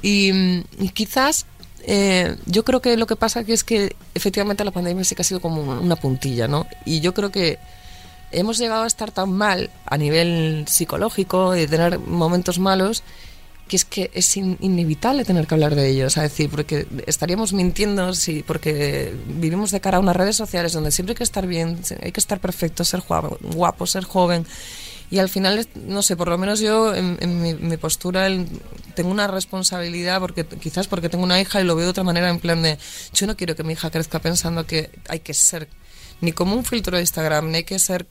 Y, 0.02 0.32
y 0.80 0.90
quizás 0.94 1.46
eh, 1.86 2.36
yo 2.46 2.64
creo 2.64 2.82
que 2.82 2.98
lo 2.98 3.08
que 3.08 3.16
pasa 3.16 3.44
que 3.44 3.54
es 3.54 3.64
que 3.64 3.96
efectivamente 4.14 4.64
la 4.66 4.72
pandemia 4.72 5.04
sí 5.04 5.16
que 5.16 5.22
ha 5.22 5.26
sido 5.26 5.40
como 5.40 5.62
una 5.62 5.96
puntilla, 5.96 6.48
¿no? 6.48 6.68
Y 6.86 7.00
yo 7.00 7.14
creo 7.14 7.32
que 7.32 7.60
hemos 8.32 8.58
llegado 8.58 8.84
a 8.84 8.88
estar 8.88 9.12
tan 9.12 9.32
mal 9.32 9.70
a 9.86 9.98
nivel 9.98 10.66
psicológico 10.68 11.56
y 11.56 11.68
tener 11.68 12.00
momentos 12.00 12.60
malos 12.60 13.04
que 13.68 13.76
es 13.76 13.86
que 13.86 14.10
es 14.16 14.36
inevitable 14.36 15.24
tener 15.24 15.46
que 15.46 15.54
hablar 15.54 15.76
de 15.76 15.88
ellos, 15.88 16.18
es 16.18 16.24
decir, 16.24 16.50
porque 16.50 16.88
estaríamos 17.06 17.54
mintiendo 17.54 18.16
si, 18.16 18.42
porque 18.42 19.14
vivimos 19.28 19.70
de 19.70 19.80
cara 19.80 19.98
a 19.98 20.00
unas 20.00 20.16
redes 20.16 20.36
sociales 20.36 20.74
donde 20.74 20.92
siempre 20.92 21.12
hay 21.12 21.18
que 21.18 21.24
estar 21.24 21.46
bien, 21.46 21.80
hay 22.02 22.12
que 22.12 22.20
estar 22.20 22.40
perfecto, 22.40 22.84
ser 22.84 23.04
guapo 23.42 23.86
ser 23.86 24.06
joven 24.06 24.48
y 25.12 25.20
al 25.20 25.30
final, 25.30 25.68
no 25.88 26.02
sé, 26.02 26.16
por 26.16 26.28
lo 26.28 26.38
menos 26.38 26.60
yo 26.60 26.94
en, 26.94 27.42
mi, 27.42 27.78
postura 27.78 28.28
tengo 28.96 29.10
una 29.10 29.28
responsabilidad, 29.28 30.20
porque 30.20 30.46
quizás 30.46 30.88
porque 30.88 31.10
tengo 31.10 31.24
una 31.24 31.42
hija 31.42 31.62
y 31.62 31.64
lo 31.64 31.76
veo 31.76 31.86
de 31.86 31.92
otra 31.92 32.04
manera, 32.04 32.30
en 32.30 32.40
plan 32.40 32.62
de, 32.62 32.78
yo 33.14 33.26
no 33.26 33.36
quiero 33.36 33.56
que 33.56 33.64
mi 33.64 33.74
hija 33.74 33.90
crezca 33.90 34.20
pensando 34.20 34.66
que 34.66 34.92
hay 35.08 35.20
que 35.22 35.34
ser 35.34 35.68
ni 36.22 36.32
como 36.32 36.56
un 36.56 36.66
filtro 36.66 36.98
de 36.98 37.04
Instagram, 37.04 37.50
ni 37.50 37.58
hay 37.58 37.64
que 37.64 37.80
ser 37.80 38.06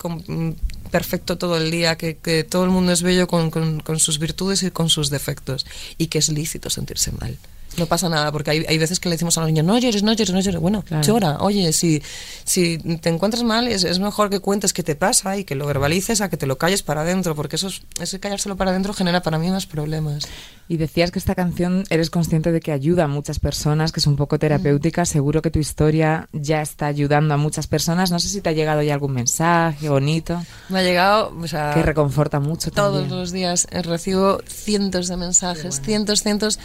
perfecto 0.91 1.39
todo 1.39 1.57
el 1.59 1.71
día, 1.71 1.97
que, 1.97 2.17
que 2.17 2.43
todo 2.43 2.65
el 2.65 2.71
mundo 2.71 2.93
es 2.93 3.03
bello 3.03 3.29
con, 3.29 3.51
con 3.51 3.99
sus 3.99 4.19
virtudes 4.19 4.63
y 4.63 4.71
con 4.71 4.89
sus 4.89 5.11
defectos, 5.11 5.67
y 5.99 6.07
que 6.07 6.19
es 6.19 6.31
lícito 6.31 6.71
sentirse 6.71 7.13
mal. 7.13 7.39
No 7.77 7.87
pasa 7.87 8.09
nada, 8.09 8.33
porque 8.33 8.51
hay, 8.51 8.65
hay 8.69 8.79
veces 8.79 8.99
que 8.99 9.09
le 9.09 9.15
decimos 9.15 9.37
a 9.39 9.43
los 9.43 9.49
niños, 9.51 9.65
no 9.65 9.79
llores, 9.79 10.03
no 10.03 10.13
llores, 10.13 10.33
no 10.33 10.41
llores. 10.41 10.61
Bueno, 10.61 10.85
llora. 11.03 11.39
Oye, 11.41 11.73
si, 11.73 12.03
si 12.45 12.79
te 12.79 13.09
encuentras 13.09 13.45
mal, 13.45 13.69
es, 13.69 13.85
es, 13.85 13.99
mejor 13.99 14.31
que 14.31 14.41
cuentes 14.41 14.73
qué 14.73 14.83
te 14.83 14.97
pasa 14.97 15.37
y 15.37 15.45
que 15.45 15.55
lo 15.55 15.67
verbalices 15.67 16.21
a 16.21 16.29
que 16.29 16.37
te 16.37 16.47
lo 16.47 16.59
calles 16.59 16.83
para 16.83 17.03
adentro, 17.03 17.35
porque 17.35 17.57
eso 17.57 17.69
ese 18.01 18.21
callárselo 18.21 18.57
para 18.57 18.71
adentro 18.71 18.95
genera 18.95 19.23
para 19.23 19.39
mí 19.39 19.51
más 19.51 19.67
problemas. 19.67 20.27
Y 20.71 20.77
decías 20.77 21.11
que 21.11 21.19
esta 21.19 21.35
canción 21.35 21.85
eres 21.89 22.11
consciente 22.11 22.53
de 22.53 22.61
que 22.61 22.73
ayuda 22.73 23.05
a 23.05 23.09
muchas 23.09 23.39
personas, 23.41 23.91
que 23.91 24.01
es 24.01 24.07
un 24.07 24.17
poco 24.17 24.39
terapéutica. 24.39 25.03
Mm. 25.03 25.07
Seguro 25.07 25.41
que 25.41 25.51
tu 25.51 25.59
historia 25.59 26.29
ya 26.33 26.61
está 26.61 26.87
ayudando 26.87 27.33
a 27.33 27.37
muchas 27.39 27.67
personas. 27.67 28.11
No 28.11 28.19
sé 28.19 28.29
si 28.29 28.43
te 28.43 28.51
ha 28.51 28.53
llegado 28.53 28.83
ya 28.83 28.93
algún 28.93 29.13
mensaje 29.13 29.89
bonito. 29.89 30.43
Me 30.69 30.81
ha 30.81 30.83
llegado, 30.83 31.35
o 31.41 31.47
sea, 31.47 31.73
que 31.73 31.83
reconforta 31.83 32.39
mucho. 32.39 32.71
Todos 32.71 33.09
los 33.09 33.33
días 33.33 33.67
recibo 33.71 34.41
cientos 34.47 35.09
de 35.09 35.17
mensajes, 35.17 35.81
cientos, 35.81 36.23
cientos 36.23 36.59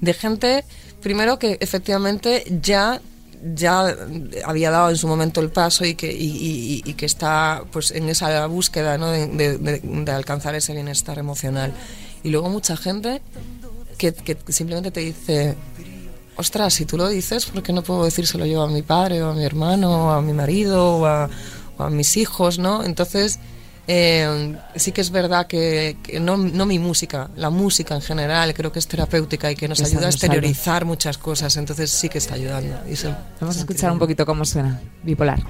de 0.00 0.14
gente, 0.14 0.49
primero 1.00 1.38
que 1.38 1.58
efectivamente 1.60 2.44
ya 2.62 3.00
ya 3.54 3.96
había 4.44 4.70
dado 4.70 4.90
en 4.90 4.96
su 4.96 5.08
momento 5.08 5.40
el 5.40 5.50
paso 5.50 5.84
y 5.84 5.94
que, 5.94 6.12
y, 6.12 6.82
que 6.94 7.06
está 7.06 7.64
pues 7.72 7.90
en 7.90 8.08
esa 8.08 8.46
búsqueda 8.46 8.98
¿no? 8.98 9.10
de, 9.10 10.12
alcanzar 10.12 10.54
ese 10.54 10.74
bienestar 10.74 11.18
emocional. 11.18 11.72
Y 12.22 12.30
luego 12.30 12.50
mucha 12.50 12.76
gente 12.76 13.22
que, 13.96 14.12
que, 14.12 14.36
simplemente 14.48 14.90
te 14.90 15.00
dice, 15.00 15.56
ostras, 16.36 16.74
si 16.74 16.84
tú 16.84 16.96
lo 16.98 17.08
dices, 17.08 17.46
¿por 17.46 17.62
qué 17.62 17.72
no 17.72 17.82
puedo 17.82 18.04
decírselo 18.04 18.44
yo 18.44 18.62
a 18.62 18.68
mi 18.68 18.82
padre 18.82 19.22
o 19.22 19.30
a 19.30 19.34
mi 19.34 19.44
hermano 19.44 20.08
o 20.08 20.10
a 20.10 20.20
mi 20.20 20.32
marido 20.32 20.96
o 20.96 21.06
a, 21.06 21.30
o 21.78 21.82
a 21.82 21.90
mis 21.90 22.16
hijos? 22.16 22.58
¿no? 22.58 22.84
Entonces 22.84 23.38
eh, 23.92 24.56
sí 24.76 24.92
que 24.92 25.00
es 25.00 25.10
verdad 25.10 25.48
que, 25.48 25.96
no, 26.20 26.36
no, 26.36 26.64
mi 26.64 26.78
música, 26.78 27.28
la 27.34 27.50
música 27.50 27.96
en 27.96 28.02
general 28.02 28.54
creo 28.54 28.70
que 28.70 28.78
es 28.78 28.86
terapéutica 28.86 29.50
y 29.50 29.56
que 29.56 29.66
nos 29.66 29.80
ayuda 29.80 30.06
a 30.06 30.10
exteriorizar 30.10 30.84
muchas 30.84 31.18
cosas, 31.18 31.56
entonces 31.56 31.90
sí 31.90 32.08
que 32.08 32.18
está 32.18 32.36
ayudando. 32.36 32.78
Vamos 33.40 33.56
a 33.56 33.58
escuchar 33.58 33.90
un 33.90 33.98
poquito 33.98 34.24
cómo 34.24 34.44
suena, 34.44 34.80
bipolar. 35.02 35.40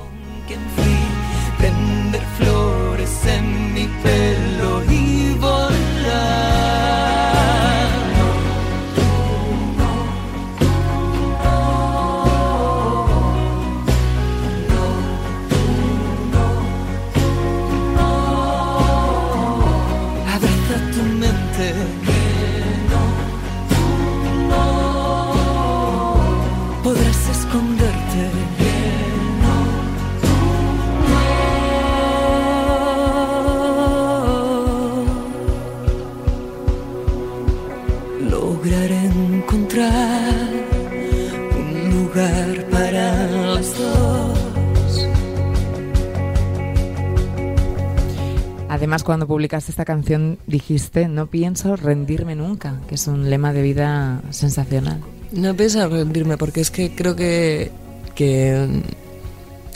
Cuando 49.11 49.27
publicaste 49.27 49.73
esta 49.73 49.85
canción 49.85 50.39
dijiste, 50.47 51.09
no 51.09 51.27
pienso 51.27 51.75
rendirme 51.75 52.37
nunca, 52.37 52.81
que 52.87 52.95
es 52.95 53.09
un 53.09 53.29
lema 53.29 53.53
de 53.53 53.61
vida 53.61 54.23
sensacional. 54.31 55.01
No 55.33 55.53
pienso 55.57 55.89
rendirme 55.89 56.37
porque 56.37 56.61
es 56.61 56.71
que 56.71 56.95
creo 56.95 57.17
que, 57.17 57.73
que, 58.15 58.69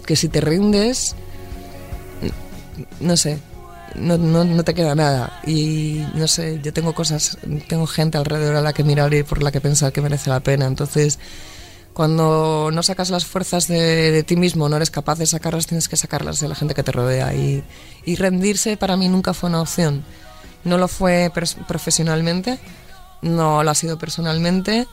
que 0.07 0.15
si 0.15 0.29
te 0.29 0.41
rindes, 0.41 1.17
no 3.01 3.17
sé, 3.17 3.41
no, 3.97 4.19
no, 4.19 4.45
no, 4.45 4.63
te 4.63 4.73
queda 4.73 4.95
nada. 4.95 5.41
Y 5.45 6.05
no 6.15 6.29
sé, 6.29 6.61
yo 6.63 6.73
tengo 6.73 6.95
cosas, 6.95 7.37
tengo 7.67 7.89
gente 7.89 8.19
alrededor 8.19 8.55
a 8.55 8.61
la 8.61 8.73
que 8.73 8.85
mirar 8.85 9.13
y 9.15 9.25
por 9.25 9.43
la 9.43 9.51
que 9.51 9.61
pensar 9.61 9.93
que 9.93 10.01
merece 10.01 10.31
la 10.31 10.39
pena. 10.39 10.67
Entonces, 10.67 11.19
cuando 11.95 12.71
no 12.73 12.83
sacas 12.83 13.11
las 13.11 13.25
fuerzas 13.25 13.69
de, 13.69 14.11
de 14.11 14.23
ti 14.25 14.37
mismo, 14.37 14.69
no 14.69 14.77
eres 14.77 14.91
capaz 14.91 15.19
de 15.19 15.27
sacarlas, 15.27 15.67
tienes 15.67 15.89
que 15.89 15.97
sacarlas 15.97 16.41
de 16.41 16.49
la 16.49 16.57
gente 16.57 16.75
que 16.75 16.83
te 16.83 16.93
rodea. 16.93 17.33
Y, 17.35 17.63
y 18.05 18.17
rendirse 18.17 18.77
para 18.77 18.97
mí 18.97 19.09
nunca 19.09 19.33
fue 19.33 19.49
una 19.49 19.63
opción. 19.63 20.05
No 20.65 20.77
lo 20.77 20.89
fue 20.89 21.31
profesionalmente, 21.69 22.59
no 23.23 23.63
lo 23.63 23.71
ha 23.71 23.75
sido 23.75 23.97
personalmente 23.97 24.89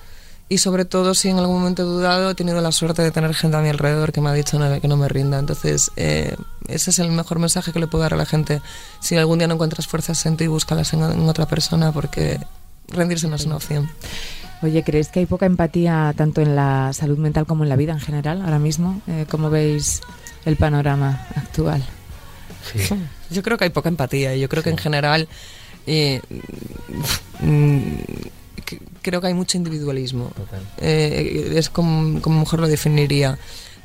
y 0.47 0.57
sobre 0.57 0.83
todo 0.83 1.13
si 1.15 1.29
en 1.29 1.39
algún 1.39 1.59
momento 1.59 1.83
he 1.83 1.85
dudado 1.85 2.29
he 2.29 2.35
tenido 2.35 2.59
la 2.59 2.73
suerte 2.73 3.01
de 3.01 3.11
tener 3.11 3.33
gente 3.33 3.55
a 3.55 3.61
mi 3.61 3.69
alrededor 3.69 4.11
que 4.11 4.19
me 4.19 4.29
ha 4.29 4.33
dicho 4.33 4.59
que 4.81 4.87
no 4.89 4.97
me 4.97 5.07
rinda 5.07 5.39
entonces 5.39 5.91
eh, 5.95 6.35
ese 6.67 6.89
es 6.89 6.99
el 6.99 7.09
mejor 7.11 7.39
mensaje 7.39 7.71
que 7.71 7.79
le 7.79 7.87
puedo 7.87 8.01
dar 8.01 8.15
a 8.15 8.17
la 8.17 8.25
gente 8.25 8.61
si 8.99 9.15
algún 9.15 9.39
día 9.39 9.47
no 9.47 9.53
encuentras 9.53 9.87
fuerzas 9.87 10.25
en 10.25 10.35
ti 10.35 10.47
búscalas 10.47 10.91
en, 10.91 11.03
en 11.03 11.29
otra 11.29 11.45
persona 11.45 11.93
porque 11.93 12.37
rendirse 12.89 13.29
no 13.29 13.37
es 13.37 13.45
una 13.45 13.55
opción 13.55 13.89
Oye, 14.61 14.83
¿crees 14.83 15.09
que 15.09 15.21
hay 15.21 15.25
poca 15.25 15.45
empatía 15.45 16.13
tanto 16.15 16.41
en 16.41 16.55
la 16.55 16.93
salud 16.93 17.17
mental 17.17 17.45
como 17.45 17.63
en 17.63 17.69
la 17.69 17.75
vida 17.75 17.93
en 17.93 17.99
general 17.99 18.41
ahora 18.41 18.59
mismo? 18.59 19.01
Eh, 19.07 19.25
¿Cómo 19.29 19.49
veis 19.49 20.01
el 20.45 20.55
panorama 20.55 21.27
actual? 21.35 21.83
Sí. 22.73 22.95
Yo 23.31 23.41
creo 23.41 23.57
que 23.57 23.63
hay 23.63 23.69
poca 23.71 23.89
empatía 23.89 24.35
y 24.35 24.39
yo 24.39 24.49
creo 24.49 24.61
sí. 24.61 24.65
que 24.65 24.69
en 24.69 24.77
general 24.77 25.27
eh, 25.87 26.21
mm, 27.39 27.81
creo 29.01 29.21
que 29.21 29.27
hay 29.27 29.33
mucho 29.33 29.57
individualismo. 29.57 30.31
Eh, 30.77 31.53
es 31.55 31.69
como, 31.69 32.21
como 32.21 32.39
mejor 32.41 32.59
lo 32.59 32.67
definiría. 32.67 33.37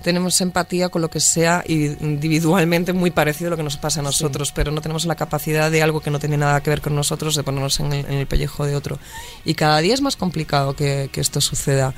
Tenemos 0.02 0.40
empatía 0.40 0.88
con 0.88 1.02
lo 1.02 1.10
que 1.10 1.20
sea 1.20 1.64
individualmente 1.66 2.92
muy 2.92 3.10
parecido 3.10 3.48
a 3.48 3.50
lo 3.50 3.56
que 3.56 3.62
nos 3.62 3.76
pasa 3.76 4.00
a 4.00 4.02
nosotros, 4.02 4.48
sí. 4.48 4.54
pero 4.54 4.70
no 4.70 4.80
tenemos 4.80 5.04
la 5.06 5.16
capacidad 5.16 5.70
de 5.70 5.82
algo 5.82 6.00
que 6.00 6.10
no 6.10 6.18
tiene 6.18 6.36
nada 6.36 6.62
que 6.62 6.70
ver 6.70 6.80
con 6.80 6.94
nosotros 6.94 7.34
de 7.34 7.42
ponernos 7.42 7.80
en 7.80 7.92
el, 7.92 8.06
en 8.06 8.14
el 8.14 8.26
pellejo 8.26 8.64
de 8.64 8.76
otro. 8.76 8.98
Y 9.44 9.54
cada 9.54 9.78
día 9.78 9.94
es 9.94 10.00
más 10.00 10.16
complicado 10.16 10.74
que, 10.74 11.08
que 11.12 11.20
esto 11.20 11.40
suceda 11.40 11.94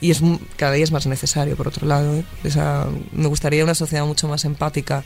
y 0.00 0.10
es 0.10 0.20
cada 0.56 0.72
día 0.72 0.84
es 0.84 0.92
más 0.92 1.06
necesario 1.06 1.56
por 1.56 1.68
otro 1.68 1.86
lado 1.86 2.14
¿eh? 2.14 2.24
Esa, 2.44 2.86
me 3.12 3.26
gustaría 3.26 3.64
una 3.64 3.74
sociedad 3.74 4.06
mucho 4.06 4.28
más 4.28 4.44
empática 4.44 5.04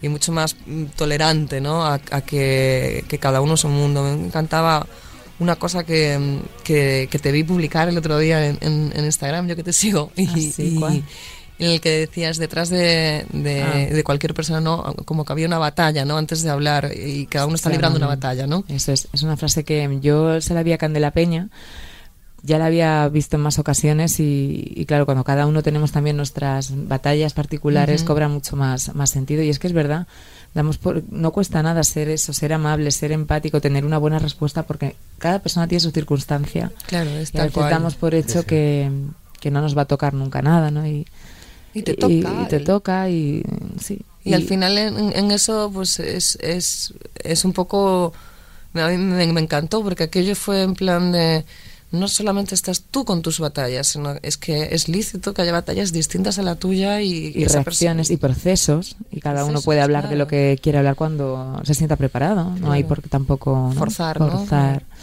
y 0.00 0.08
mucho 0.08 0.32
más 0.32 0.56
mm, 0.66 0.86
tolerante 0.96 1.60
¿no? 1.60 1.84
a, 1.84 2.00
a 2.10 2.20
que, 2.22 3.04
que, 3.08 3.18
cada 3.18 3.40
uno 3.40 3.54
es 3.54 3.64
un 3.64 3.72
mundo 3.72 4.02
me 4.02 4.26
encantaba 4.26 4.86
una 5.38 5.56
cosa 5.56 5.84
que, 5.84 6.40
que, 6.64 7.08
que, 7.10 7.18
te 7.18 7.32
vi 7.32 7.44
publicar 7.44 7.88
el 7.88 7.98
otro 7.98 8.18
día 8.18 8.46
en, 8.46 8.58
en, 8.60 8.92
en 8.94 9.04
Instagram 9.04 9.48
yo 9.48 9.56
que 9.56 9.64
te 9.64 9.72
sigo 9.72 10.10
y, 10.16 10.26
¿Ah, 10.26 10.32
sí? 10.34 10.78
y 10.78 11.04
en 11.58 11.70
el 11.70 11.80
que 11.80 11.90
decías 11.90 12.38
detrás 12.38 12.70
de, 12.70 13.26
de, 13.32 13.62
ah. 13.62 13.94
de, 13.94 14.04
cualquier 14.04 14.34
persona 14.34 14.60
no 14.60 14.94
como 15.04 15.24
que 15.24 15.32
había 15.32 15.46
una 15.46 15.58
batalla 15.58 16.04
no 16.04 16.16
antes 16.16 16.42
de 16.42 16.50
hablar 16.50 16.90
y 16.96 17.26
cada 17.26 17.46
uno 17.46 17.54
está 17.54 17.70
librando 17.70 17.98
una 17.98 18.06
batalla 18.06 18.46
no 18.46 18.64
eso 18.68 18.92
es 18.92 19.08
es 19.12 19.22
una 19.22 19.36
frase 19.36 19.64
que 19.64 19.98
yo 20.00 20.40
se 20.40 20.54
la 20.54 20.62
vi 20.62 20.72
a 20.72 20.78
Candela 20.78 21.12
Peña 21.12 21.50
ya 22.42 22.58
la 22.58 22.66
había 22.66 23.08
visto 23.08 23.36
en 23.36 23.42
más 23.42 23.58
ocasiones 23.58 24.18
y, 24.18 24.72
y, 24.74 24.84
claro, 24.84 25.04
cuando 25.06 25.22
cada 25.22 25.46
uno 25.46 25.62
tenemos 25.62 25.92
también 25.92 26.16
nuestras 26.16 26.72
batallas 26.88 27.34
particulares, 27.34 28.02
uh 28.02 28.04
-huh. 28.04 28.08
cobra 28.08 28.28
mucho 28.28 28.56
más, 28.56 28.94
más 28.94 29.10
sentido. 29.10 29.42
Y 29.42 29.48
es 29.48 29.60
que 29.60 29.68
es 29.68 29.72
verdad, 29.72 30.08
damos 30.52 30.76
por, 30.76 31.04
no 31.10 31.30
cuesta 31.30 31.62
nada 31.62 31.84
ser 31.84 32.08
eso, 32.08 32.32
ser 32.32 32.52
amable, 32.52 32.90
ser 32.90 33.12
empático, 33.12 33.60
tener 33.60 33.84
una 33.84 33.98
buena 33.98 34.18
respuesta, 34.18 34.64
porque 34.64 34.96
cada 35.18 35.38
persona 35.38 35.68
tiene 35.68 35.80
su 35.80 35.92
circunstancia. 35.92 36.72
Claro, 36.86 37.10
es 37.10 37.32
y 37.32 37.38
a 37.38 37.44
veces 37.44 37.62
damos 37.70 37.94
por 37.94 38.14
hecho 38.14 38.40
sí. 38.40 38.46
que, 38.46 38.90
que, 39.40 39.50
no 39.52 39.60
nos 39.60 39.78
va 39.78 39.82
a 39.82 39.86
tocar 39.86 40.12
nunca 40.12 40.42
nada, 40.42 40.72
¿no? 40.72 40.84
Y, 40.84 41.06
y 41.74 41.82
te 41.82 41.94
toca. 41.94 42.12
Y, 42.12 42.20
y 42.20 42.48
te 42.48 42.60
toca 42.60 43.10
y 43.10 43.42
sí. 43.80 44.00
Y, 44.24 44.30
y 44.30 44.34
al 44.34 44.44
final 44.44 44.78
en, 44.78 45.16
en, 45.16 45.30
eso 45.30 45.70
pues 45.72 45.98
es, 45.98 46.36
es, 46.40 46.94
es 47.22 47.44
un 47.44 47.52
poco... 47.52 48.12
A 48.74 48.88
mí 48.88 48.96
me, 48.96 49.26
me 49.32 49.40
encantó 49.40 49.82
porque 49.82 50.04
aquello 50.04 50.34
fue 50.34 50.62
en 50.62 50.74
plan 50.74 51.12
de 51.12 51.44
no 51.92 52.08
solamente 52.08 52.54
estás 52.54 52.82
tú 52.90 53.04
con 53.04 53.20
tus 53.20 53.38
batallas, 53.38 53.86
sino 53.86 54.14
es 54.22 54.38
que 54.38 54.74
es 54.74 54.88
lícito 54.88 55.34
que 55.34 55.42
haya 55.42 55.52
batallas 55.52 55.92
distintas 55.92 56.38
a 56.38 56.42
la 56.42 56.56
tuya 56.56 57.02
y, 57.02 57.32
y 57.34 57.44
reacciones 57.44 58.10
y 58.10 58.16
procesos 58.16 58.96
y 59.10 59.20
cada 59.20 59.36
procesos, 59.36 59.50
uno 59.50 59.62
puede 59.62 59.82
hablar 59.82 60.04
claro. 60.04 60.12
de 60.12 60.16
lo 60.16 60.26
que 60.26 60.58
quiere 60.60 60.78
hablar 60.78 60.96
cuando 60.96 61.60
se 61.64 61.74
sienta 61.74 61.96
preparado, 61.96 62.46
claro. 62.46 62.60
no 62.60 62.72
hay 62.72 62.84
por 62.84 63.02
qué 63.02 63.10
tampoco 63.10 63.70
¿no? 63.74 63.78
forzar, 63.78 64.16
forzar. 64.16 64.82
¿no? 64.82 64.96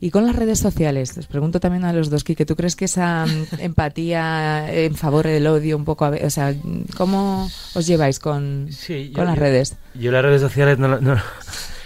Y 0.00 0.10
con 0.10 0.26
las 0.26 0.36
redes 0.36 0.58
sociales, 0.58 1.16
les 1.16 1.26
pregunto 1.26 1.60
también 1.60 1.84
a 1.84 1.92
los 1.92 2.10
dos, 2.10 2.24
que 2.24 2.46
tú 2.46 2.56
crees 2.56 2.76
que 2.76 2.84
esa 2.86 3.26
mm, 3.26 3.46
empatía 3.60 4.72
en 4.72 4.94
favor 4.94 5.26
del 5.26 5.46
odio 5.46 5.76
un 5.76 5.84
poco, 5.84 6.06
o 6.06 6.30
sea, 6.30 6.54
¿cómo 6.96 7.48
os 7.74 7.86
lleváis 7.86 8.18
con, 8.18 8.68
sí, 8.70 9.10
con 9.14 9.24
yo, 9.24 9.30
las 9.30 9.38
redes? 9.38 9.76
Yo 9.94 10.10
las 10.12 10.22
redes 10.22 10.40
sociales 10.40 10.78
no, 10.78 10.88
no, 10.88 11.00
no 11.00 11.16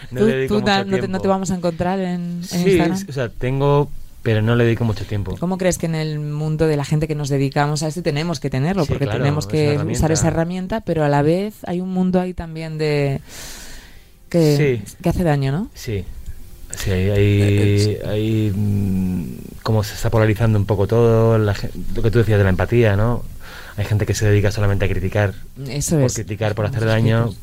¿Tú, 0.08 0.26
le 0.26 0.36
dedico 0.36 0.54
tú 0.54 0.60
mucho 0.60 0.84
no, 0.84 0.98
te, 0.98 1.08
no, 1.08 1.20
te, 1.20 1.28
vamos 1.28 1.50
a 1.50 1.54
encontrar 1.54 2.00
en, 2.00 2.40
en 2.40 2.44
sí, 2.44 2.70
Instagram? 2.70 2.98
o 3.08 3.12
sea, 3.12 3.28
tengo 3.28 3.90
pero 4.22 4.42
no 4.42 4.54
le 4.54 4.64
dedico 4.64 4.84
mucho 4.84 5.06
tiempo. 5.06 5.36
¿Cómo 5.40 5.56
crees 5.56 5.78
que 5.78 5.86
en 5.86 5.94
el 5.94 6.20
mundo 6.20 6.66
de 6.66 6.76
la 6.76 6.84
gente 6.84 7.08
que 7.08 7.14
nos 7.14 7.30
dedicamos 7.30 7.82
a 7.82 7.88
esto 7.88 8.02
tenemos 8.02 8.38
que 8.38 8.50
tenerlo? 8.50 8.84
Sí, 8.84 8.88
porque 8.88 9.06
claro, 9.06 9.18
tenemos 9.18 9.46
que 9.46 9.78
usar 9.78 10.12
esa 10.12 10.28
herramienta, 10.28 10.82
pero 10.82 11.04
a 11.04 11.08
la 11.08 11.22
vez 11.22 11.54
hay 11.66 11.80
un 11.80 11.88
mundo 11.88 12.20
ahí 12.20 12.34
también 12.34 12.76
de 12.76 13.22
que, 14.28 14.82
sí. 14.84 14.96
que 15.02 15.08
hace 15.08 15.24
daño, 15.24 15.52
¿no? 15.52 15.70
Sí. 15.74 16.04
Sí, 16.76 16.90
hay, 16.90 17.10
hay, 17.10 17.98
hay, 18.06 19.40
como 19.62 19.82
se 19.84 19.94
está 19.94 20.10
polarizando 20.10 20.58
un 20.58 20.66
poco 20.66 20.86
todo, 20.86 21.38
la, 21.38 21.54
lo 21.94 22.02
que 22.02 22.10
tú 22.10 22.18
decías 22.18 22.38
de 22.38 22.44
la 22.44 22.50
empatía, 22.50 22.96
¿no? 22.96 23.24
Hay 23.76 23.84
gente 23.84 24.06
que 24.06 24.14
se 24.14 24.26
dedica 24.26 24.50
solamente 24.50 24.84
a 24.84 24.88
criticar, 24.88 25.34
Eso 25.68 25.96
por 25.96 26.06
es. 26.06 26.14
criticar, 26.14 26.54
por 26.54 26.66
hacer 26.66 26.84
daño. 26.84 27.34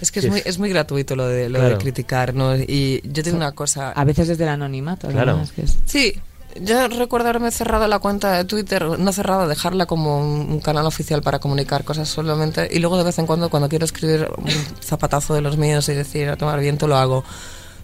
Es 0.00 0.10
que 0.10 0.20
es, 0.20 0.28
muy, 0.28 0.42
es 0.44 0.58
muy 0.58 0.68
gratuito 0.68 1.16
lo 1.16 1.26
de, 1.28 1.48
lo 1.48 1.58
claro. 1.58 1.76
de 1.76 1.82
criticar, 1.82 2.34
¿no? 2.34 2.56
Y 2.56 3.00
yo 3.04 3.22
tengo 3.22 3.36
una 3.38 3.52
cosa... 3.52 3.92
A 3.92 4.04
veces 4.04 4.28
desde 4.28 4.42
el 4.44 4.50
anonimato. 4.50 5.08
Claro. 5.08 5.40
Es 5.42 5.52
que 5.52 5.62
es... 5.62 5.78
Sí, 5.86 6.20
yo 6.60 6.88
recuerdo 6.88 7.28
haberme 7.28 7.50
cerrado 7.50 7.86
la 7.88 7.98
cuenta 7.98 8.32
de 8.32 8.44
Twitter, 8.44 8.98
no 8.98 9.12
cerrado, 9.12 9.48
dejarla 9.48 9.86
como 9.86 10.18
un 10.20 10.60
canal 10.60 10.86
oficial 10.86 11.22
para 11.22 11.38
comunicar 11.38 11.84
cosas 11.84 12.08
solamente 12.08 12.68
y 12.72 12.78
luego 12.78 12.96
de 12.96 13.04
vez 13.04 13.18
en 13.18 13.26
cuando 13.26 13.50
cuando 13.50 13.68
quiero 13.68 13.84
escribir 13.84 14.28
un 14.36 14.50
zapatazo 14.80 15.34
de 15.34 15.40
los 15.40 15.56
míos 15.56 15.88
y 15.88 15.94
decir 15.94 16.28
a 16.28 16.36
tomar 16.36 16.60
viento 16.60 16.86
lo 16.86 16.96
hago. 16.96 17.24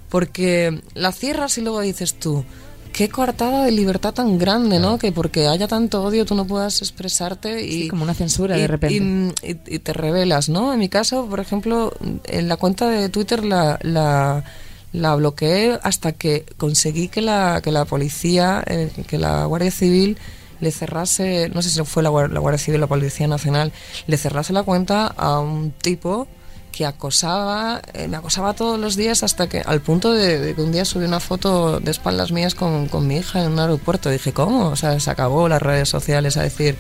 Porque 0.09 0.83
la 0.95 1.13
cierras 1.13 1.57
y 1.59 1.61
luego 1.61 1.81
dices 1.81 2.15
tú, 2.15 2.45
qué 2.93 3.09
coartada 3.09 3.65
de 3.65 3.71
libertad 3.71 4.13
tan 4.13 4.39
grande, 4.39 4.79
¿no? 4.79 4.99
Que 4.99 5.13
porque 5.13 5.47
haya 5.47 5.69
tanto 5.69 6.03
odio 6.03 6.25
tú 6.25 6.35
no 6.35 6.47
puedas 6.47 6.81
expresarte 6.83 7.63
y... 7.63 7.83
Sí, 7.83 7.89
como 7.89 8.03
una 8.03 8.15
censura 8.15 8.57
y, 8.59 8.63
de 8.63 8.67
repente. 8.67 9.35
Y, 9.43 9.51
y, 9.51 9.61
y, 9.67 9.79
te 9.79 9.93
revelas, 9.93 10.49
¿no? 10.49 10.73
En 10.73 10.79
mi 10.79 10.89
caso, 10.89 11.27
por 11.27 11.41
ejemplo, 11.41 11.93
en 12.25 12.49
la 12.49 12.57
cuenta 12.57 12.89
de 12.89 13.09
Twitter 13.09 13.45
la, 13.45 13.79
la, 13.83 14.45
la 14.93 15.15
bloqueé 15.15 15.79
hasta 15.83 16.13
que 16.13 16.45
conseguí 16.57 17.09
que 17.09 17.21
la, 17.21 17.61
que 17.63 17.71
la 17.71 17.85
policía, 17.85 18.63
eh, 18.67 18.91
que 19.07 19.19
la 19.19 19.45
Guardia 19.45 19.71
Civil 19.71 20.19
le 20.61 20.71
cerrase, 20.71 21.51
no 21.55 21.63
sé 21.63 21.71
si 21.71 21.83
fue 21.85 22.03
la, 22.03 22.11
la 22.11 22.41
Guardia 22.41 22.59
Civil 22.59 22.81
o 22.81 22.83
la 22.83 22.87
Policía 22.87 23.27
Nacional, 23.27 23.73
le 24.07 24.17
cerrase 24.17 24.53
la 24.53 24.63
cuenta 24.63 25.07
a 25.07 25.41
un 25.41 25.71
tipo 25.71 26.29
que 26.71 26.87
acosaba, 26.87 27.83
eh, 27.95 28.09
me 28.09 28.17
acosaba 28.17 28.55
todos 28.55 28.79
los 28.79 28.95
días 28.95 29.23
hasta 29.23 29.49
que, 29.49 29.61
al 29.61 29.81
punto 29.81 30.13
de, 30.13 30.39
de, 30.39 30.55
que 30.55 30.63
un 30.63 30.71
día 30.71 30.85
subí 30.85 31.05
una 31.05 31.21
foto 31.21 31.81
de 31.81 31.91
espaldas 31.91 32.31
mías 32.31 32.55
con, 32.55 32.87
con 32.87 33.07
mi 33.07 33.17
hija 33.17 33.43
en 33.43 33.53
un 33.53 33.59
aeropuerto. 33.59 34.11
Dije, 34.11 34.33
¿cómo? 34.33 34.69
O 34.69 34.77
sea, 34.77 34.99
se 35.01 35.11
acabó 35.11 35.49
las 35.49 35.61
redes 35.61 35.89
sociales 35.89 36.37
a 36.37 36.43
decir, 36.43 36.77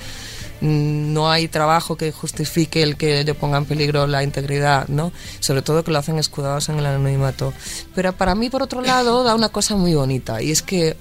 no 0.60 1.30
hay 1.30 1.48
trabajo 1.48 1.96
que 1.96 2.12
justifique 2.12 2.82
el 2.82 2.96
que 2.96 3.24
yo 3.24 3.34
ponga 3.34 3.58
en 3.58 3.64
peligro 3.64 4.06
la 4.06 4.22
integridad, 4.22 4.88
¿no? 4.88 5.12
Sobre 5.40 5.62
todo 5.62 5.84
que 5.84 5.90
lo 5.90 5.98
hacen 5.98 6.18
escudados 6.18 6.68
en 6.68 6.78
el 6.78 6.86
anonimato. 6.86 7.52
Pero 7.94 8.12
para 8.12 8.34
mí, 8.34 8.50
por 8.50 8.62
otro 8.62 8.80
lado, 8.80 9.24
da 9.24 9.34
una 9.34 9.48
cosa 9.48 9.76
muy 9.76 9.94
bonita 9.94 10.42
y 10.42 10.50
es 10.50 10.62
que 10.62 10.96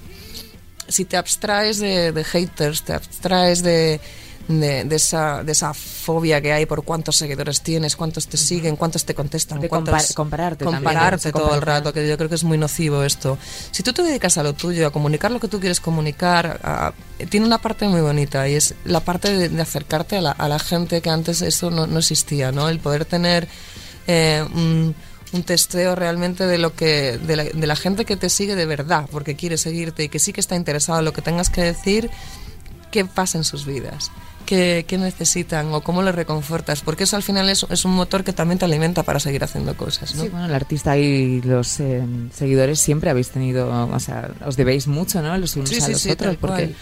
si 0.88 1.04
te 1.04 1.16
abstraes 1.16 1.78
de, 1.78 2.12
de 2.12 2.24
haters, 2.24 2.82
te 2.82 2.92
abstraes 2.94 3.62
de 3.62 4.00
de, 4.58 4.84
de, 4.84 4.96
esa, 4.96 5.44
de 5.44 5.52
esa 5.52 5.72
fobia 5.74 6.40
que 6.40 6.52
hay 6.52 6.66
por 6.66 6.82
cuántos 6.82 7.16
seguidores 7.16 7.60
tienes, 7.60 7.94
cuántos 7.94 8.26
te 8.26 8.36
siguen, 8.36 8.76
cuántos 8.76 9.04
te 9.04 9.14
contestan. 9.14 9.60
De 9.60 9.68
cuántos, 9.68 10.14
compar 10.14 10.14
compararte. 10.14 10.64
Compararte 10.64 11.32
también, 11.32 11.48
todo 11.48 11.54
el 11.54 11.62
rato, 11.62 11.92
que 11.92 12.08
yo 12.08 12.16
creo 12.16 12.28
que 12.28 12.34
es 12.34 12.44
muy 12.44 12.58
nocivo 12.58 13.04
esto. 13.04 13.38
Si 13.70 13.82
tú 13.82 13.92
te 13.92 14.02
dedicas 14.02 14.38
a 14.38 14.42
lo 14.42 14.54
tuyo, 14.54 14.86
a 14.86 14.90
comunicar 14.90 15.30
lo 15.30 15.38
que 15.38 15.48
tú 15.48 15.60
quieres 15.60 15.80
comunicar, 15.80 16.60
a, 16.64 16.92
tiene 17.28 17.46
una 17.46 17.58
parte 17.58 17.86
muy 17.86 18.00
bonita 18.00 18.48
y 18.48 18.54
es 18.54 18.74
la 18.84 19.00
parte 19.00 19.36
de, 19.36 19.48
de 19.48 19.62
acercarte 19.62 20.16
a 20.16 20.20
la, 20.20 20.30
a 20.32 20.48
la, 20.48 20.58
gente 20.58 21.00
que 21.00 21.10
antes 21.10 21.42
eso 21.42 21.70
no, 21.70 21.86
no, 21.86 21.98
existía, 21.98 22.50
¿no? 22.50 22.68
El 22.68 22.80
poder 22.80 23.04
tener 23.04 23.46
eh, 24.06 24.44
un 24.54 24.94
un 25.32 25.44
testeo 25.44 25.94
realmente 25.94 26.44
de 26.44 26.58
lo 26.58 26.74
que 26.74 27.16
de 27.16 27.36
la, 27.36 27.44
de 27.44 27.66
la 27.66 27.76
gente 27.76 28.04
que 28.04 28.16
te 28.16 28.28
sigue 28.28 28.56
de 28.56 28.66
verdad, 28.66 29.06
porque 29.12 29.36
quiere 29.36 29.58
seguirte 29.58 30.02
y 30.02 30.08
que 30.08 30.18
sí 30.18 30.32
que 30.32 30.40
está 30.40 30.56
interesado 30.56 30.98
en 30.98 31.04
lo 31.04 31.12
que 31.12 31.22
tengas 31.22 31.50
que 31.50 31.62
decir, 31.62 32.10
qué 32.90 33.04
pasa 33.04 33.38
en 33.38 33.44
sus 33.44 33.64
vidas. 33.64 34.10
Qué, 34.50 34.84
qué 34.84 34.98
necesitan 34.98 35.72
o 35.72 35.80
cómo 35.80 36.02
les 36.02 36.12
reconfortas, 36.12 36.80
porque 36.80 37.04
eso 37.04 37.14
al 37.14 37.22
final 37.22 37.48
es, 37.48 37.64
es, 37.70 37.84
un 37.84 37.92
motor 37.92 38.24
que 38.24 38.32
también 38.32 38.58
te 38.58 38.64
alimenta 38.64 39.04
para 39.04 39.20
seguir 39.20 39.44
haciendo 39.44 39.76
cosas. 39.76 40.16
¿no? 40.16 40.24
Sí, 40.24 40.28
bueno, 40.28 40.46
el 40.46 40.54
artista 40.56 40.98
y 40.98 41.40
los 41.42 41.78
eh, 41.78 42.02
seguidores 42.34 42.80
siempre 42.80 43.10
habéis 43.10 43.30
tenido, 43.30 43.70
o 43.70 44.00
sea, 44.00 44.28
os 44.44 44.56
debéis 44.56 44.88
mucho, 44.88 45.22
¿no? 45.22 45.38
Los 45.38 45.54
unos 45.54 45.68
Sí, 45.68 45.76
a 45.76 45.82
sí, 45.82 45.92
los 45.92 46.00
sí, 46.00 46.10
otros, 46.10 46.34
porque 46.34 46.64
cual. 46.64 46.76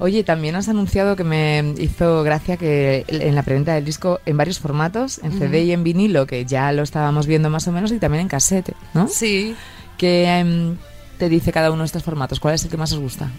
Oye, 0.00 0.24
también 0.24 0.56
has 0.56 0.68
anunciado 0.68 1.14
que 1.14 1.22
me 1.22 1.74
hizo 1.78 2.24
gracia 2.24 2.56
que 2.56 3.04
en 3.06 3.36
la 3.36 3.44
preventa 3.44 3.74
del 3.74 3.84
disco 3.84 4.18
en 4.26 4.36
varios 4.36 4.58
formatos, 4.58 5.20
en 5.22 5.38
CD 5.38 5.62
y 5.62 5.70
en 5.70 5.84
vinilo, 5.84 6.26
que 6.26 6.44
ya 6.44 6.72
lo 6.72 6.82
estábamos 6.82 7.28
viendo 7.28 7.48
más 7.48 7.68
o 7.68 7.70
menos, 7.70 7.92
y 7.92 8.00
también 8.00 8.22
en 8.22 8.28
casete, 8.28 8.74
¿no? 8.92 9.06
Sí, 9.06 9.54
¿Qué 9.96 10.24
em, 10.24 10.76
te 11.16 11.28
dice 11.28 11.52
cada 11.52 11.70
uno 11.70 11.82
de 11.82 11.86
estos 11.86 12.02
formatos? 12.02 12.40
¿Cuál 12.40 12.56
es 12.56 12.64
el 12.64 12.70
que 12.70 12.76
más 12.76 12.92
os 12.92 12.98
gusta? 12.98 13.30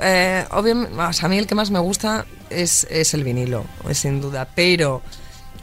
Eh, 0.00 0.44
obviamente, 0.50 0.94
o 0.98 1.12
sea, 1.12 1.26
a 1.26 1.28
mí 1.28 1.38
el 1.38 1.46
que 1.46 1.54
más 1.54 1.70
me 1.70 1.78
gusta 1.78 2.26
es, 2.50 2.86
es 2.90 3.14
el 3.14 3.24
vinilo, 3.24 3.64
sin 3.92 4.20
duda, 4.20 4.48
pero 4.54 5.02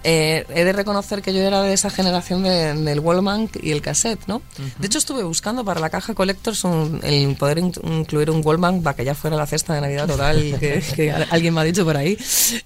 eh, 0.04 0.46
he 0.50 0.64
de 0.64 0.74
reconocer 0.74 1.22
que 1.22 1.32
yo 1.34 1.42
era 1.42 1.62
de 1.62 1.74
esa 1.74 1.90
generación 1.92 2.42
de- 2.44 2.74
del 2.74 3.00
Wallman 3.00 3.50
y 3.62 3.72
el 3.72 3.82
cassette, 3.84 4.26
¿no? 4.26 4.42
De 4.80 4.88
hecho, 4.88 4.98
estuve 4.98 5.24
buscando 5.24 5.64
para 5.64 5.80
la 5.80 5.90
caja 5.92 6.16
Collectors 6.16 6.64
un- 6.64 7.00
el 7.04 7.36
poder 7.36 7.60
in- 7.60 7.74
incluir 7.84 8.32
un 8.32 8.42
Wallman 8.44 8.82
para 8.82 8.96
que 8.96 9.06
ya 9.06 9.14
fuera 9.14 9.36
la 9.38 9.46
cesta 9.46 9.76
de 9.76 9.82
Navidad 9.82 10.08
total, 10.08 10.58
que, 10.60 10.82
que 10.96 11.12
alguien 11.30 11.54
me 11.54 11.62
ha 11.62 11.64
dicho 11.64 11.86
por 11.86 11.98
ahí. 11.98 12.18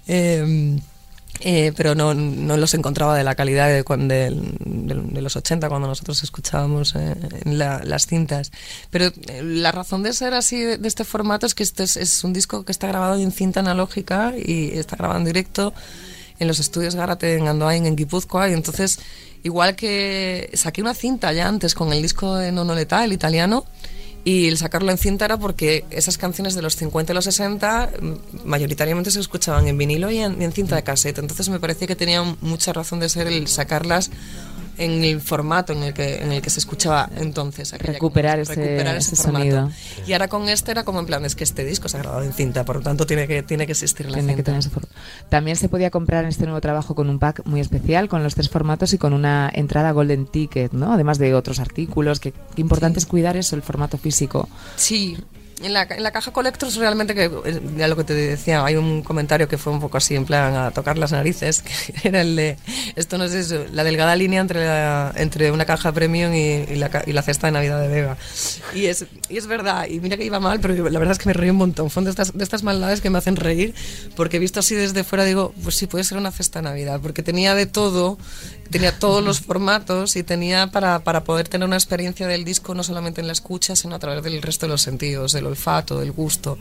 Eh, 0.06 0.78
eh, 1.40 1.72
pero 1.76 1.94
no, 1.94 2.14
no 2.14 2.56
los 2.56 2.74
encontraba 2.74 3.16
de 3.16 3.24
la 3.24 3.34
calidad 3.34 3.68
de, 3.68 3.82
del- 4.06 4.56
del- 4.60 5.12
de 5.12 5.20
los 5.22 5.36
80 5.36 5.68
cuando 5.68 5.86
nosotros 5.88 6.22
escuchábamos 6.22 6.94
eh, 6.96 7.14
la- 7.44 7.82
las 7.84 8.06
cintas. 8.06 8.52
Pero 8.90 9.06
eh, 9.06 9.42
la 9.42 9.72
razón 9.72 10.02
de 10.02 10.12
ser 10.12 10.34
así 10.34 10.58
de, 10.60 10.78
de 10.78 10.88
este 10.88 11.04
formato 11.04 11.46
es 11.46 11.54
que 11.54 11.62
este 11.62 11.82
es, 11.84 11.96
es 11.96 12.24
un 12.24 12.32
disco 12.32 12.64
que 12.64 12.72
está 12.72 12.86
grabado 12.88 13.16
en 13.20 13.32
cinta 13.32 13.60
analógica 13.60 14.32
y 14.36 14.70
está 14.78 14.96
grabado 14.96 15.18
en 15.20 15.26
directo 15.26 15.72
en 16.38 16.48
los 16.48 16.58
estudios 16.58 16.94
Gárate 16.94 17.36
en 17.36 17.48
Andoain, 17.48 17.86
en 17.86 17.96
Guipúzcoa, 17.96 18.50
y 18.50 18.52
entonces, 18.52 18.98
igual 19.42 19.74
que 19.74 20.50
saqué 20.52 20.82
una 20.82 20.92
cinta 20.92 21.32
ya 21.32 21.48
antes 21.48 21.74
con 21.74 21.92
el 21.94 22.02
disco 22.02 22.34
de 22.34 22.52
Nono 22.52 22.74
Letal, 22.74 23.10
italiano, 23.12 23.64
y 24.26 24.48
el 24.48 24.58
sacarlo 24.58 24.90
en 24.90 24.98
cinta 24.98 25.24
era 25.24 25.36
porque 25.36 25.84
esas 25.90 26.18
canciones 26.18 26.56
de 26.56 26.62
los 26.62 26.74
50 26.74 27.12
y 27.12 27.14
los 27.14 27.26
60 27.26 27.92
mm, 28.00 28.14
mayoritariamente 28.44 29.12
se 29.12 29.20
escuchaban 29.20 29.68
en 29.68 29.78
vinilo 29.78 30.10
y 30.10 30.18
en, 30.18 30.42
y 30.42 30.44
en 30.44 30.50
cinta 30.50 30.74
de 30.74 30.82
cassette. 30.82 31.20
Entonces 31.20 31.48
me 31.48 31.60
parecía 31.60 31.86
que 31.86 31.94
tenía 31.94 32.24
mucha 32.40 32.72
razón 32.72 32.98
de 32.98 33.08
ser 33.08 33.28
el 33.28 33.46
sacarlas 33.46 34.10
en 34.78 35.04
el 35.04 35.20
formato 35.20 35.72
en 35.72 35.82
el 35.82 35.94
que, 35.94 36.22
en 36.22 36.32
el 36.32 36.42
que 36.42 36.50
se 36.50 36.58
escuchaba 36.60 37.08
entonces. 37.16 37.72
Recuperar 37.72 38.38
ese- 38.40 38.96
ese 38.96 39.16
sonido. 39.16 39.70
Y 40.06 40.12
ahora 40.12 40.28
con 40.28 40.48
este 40.48 40.70
era 40.70 40.84
como 40.84 41.00
en 41.00 41.06
plan, 41.06 41.24
es 41.24 41.34
que 41.34 41.44
este 41.44 41.64
disco 41.64 41.88
se 41.88 41.96
ha 41.96 42.00
grabado 42.00 42.22
en 42.22 42.32
cinta, 42.32 42.64
por 42.64 42.76
lo 42.76 42.82
tanto 42.82 43.06
tiene 43.06 43.26
que, 43.26 43.42
tiene 43.42 43.66
que 43.66 43.72
existir 43.72 44.06
la 44.06 44.14
Tiene 44.18 44.36
que 44.36 44.42
tener 44.42 44.62
También 45.28 45.56
se 45.56 45.68
podía 45.68 45.90
comprar 45.90 46.24
en 46.24 46.28
este 46.30 46.44
nuevo 46.44 46.60
trabajo 46.60 46.94
con 46.94 47.08
un 47.10 47.18
pack 47.18 47.42
muy 47.44 47.60
especial, 47.60 48.08
con 48.08 48.22
los 48.22 48.34
tres 48.34 48.48
formatos 48.48 48.92
y 48.92 48.98
con 48.98 49.12
una 49.12 49.50
entrada 49.52 49.90
Golden 49.92 50.26
Ticket, 50.26 50.72
¿no? 50.72 50.92
Además 50.92 51.18
de 51.18 51.34
otros 51.34 51.58
artículos. 51.60 52.20
Que, 52.20 52.32
importante 52.56 52.98
es 52.98 53.06
cuidar 53.06 53.36
eso, 53.36 53.56
el 53.56 53.62
formato 53.62 53.98
físico. 53.98 54.48
Sí, 54.76 55.16
en 55.62 55.72
la, 55.72 55.82
en 55.84 56.02
la 56.02 56.10
caja 56.10 56.32
Collectors 56.32 56.76
realmente, 56.76 57.14
que 57.14 57.24
eh, 57.24 57.60
ya 57.76 57.88
lo 57.88 57.96
que 57.96 58.04
te 58.04 58.12
decía, 58.14 58.64
hay 58.64 58.76
un 58.76 59.02
comentario 59.02 59.48
que 59.48 59.56
fue 59.58 59.72
un 59.72 59.80
poco 59.80 59.96
así, 59.96 60.14
en 60.14 60.26
plan 60.26 60.54
a 60.54 60.70
tocar 60.70 60.98
las 60.98 61.12
narices, 61.12 61.62
que 62.02 62.08
era 62.08 62.20
el 62.20 62.36
de, 62.36 62.56
esto 62.94 63.16
no 63.18 63.24
es 63.24 63.32
eso, 63.32 63.64
la 63.72 63.82
delgada 63.84 64.14
línea 64.16 64.40
entre, 64.40 64.64
la- 64.66 65.12
entre 65.16 65.50
una 65.50 65.64
caja 65.64 65.92
premium 65.92 66.34
y, 66.34 66.38
y 66.72 66.76
la, 66.76 66.90
y 67.06 67.12
la 67.12 67.22
cesta 67.22 67.46
de 67.46 67.52
Navidad 67.52 67.80
de 67.80 67.88
Vega. 67.88 68.16
Y 68.74 68.86
es, 68.86 69.06
y 69.28 69.38
es 69.38 69.46
verdad, 69.46 69.86
y 69.88 69.98
mira 70.00 70.16
que 70.16 70.24
iba 70.24 70.40
mal, 70.40 70.60
pero 70.60 70.74
la 70.90 70.98
verdad 70.98 71.12
es 71.12 71.18
que 71.18 71.28
me 71.28 71.32
reí 71.32 71.50
un 71.50 71.56
montón. 71.56 71.88
Son 71.90 72.04
de 72.04 72.10
estas, 72.10 72.36
de 72.36 72.44
estas 72.44 72.62
maldades 72.62 73.00
que 73.00 73.08
me 73.10 73.18
hacen 73.18 73.36
reír, 73.36 73.74
porque 74.14 74.38
visto 74.38 74.60
así 74.60 74.74
desde 74.74 75.04
fuera 75.04 75.24
digo, 75.24 75.54
pues 75.62 75.74
sí, 75.76 75.86
puede 75.86 76.04
ser 76.04 76.18
una 76.18 76.30
cesta 76.32 76.58
de 76.60 76.64
Navidad, 76.64 77.00
porque 77.02 77.22
tenía 77.22 77.54
de 77.54 77.66
todo, 77.66 78.18
tenía 78.70 78.98
todos 78.98 79.22
los 79.22 79.40
formatos 79.40 80.16
y 80.16 80.22
tenía 80.22 80.68
para, 80.68 81.00
para 81.00 81.24
poder 81.24 81.48
tener 81.48 81.66
una 81.66 81.76
experiencia 81.76 82.26
del 82.26 82.44
disco 82.44 82.74
no 82.74 82.82
solamente 82.82 83.20
en 83.20 83.26
la 83.26 83.32
escucha, 83.32 83.76
sino 83.76 83.94
a 83.94 83.98
través 83.98 84.22
del 84.22 84.42
resto 84.42 84.66
de 84.66 84.70
los 84.70 84.82
sentidos, 84.82 85.32
del 85.32 85.46
olfato, 85.46 86.00
del 86.00 86.12
gusto. 86.12 86.58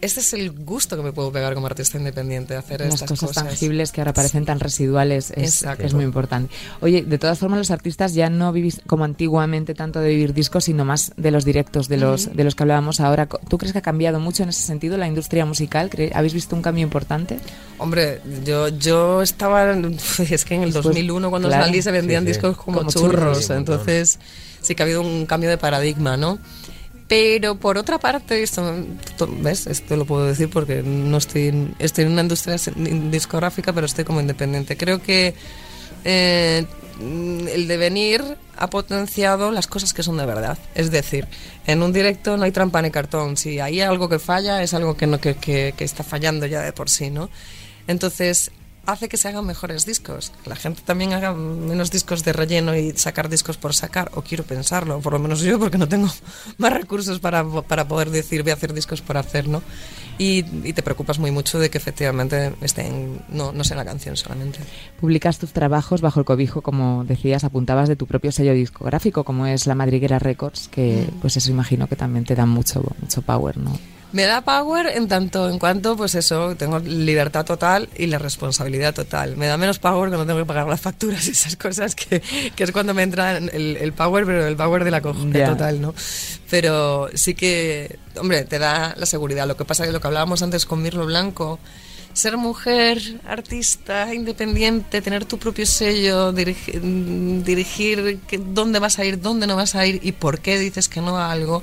Este 0.00 0.20
es 0.20 0.32
el 0.32 0.52
gusto 0.52 0.96
que 0.96 1.02
me 1.02 1.12
puedo 1.12 1.32
pegar 1.32 1.54
como 1.54 1.66
artista 1.66 1.98
independiente, 1.98 2.54
hacer 2.54 2.80
Las 2.82 2.94
estas 2.94 3.08
cosas, 3.10 3.28
cosas. 3.30 3.44
tangibles 3.48 3.90
que 3.90 4.00
ahora 4.00 4.12
parecen 4.12 4.44
tan 4.44 4.60
residuales 4.60 5.32
es, 5.34 5.64
es 5.78 5.92
muy 5.94 6.04
importante. 6.04 6.54
Oye, 6.80 7.02
de 7.02 7.18
todas 7.18 7.38
formas, 7.38 7.58
los 7.58 7.70
artistas 7.72 8.14
ya 8.14 8.30
no 8.30 8.52
vivís 8.52 8.80
como 8.86 9.04
antiguamente 9.04 9.74
tanto 9.74 9.98
de 10.00 10.08
vivir 10.10 10.34
discos, 10.34 10.64
sino 10.64 10.84
más 10.84 11.12
de 11.16 11.30
los 11.32 11.44
directos, 11.44 11.88
de 11.88 11.96
los, 11.96 12.34
de 12.34 12.44
los 12.44 12.54
que 12.54 12.62
hablábamos 12.62 13.00
ahora. 13.00 13.26
¿Tú 13.26 13.58
crees 13.58 13.72
que 13.72 13.78
ha 13.78 13.82
cambiado 13.82 14.20
mucho 14.20 14.44
en 14.44 14.50
ese 14.50 14.62
sentido 14.62 14.96
la 14.98 15.08
industria 15.08 15.44
musical? 15.44 15.90
¿Cre- 15.90 16.12
¿Habéis 16.14 16.34
visto 16.34 16.54
un 16.54 16.62
cambio 16.62 16.84
importante? 16.84 17.40
Hombre, 17.78 18.20
yo, 18.44 18.68
yo 18.68 19.20
estaba, 19.22 19.72
es 20.30 20.44
que 20.44 20.54
en 20.54 20.62
el 20.62 20.72
Después, 20.72 20.84
2001 20.94 21.30
cuando 21.30 21.48
claro. 21.48 21.64
salí 21.64 21.82
se 21.82 21.90
vendían 21.90 22.22
Sí, 22.22 22.26
sí. 22.28 22.32
discos 22.34 22.56
como, 22.56 22.78
Como 22.78 22.90
churros, 22.90 23.40
churros. 23.46 23.50
Entonces 23.50 24.18
sí 24.62 24.74
que 24.76 24.82
ha 24.82 24.84
habido 24.84 25.00
un 25.02 25.26
cambio 25.26 25.50
de 25.50 25.58
paradigma, 25.58 26.16
¿no? 26.16 26.38
Pero 27.08 27.54
por 27.56 27.78
otra 27.78 27.98
parte, 27.98 28.42
esto, 28.42 28.74
¿ves? 29.40 29.66
Esto 29.66 29.96
lo 29.96 30.04
puedo 30.04 30.26
decir 30.26 30.50
porque 30.50 30.82
no 30.82 31.16
estoy, 31.16 31.48
en- 31.48 31.74
estoy 31.78 32.04
en 32.04 32.12
una 32.12 32.20
industria 32.22 32.56
discográfica, 33.10 33.72
pero 33.72 33.86
estoy 33.86 34.04
como 34.04 34.20
independiente. 34.20 34.76
Creo 34.76 35.00
que 35.00 35.34
eh, 36.04 36.66
el 37.00 37.66
devenir 37.66 38.22
ha 38.56 38.68
potenciado 38.68 39.50
las 39.52 39.66
cosas 39.66 39.94
que 39.94 40.02
son 40.02 40.18
de 40.18 40.26
verdad. 40.26 40.58
Es 40.74 40.90
decir, 40.90 41.26
en 41.66 41.82
un 41.82 41.94
directo 41.94 42.36
no 42.36 42.44
hay 42.44 42.52
trampa 42.52 42.82
ni 42.82 42.90
cartón. 42.90 43.38
Si 43.38 43.58
hay 43.58 43.80
algo 43.80 44.10
que 44.10 44.18
falla, 44.18 44.62
es 44.62 44.74
algo 44.74 44.94
que, 44.96 45.06
no, 45.06 45.18
que- 45.18 45.34
que 45.34 45.72
está 45.78 46.04
fallando 46.04 46.44
ya 46.44 46.60
de 46.60 46.72
por 46.72 46.90
sí, 46.90 47.08
¿no? 47.10 47.30
Entonces, 47.86 48.50
hace 48.88 49.08
que 49.08 49.18
se 49.18 49.28
hagan 49.28 49.46
mejores 49.46 49.84
discos. 49.84 50.32
Que 50.42 50.50
la 50.50 50.56
gente 50.56 50.80
también 50.84 51.12
haga 51.12 51.34
menos 51.34 51.90
discos 51.90 52.24
de 52.24 52.32
relleno 52.32 52.74
y 52.74 52.92
sacar 52.92 53.28
discos 53.28 53.58
por 53.58 53.74
sacar, 53.74 54.10
o 54.14 54.22
quiero 54.22 54.44
pensarlo, 54.44 55.00
por 55.00 55.12
lo 55.12 55.18
menos 55.18 55.40
yo, 55.40 55.58
porque 55.58 55.76
no 55.76 55.88
tengo 55.88 56.08
más 56.56 56.72
recursos 56.72 57.20
para, 57.20 57.44
para 57.44 57.86
poder 57.86 58.10
decir 58.10 58.42
voy 58.42 58.50
a 58.50 58.54
hacer 58.54 58.72
discos 58.72 59.02
por 59.02 59.18
hacer, 59.18 59.46
¿no? 59.46 59.62
Y, 60.16 60.44
y 60.66 60.72
te 60.72 60.82
preocupas 60.82 61.18
muy 61.18 61.30
mucho 61.30 61.58
de 61.58 61.68
que 61.70 61.78
efectivamente 61.78 62.54
estén, 62.62 63.22
no, 63.28 63.52
no 63.52 63.62
sea 63.62 63.76
la 63.76 63.84
canción 63.84 64.16
solamente. 64.16 64.58
Publicas 65.00 65.38
tus 65.38 65.52
trabajos 65.52 66.00
bajo 66.00 66.18
el 66.18 66.26
cobijo, 66.26 66.62
como 66.62 67.04
decías, 67.04 67.44
apuntabas 67.44 67.88
de 67.88 67.96
tu 67.96 68.06
propio 68.06 68.32
sello 68.32 68.54
discográfico, 68.54 69.22
como 69.22 69.46
es 69.46 69.66
La 69.66 69.74
Madriguera 69.74 70.18
Records, 70.18 70.68
que 70.68 71.08
pues 71.20 71.36
eso 71.36 71.50
imagino 71.50 71.86
que 71.88 71.96
también 71.96 72.24
te 72.24 72.34
da 72.34 72.46
mucho, 72.46 72.82
mucho 73.00 73.20
power, 73.22 73.58
¿no? 73.58 73.78
Me 74.10 74.22
da 74.24 74.40
power 74.40 74.86
en 74.86 75.06
tanto 75.06 75.50
en 75.50 75.58
cuanto, 75.58 75.94
pues 75.94 76.14
eso, 76.14 76.56
tengo 76.56 76.78
libertad 76.78 77.44
total 77.44 77.90
y 77.96 78.06
la 78.06 78.18
responsabilidad 78.18 78.94
total. 78.94 79.36
Me 79.36 79.46
da 79.46 79.58
menos 79.58 79.78
power 79.78 80.08
cuando 80.08 80.24
tengo 80.24 80.38
que 80.38 80.46
pagar 80.46 80.66
las 80.66 80.80
facturas 80.80 81.26
y 81.28 81.32
esas 81.32 81.56
cosas, 81.56 81.94
que, 81.94 82.22
que 82.56 82.64
es 82.64 82.72
cuando 82.72 82.94
me 82.94 83.02
entra 83.02 83.36
el, 83.36 83.76
el 83.76 83.92
power, 83.92 84.24
pero 84.24 84.46
el 84.46 84.56
power 84.56 84.84
de 84.84 84.90
la 84.90 85.02
Ya. 85.32 85.46
total, 85.50 85.82
¿no? 85.82 85.94
Pero 86.48 87.10
sí 87.12 87.34
que, 87.34 87.98
hombre, 88.18 88.44
te 88.46 88.58
da 88.58 88.94
la 88.96 89.04
seguridad. 89.04 89.46
Lo 89.46 89.58
que 89.58 89.66
pasa 89.66 89.82
es 89.82 89.88
que 89.88 89.92
lo 89.92 90.00
que 90.00 90.06
hablábamos 90.06 90.42
antes 90.42 90.64
con 90.64 90.80
Mirlo 90.82 91.04
Blanco, 91.04 91.58
ser 92.14 92.38
mujer, 92.38 93.02
artista, 93.26 94.14
independiente, 94.14 95.02
tener 95.02 95.26
tu 95.26 95.38
propio 95.38 95.66
sello, 95.66 96.32
dirigi- 96.32 96.80
dirigir 97.44 98.20
que- 98.26 98.38
dónde 98.38 98.78
vas 98.78 98.98
a 98.98 99.04
ir, 99.04 99.20
dónde 99.20 99.46
no 99.46 99.54
vas 99.54 99.74
a 99.74 99.84
ir 99.86 100.00
y 100.02 100.12
por 100.12 100.40
qué 100.40 100.58
dices 100.58 100.88
que 100.88 101.02
no 101.02 101.18
a 101.18 101.30
algo, 101.30 101.62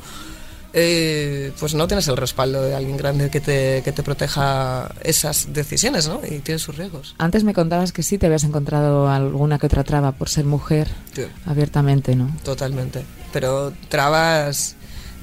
eh, 0.77 1.51
pues 1.59 1.73
no 1.73 1.87
tienes 1.87 2.05
el 2.09 2.17
respaldo 2.17 2.61
de 2.61 2.75
alguien 2.75 2.97
grande 2.97 3.29
que 3.29 3.39
te, 3.39 3.81
que 3.83 3.91
te 3.93 4.03
proteja 4.03 4.91
esas 5.03 5.53
decisiones, 5.53 6.07
¿no? 6.09 6.19
Y 6.29 6.39
tiene 6.39 6.59
sus 6.59 6.75
riesgos. 6.75 7.15
Antes 7.17 7.45
me 7.45 7.53
contabas 7.53 7.93
que 7.93 8.03
sí 8.03 8.17
te 8.17 8.25
habías 8.25 8.43
encontrado 8.43 9.07
alguna 9.09 9.57
que 9.57 9.67
otra 9.67 9.85
traba 9.85 10.11
por 10.11 10.27
ser 10.29 10.43
mujer, 10.45 10.89
Sí. 11.15 11.23
abiertamente, 11.45 12.15
¿no? 12.17 12.35
Totalmente. 12.43 13.03
Pero 13.31 13.71
trabas 13.87 14.75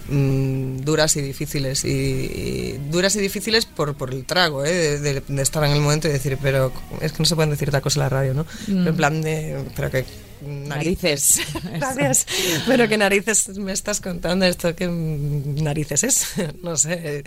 mm, 0.09 0.79
duras 0.79 1.17
y 1.17 1.21
difíciles. 1.21 1.85
Y, 1.85 1.89
y 1.91 2.81
duras 2.91 3.15
y 3.17 3.21
difíciles 3.21 3.67
por, 3.67 3.95
por 3.95 4.13
el 4.15 4.25
trago, 4.25 4.65
¿eh? 4.65 4.73
De, 4.73 4.99
de- 5.01 5.23
de 5.27 5.43
estar 5.43 5.63
en 5.65 5.73
el 5.73 5.81
momento 5.83 6.09
y 6.09 6.13
decir, 6.13 6.39
pero 6.41 6.73
es 7.03 7.13
que 7.13 7.19
no 7.19 7.27
se 7.27 7.35
pueden 7.35 7.51
decir 7.51 7.71
tacos 7.71 7.97
en 7.97 8.01
la 8.01 8.09
radio, 8.09 8.33
¿no? 8.33 8.47
Pero 8.67 8.89
en 8.89 8.97
plan 8.97 9.21
de, 9.21 9.63
pero 9.77 9.91
que 9.91 10.05
narices. 10.45 11.41
Narices. 11.65 11.97
Gracias. 11.97 12.27
Pero 12.67 12.89
qué 12.89 12.99
narices 12.99 13.57
me 13.59 13.73
estás 13.73 14.01
contando 14.01 14.45
esto, 14.45 14.75
qué 14.75 14.89
mm, 14.89 15.63
narices 15.63 16.05
es, 16.05 16.27
no 16.63 16.77
sé. 16.77 17.25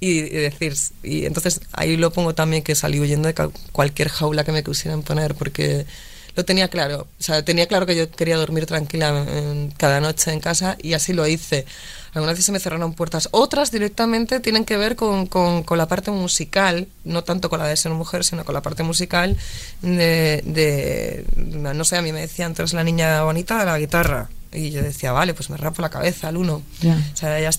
Y, 0.00 0.18
y 0.18 0.28
decir, 0.28 0.74
y 1.02 1.24
entonces 1.26 1.60
ahí 1.72 1.96
lo 1.96 2.12
pongo 2.12 2.34
también 2.34 2.62
que 2.62 2.74
salí 2.74 3.00
huyendo 3.00 3.32
de 3.32 3.50
cualquier 3.72 4.08
jaula 4.08 4.44
que 4.44 4.52
me 4.52 4.62
quisieran 4.62 5.02
poner, 5.02 5.34
porque 5.34 5.86
lo 6.36 6.44
tenía 6.44 6.68
claro. 6.68 7.08
O 7.18 7.22
sea, 7.22 7.44
tenía 7.44 7.66
claro 7.66 7.86
que 7.86 7.96
yo 7.96 8.10
quería 8.10 8.36
dormir 8.36 8.66
tranquila 8.66 9.26
cada 9.78 10.00
noche 10.00 10.32
en 10.32 10.40
casa 10.40 10.76
y 10.80 10.92
así 10.92 11.12
lo 11.14 11.26
hice. 11.26 11.64
Algunas 12.16 12.32
veces 12.32 12.46
se 12.46 12.52
me 12.52 12.60
cerraron 12.60 12.94
puertas. 12.94 13.28
Otras 13.30 13.70
directamente 13.70 14.40
tienen 14.40 14.64
que 14.64 14.78
ver 14.78 14.96
con, 14.96 15.26
con, 15.26 15.62
con, 15.64 15.76
la 15.76 15.86
parte 15.86 16.10
musical, 16.10 16.88
no 17.04 17.22
tanto 17.24 17.50
con 17.50 17.58
la 17.58 17.66
de 17.66 17.76
ser 17.76 17.92
mujer, 17.92 18.24
sino 18.24 18.42
con 18.42 18.54
la 18.54 18.62
parte 18.62 18.82
musical 18.82 19.36
de, 19.82 20.42
de 20.46 21.26
no 21.36 21.84
sé, 21.84 21.98
a 21.98 22.02
mí 22.02 22.12
me 22.12 22.22
decían, 22.22 22.54
tú 22.54 22.64
la 22.72 22.84
niña 22.84 23.22
bonita 23.22 23.58
de 23.58 23.66
la 23.66 23.78
guitarra 23.78 24.30
y 24.52 24.70
yo 24.70 24.82
decía, 24.82 25.12
vale, 25.12 25.34
pues 25.34 25.50
me 25.50 25.56
rapo 25.56 25.82
la 25.82 25.90
cabeza 25.90 26.28
al 26.28 26.36
uno. 26.36 26.62
O 26.82 27.16
sea, 27.16 27.38
ya 27.40 27.50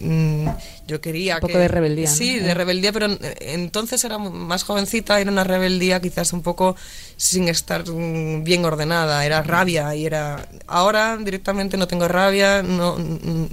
mm, 0.00 0.46
yo 0.86 1.00
quería... 1.00 1.36
Un 1.36 1.40
poco 1.40 1.58
de 1.58 1.68
rebeldía. 1.68 2.08
Sí, 2.08 2.38
de 2.38 2.54
rebeldía, 2.54 2.92
pero 2.92 3.08
entonces 3.40 4.04
era 4.04 4.18
más 4.18 4.62
jovencita, 4.62 5.20
era 5.20 5.30
una 5.30 5.44
rebeldía 5.44 6.00
quizás 6.00 6.32
un 6.32 6.42
poco 6.42 6.76
sin 7.16 7.48
estar 7.48 7.88
mm, 7.88 8.44
bien 8.44 8.64
ordenada, 8.64 9.24
era 9.24 9.42
rabia 9.42 9.94
y 9.94 10.06
era... 10.06 10.46
Ahora 10.66 11.16
directamente 11.16 11.76
no 11.76 11.88
tengo 11.88 12.08
rabia, 12.08 12.62
no... 12.62 12.96
Mm, 12.96 13.46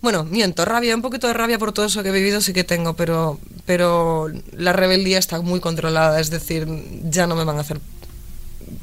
bueno, 0.00 0.22
miento, 0.24 0.66
rabia, 0.66 0.94
un 0.94 1.00
poquito 1.00 1.26
de 1.28 1.32
rabia 1.32 1.58
por 1.58 1.72
todo 1.72 1.86
eso 1.86 2.02
que 2.02 2.10
he 2.10 2.12
vivido 2.12 2.42
sí 2.42 2.52
que 2.52 2.62
tengo, 2.62 2.92
pero, 2.94 3.40
pero 3.64 4.30
la 4.52 4.74
rebeldía 4.74 5.18
está 5.18 5.40
muy 5.40 5.60
controlada, 5.60 6.20
es 6.20 6.28
decir, 6.28 6.68
ya 7.04 7.26
no 7.26 7.34
me 7.34 7.44
van 7.44 7.56
a 7.56 7.62
hacer 7.62 7.80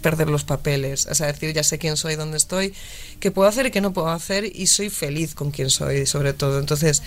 perder 0.01 0.29
los 0.29 0.43
papeles, 0.43 1.07
es 1.09 1.19
decir, 1.19 1.53
ya 1.53 1.63
sé 1.63 1.77
quién 1.77 1.97
soy, 1.97 2.15
dónde 2.15 2.37
estoy, 2.37 2.73
qué 3.21 3.31
puedo 3.31 3.47
hacer 3.47 3.67
y 3.67 3.71
qué 3.71 3.79
no 3.79 3.93
puedo 3.93 4.09
hacer 4.09 4.43
y 4.43 4.67
soy 4.67 4.89
feliz 4.89 5.33
con 5.33 5.51
quién 5.51 5.69
soy, 5.69 6.05
sobre 6.05 6.33
todo. 6.33 6.59
Entonces, 6.59 7.01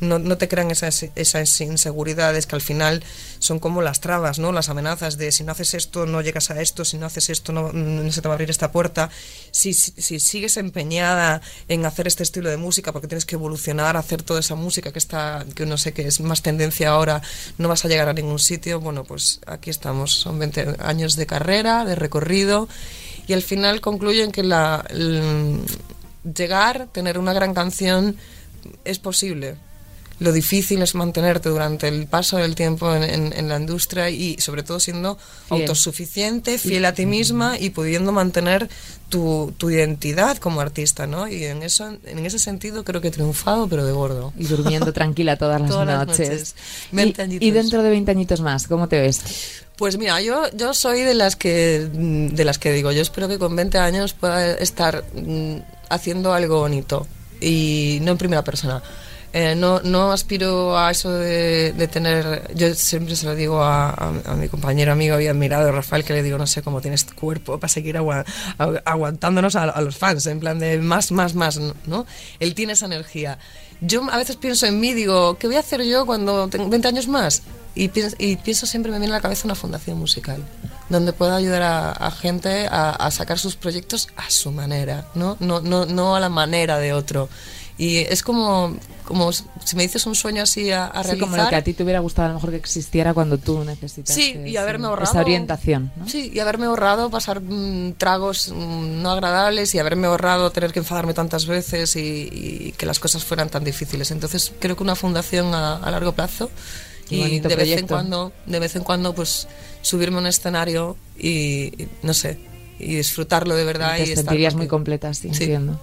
no, 0.00 0.18
no 0.18 0.36
te 0.36 0.48
crean 0.48 0.70
esas, 0.70 1.06
esas 1.14 1.60
inseguridades 1.60 2.46
que 2.46 2.56
al 2.56 2.60
final 2.60 3.04
son 3.38 3.58
como 3.58 3.80
las 3.80 4.00
trabas, 4.00 4.38
¿no? 4.38 4.50
Las 4.50 4.68
amenazas 4.68 5.16
de 5.16 5.30
si 5.30 5.44
no 5.44 5.52
haces 5.52 5.74
esto, 5.74 6.06
no 6.06 6.20
llegas 6.22 6.50
a 6.50 6.60
esto, 6.60 6.84
si 6.84 6.98
no 6.98 7.06
haces 7.06 7.30
esto, 7.30 7.52
no, 7.52 7.70
se 8.10 8.20
te 8.20 8.28
va 8.28 8.34
a 8.34 8.36
abrir 8.36 8.50
esta 8.50 8.72
puerta. 8.72 9.10
Si, 9.50 9.72
si, 9.72 10.18
sigues 10.20 10.56
empeñada 10.56 11.40
en 11.68 11.86
hacer 11.86 12.06
este 12.06 12.22
estilo 12.22 12.50
de 12.50 12.56
música 12.56 12.92
porque 12.92 13.08
tienes 13.08 13.24
que 13.24 13.36
evolucionar, 13.36 13.96
hacer 13.96 14.22
toda 14.22 14.40
esa 14.40 14.54
música 14.54 14.92
que 14.92 14.98
está, 14.98 15.46
que 15.54 15.66
no 15.66 15.78
sé, 15.78 15.92
que 15.92 16.06
es 16.06 16.20
más 16.20 16.42
tendencia 16.42 16.90
ahora, 16.90 17.22
no 17.58 17.68
vas 17.68 17.84
a 17.84 17.88
llegar 17.88 18.08
a 18.08 18.12
ningún 18.12 18.38
sitio, 18.38 18.80
bueno, 18.80 19.04
pues 19.04 19.40
aquí 19.46 19.70
estamos. 19.70 20.12
Son 20.12 20.38
20 20.38 20.76
años 20.80 21.16
de 21.16 21.26
carrera, 21.26 21.84
de 21.84 21.94
recorrido 21.94 22.68
y 23.30 23.32
al 23.32 23.42
final 23.42 23.80
concluyen 23.80 24.32
que 24.32 24.42
la, 24.42 24.84
llegar, 26.34 26.88
tener 26.90 27.16
una 27.16 27.32
gran 27.32 27.54
canción 27.54 28.16
es 28.84 28.98
posible 28.98 29.54
lo 30.20 30.32
difícil 30.32 30.82
es 30.82 30.94
mantenerte 30.94 31.48
durante 31.48 31.88
el 31.88 32.06
paso 32.06 32.36
del 32.36 32.54
tiempo 32.54 32.94
en, 32.94 33.48
la 33.48 33.58
industria 33.58 34.10
y 34.10 34.36
sobre 34.38 34.62
todo 34.62 34.78
siendo 34.78 35.18
autosuficiente, 35.48 36.58
fiel 36.58 36.84
a 36.84 36.92
ti 36.92 37.06
misma 37.06 37.58
y 37.58 37.70
pudiendo 37.70 38.12
mantener 38.12 38.68
tu, 39.08 39.52
identidad 39.62 40.36
como 40.36 40.60
artista, 40.60 41.06
¿no? 41.06 41.26
Y 41.26 41.44
en 41.44 41.62
eso, 41.62 41.96
en 42.04 42.26
ese 42.26 42.38
sentido 42.38 42.84
creo 42.84 43.00
que 43.00 43.08
he 43.08 43.10
triunfado, 43.10 43.66
pero 43.66 43.86
de 43.86 43.92
gordo. 43.92 44.32
Y 44.38 44.44
durmiendo 44.44 44.92
tranquila 44.92 45.36
todas 45.36 45.60
las 45.60 45.70
noches. 45.70 46.54
y, 46.92 47.50
dentro 47.50 47.82
de 47.82 47.88
20 47.88 48.10
añitos 48.10 48.42
más, 48.42 48.66
¿cómo 48.66 48.88
te 48.88 49.00
ves? 49.00 49.22
Pues 49.76 49.96
mira, 49.96 50.20
yo, 50.20 50.50
yo 50.54 50.74
soy 50.74 51.00
de 51.00 51.14
las 51.14 51.34
que 51.34 51.88
de 51.90 52.44
las 52.44 52.58
que 52.58 52.72
digo, 52.72 52.92
yo 52.92 53.00
espero 53.00 53.26
que 53.26 53.38
con 53.38 53.56
20 53.56 53.78
años 53.78 54.12
pueda 54.12 54.52
estar 54.52 55.02
mm, 55.14 55.56
haciendo 55.88 56.34
algo 56.34 56.58
bonito 56.58 57.06
y 57.40 58.00
no 58.02 58.12
en 58.12 58.18
primera 58.18 58.44
persona 58.44 58.82
eh, 59.32 59.54
no, 59.54 59.80
no 59.82 60.10
aspiro 60.10 60.76
a 60.76 60.90
eso 60.90 61.12
de, 61.12 61.88
tener. 61.92 62.50
Yo 62.54 62.74
siempre 62.74 63.14
se 63.14 63.26
lo 63.26 63.34
digo 63.36 63.62
a, 63.62 64.12
mi 64.36 64.48
compañero 64.48 64.92
amigo 64.92 65.20
y 65.20 65.28
admirado, 65.28 65.70
Rafael, 65.70 66.04
que 66.04 66.14
le 66.14 66.22
digo, 66.22 66.36
no 66.36 66.48
sé 66.48 66.62
cómo 66.62 66.80
tienes 66.80 67.04
cuerpo 67.04 67.58
para 67.60 67.68
seguir 67.68 67.96
aguantándonos 67.96 69.54
a, 69.54 69.80
los 69.80 69.96
fans, 69.96 70.26
en 70.26 70.40
plan 70.40 70.58
de 70.58 70.78
más, 70.78 71.12
más, 71.12 71.34
más, 71.34 71.60
¿no? 71.86 72.06
Él 72.40 72.54
tiene 72.54 72.72
esa 72.72 72.86
energía. 72.86 73.38
Yo 73.80 74.02
a 74.10 74.16
veces 74.16 74.36
pienso 74.36 74.66
en 74.66 74.80
mí, 74.80 74.94
digo, 74.94 75.38
¿qué 75.38 75.46
voy 75.46 75.56
a 75.56 75.60
hacer 75.60 75.82
yo 75.84 76.06
cuando 76.06 76.48
tengo 76.48 76.68
20 76.68 76.88
años 76.88 77.06
más? 77.06 77.42
Y 77.74 77.88
pienso, 77.88 78.16
y 78.18 78.36
pienso 78.36 78.66
siempre, 78.66 78.90
me 78.90 78.98
viene 78.98 79.14
a 79.14 79.18
la 79.18 79.22
cabeza 79.22 79.46
una 79.46 79.54
fundación 79.54 79.96
musical, 79.96 80.44
donde 80.88 81.12
pueda 81.12 81.36
ayudar 81.36 81.62
a, 81.62 82.10
gente 82.10 82.66
a, 82.68 83.08
sacar 83.12 83.38
sus 83.38 83.54
proyectos 83.54 84.08
a 84.16 84.28
su 84.28 84.50
manera, 84.50 85.06
¿no? 85.14 85.36
No, 85.38 85.60
no, 85.60 85.86
no 85.86 86.16
a 86.16 86.20
la 86.20 86.28
manera 86.28 86.78
de 86.78 86.92
otro. 86.92 87.28
Y 87.78 87.98
es 87.98 88.22
como, 88.22 88.76
como 89.04 89.32
si 89.32 89.74
me 89.74 89.82
dices 89.82 90.04
un 90.06 90.14
sueño 90.14 90.42
así 90.42 90.70
a, 90.70 90.86
a 90.86 91.02
sí, 91.02 91.18
como 91.18 91.36
lo 91.36 91.48
que 91.48 91.56
a 91.56 91.64
ti 91.64 91.72
te 91.72 91.82
hubiera 91.82 92.00
gustado 92.00 92.26
a 92.26 92.28
lo 92.28 92.34
mejor 92.34 92.50
que 92.50 92.56
existiera 92.56 93.14
cuando 93.14 93.38
tú 93.38 93.64
necesitas 93.64 94.14
sí, 94.14 94.38
y 94.44 94.56
haberme 94.56 94.86
ahorrado, 94.86 95.10
esa 95.10 95.20
orientación. 95.20 95.90
Sí, 96.06 96.30
y 96.34 96.38
haberme 96.40 96.66
ahorrado 96.66 97.10
pasar 97.10 97.40
mm, 97.40 97.94
tragos 97.94 98.52
mm, 98.54 99.02
no 99.02 99.10
agradables 99.10 99.74
y 99.74 99.78
haberme 99.78 100.08
ahorrado 100.08 100.50
tener 100.52 100.72
que 100.72 100.80
enfadarme 100.80 101.14
tantas 101.14 101.46
veces 101.46 101.96
y, 101.96 102.74
que 102.76 102.86
las 102.86 103.00
cosas 103.00 103.24
fueran 103.24 103.48
tan 103.48 103.64
difíciles. 103.64 104.10
Entonces 104.10 104.52
creo 104.58 104.76
que 104.76 104.82
una 104.82 104.94
fundación 104.94 105.54
a, 105.54 105.90
largo 105.90 106.12
plazo 106.12 106.50
y 107.08 107.40
de 107.40 107.56
vez 107.56 107.78
en 107.78 107.86
cuando, 107.86 108.32
de 108.46 108.58
vez 108.60 108.76
en 108.76 108.84
cuando 108.84 109.14
pues 109.14 109.48
subirme 109.82 110.18
a 110.18 110.20
un 110.20 110.26
escenario 110.26 110.96
y 111.18 111.88
no 112.02 112.14
sé, 112.14 112.38
y 112.80 112.96
disfrutarlo 112.96 113.54
de 113.54 113.64
verdad. 113.64 113.96
Y 113.98 114.04
te 114.04 114.16
sentirías 114.16 114.54
muy 114.54 114.66
completa, 114.66 115.12
sí, 115.14 115.28
entiendo. 115.28 115.78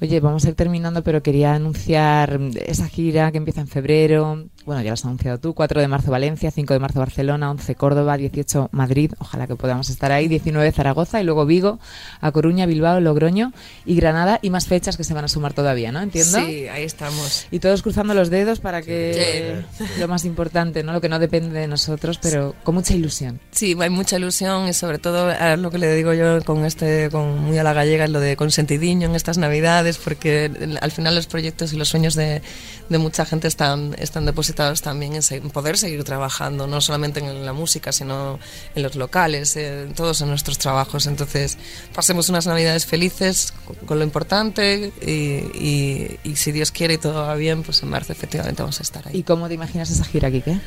Oye, 0.00 0.20
vamos 0.20 0.44
a 0.44 0.48
ir 0.48 0.54
terminando, 0.54 1.02
pero 1.02 1.22
quería 1.22 1.54
anunciar 1.54 2.40
esa 2.66 2.88
gira 2.88 3.32
que 3.32 3.38
empieza 3.38 3.60
en 3.60 3.68
febrero. 3.68 4.46
Bueno, 4.68 4.82
ya 4.82 4.90
lo 4.90 4.94
has 4.94 5.04
anunciado 5.06 5.38
tú. 5.38 5.54
4 5.54 5.80
de 5.80 5.88
marzo 5.88 6.10
Valencia, 6.10 6.50
5 6.50 6.74
de 6.74 6.78
marzo 6.78 6.98
Barcelona, 6.98 7.50
11 7.52 7.74
Córdoba, 7.74 8.18
18 8.18 8.68
Madrid. 8.70 9.12
Ojalá 9.18 9.46
que 9.46 9.56
podamos 9.56 9.88
estar 9.88 10.12
ahí. 10.12 10.28
19 10.28 10.72
Zaragoza 10.72 11.22
y 11.22 11.24
luego 11.24 11.46
Vigo, 11.46 11.78
A 12.20 12.32
Coruña, 12.32 12.66
Bilbao, 12.66 13.00
Logroño 13.00 13.54
y 13.86 13.96
Granada. 13.96 14.40
Y 14.42 14.50
más 14.50 14.66
fechas 14.66 14.98
que 14.98 15.04
se 15.04 15.14
van 15.14 15.24
a 15.24 15.28
sumar 15.28 15.54
todavía, 15.54 15.90
¿no? 15.90 16.02
¿Entiendo? 16.02 16.38
Sí, 16.40 16.68
ahí 16.68 16.84
estamos. 16.84 17.46
Y 17.50 17.60
todos 17.60 17.80
cruzando 17.80 18.12
los 18.12 18.28
dedos 18.28 18.60
para 18.60 18.82
que 18.82 19.62
lo 19.98 20.06
más 20.06 20.26
importante, 20.26 20.82
¿no? 20.82 20.92
Lo 20.92 21.00
que 21.00 21.08
no 21.08 21.18
depende 21.18 21.58
de 21.58 21.66
nosotros, 21.66 22.18
pero 22.20 22.54
con 22.62 22.74
mucha 22.74 22.92
ilusión. 22.92 23.40
Sí, 23.52 23.74
hay 23.80 23.88
mucha 23.88 24.18
ilusión 24.18 24.68
y 24.68 24.74
sobre 24.74 24.98
todo 24.98 25.32
lo 25.56 25.70
que 25.70 25.78
le 25.78 25.94
digo 25.94 26.12
yo 26.12 26.44
con 26.44 26.66
este, 26.66 27.08
con 27.10 27.38
muy 27.38 27.56
a 27.56 27.62
la 27.62 27.72
gallega, 27.72 28.04
es 28.04 28.10
lo 28.10 28.20
de 28.20 28.36
consentidiño 28.36 29.08
en 29.08 29.14
estas 29.14 29.38
navidades 29.38 29.96
porque 29.96 30.52
al 30.78 30.90
final 30.90 31.14
los 31.14 31.26
proyectos 31.26 31.72
y 31.72 31.78
los 31.78 31.88
sueños 31.88 32.14
de, 32.14 32.42
de 32.90 32.98
mucha 32.98 33.24
gente 33.24 33.48
están, 33.48 33.94
están 33.98 34.26
depositados 34.26 34.57
también 34.82 35.14
en, 35.14 35.50
poder 35.50 35.78
seguir 35.78 36.04
trabajando, 36.04 36.66
no 36.66 36.80
solamente 36.80 37.20
en 37.20 37.46
la 37.46 37.52
música, 37.52 37.92
sino 37.92 38.38
en 38.74 38.82
los 38.82 38.96
locales, 38.96 39.56
en 39.56 39.94
todos 39.94 40.20
en 40.20 40.28
nuestros 40.28 40.58
trabajos. 40.58 41.06
Entonces, 41.06 41.58
pasemos 41.94 42.28
unas 42.28 42.46
navidades 42.46 42.86
felices 42.86 43.52
con, 43.86 43.98
lo 43.98 44.04
importante 44.04 44.92
y, 45.00 46.18
y, 46.24 46.36
si 46.36 46.52
Dios 46.52 46.70
quiere 46.70 46.94
y 46.94 46.98
todo 46.98 47.22
va 47.22 47.34
bien, 47.34 47.62
pues 47.62 47.82
en 47.82 47.90
marzo 47.90 48.12
efectivamente 48.12 48.62
vamos 48.62 48.80
a 48.80 48.82
estar 48.82 49.06
ahí. 49.08 49.18
¿Y 49.18 49.22
cómo 49.22 49.48
te 49.48 49.54
imaginas 49.54 49.90
esa 49.90 50.04
gira, 50.04 50.30
Kike? 50.30 50.60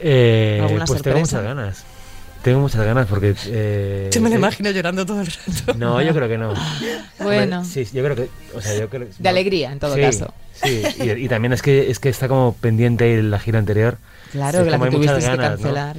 Eh, 0.00 0.78
pues 0.86 1.02
tengo 1.02 1.18
muchas 1.18 1.42
ganas. 1.42 1.84
Tengo 2.42 2.60
muchas 2.60 2.84
ganas 2.84 3.06
porque... 3.08 3.34
Eh, 3.46 4.10
me 4.20 4.30
lo 4.30 4.36
imagino 4.36 4.70
llorando 4.70 5.04
todo 5.04 5.20
el 5.20 5.26
rato. 5.26 5.74
No, 5.76 6.00
yo 6.00 6.14
creo 6.14 6.28
que 6.28 6.38
no. 6.38 6.54
bueno. 7.20 7.64
Sí, 7.64 7.86
yo 7.92 8.02
creo 8.04 8.16
que... 8.16 8.28
O 8.54 8.60
sea, 8.60 8.78
yo 8.78 8.88
creo, 8.88 9.08
de 9.18 9.28
alegría, 9.28 9.72
en 9.72 9.78
todo 9.78 9.96
caso. 9.96 10.32
Sí, 10.52 10.82
y, 11.16 11.28
también 11.28 11.52
es 11.52 11.62
que, 11.62 11.90
es 11.90 11.98
que 11.98 12.08
está 12.08 12.28
como 12.28 12.54
pendiente 12.54 13.22
la 13.22 13.38
gira 13.38 13.58
anterior. 13.58 13.98
Claro, 14.32 14.64
que 14.64 14.70
la 14.70 14.78
que 14.78 14.90
tuviste 14.90 15.18
que 15.18 15.36
cancelar. 15.36 15.96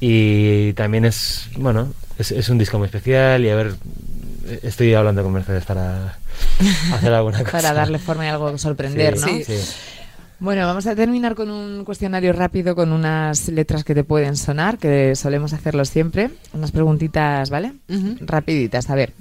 Y... 0.00 0.72
también 0.74 1.04
es, 1.04 1.48
bueno, 1.56 1.92
es, 2.18 2.32
es, 2.32 2.48
un 2.48 2.58
disco 2.58 2.78
muy 2.78 2.86
especial 2.86 3.44
y 3.44 3.50
a 3.50 3.54
ver, 3.54 3.74
estoy 4.62 4.94
hablando 4.94 5.22
con 5.22 5.32
Mercedes 5.32 5.64
para 5.64 6.18
hacer 6.92 7.12
alguna 7.12 7.38
cosa. 7.44 7.52
Para 7.52 7.72
darle 7.74 7.98
forma 7.98 8.24
y 8.26 8.28
algo 8.28 8.56
sorprender, 8.58 9.18
¿no? 9.18 9.26
Sí. 9.26 9.44
sí. 9.44 9.58
Bueno, 10.40 10.64
vamos 10.66 10.86
a 10.86 10.94
terminar 10.94 11.34
con 11.34 11.50
un 11.50 11.84
cuestionario 11.84 12.32
rápido 12.32 12.76
con 12.76 12.92
unas 12.92 13.48
letras 13.48 13.82
que 13.82 13.94
te 13.94 14.04
pueden 14.04 14.36
sonar, 14.36 14.78
que 14.78 15.16
solemos 15.16 15.52
hacerlo 15.52 15.84
siempre. 15.84 16.30
Unas 16.52 16.70
preguntitas, 16.70 17.50
¿vale? 17.50 17.72
Rapiditas, 18.20 18.88
a 18.88 18.94
ver. 18.94 19.14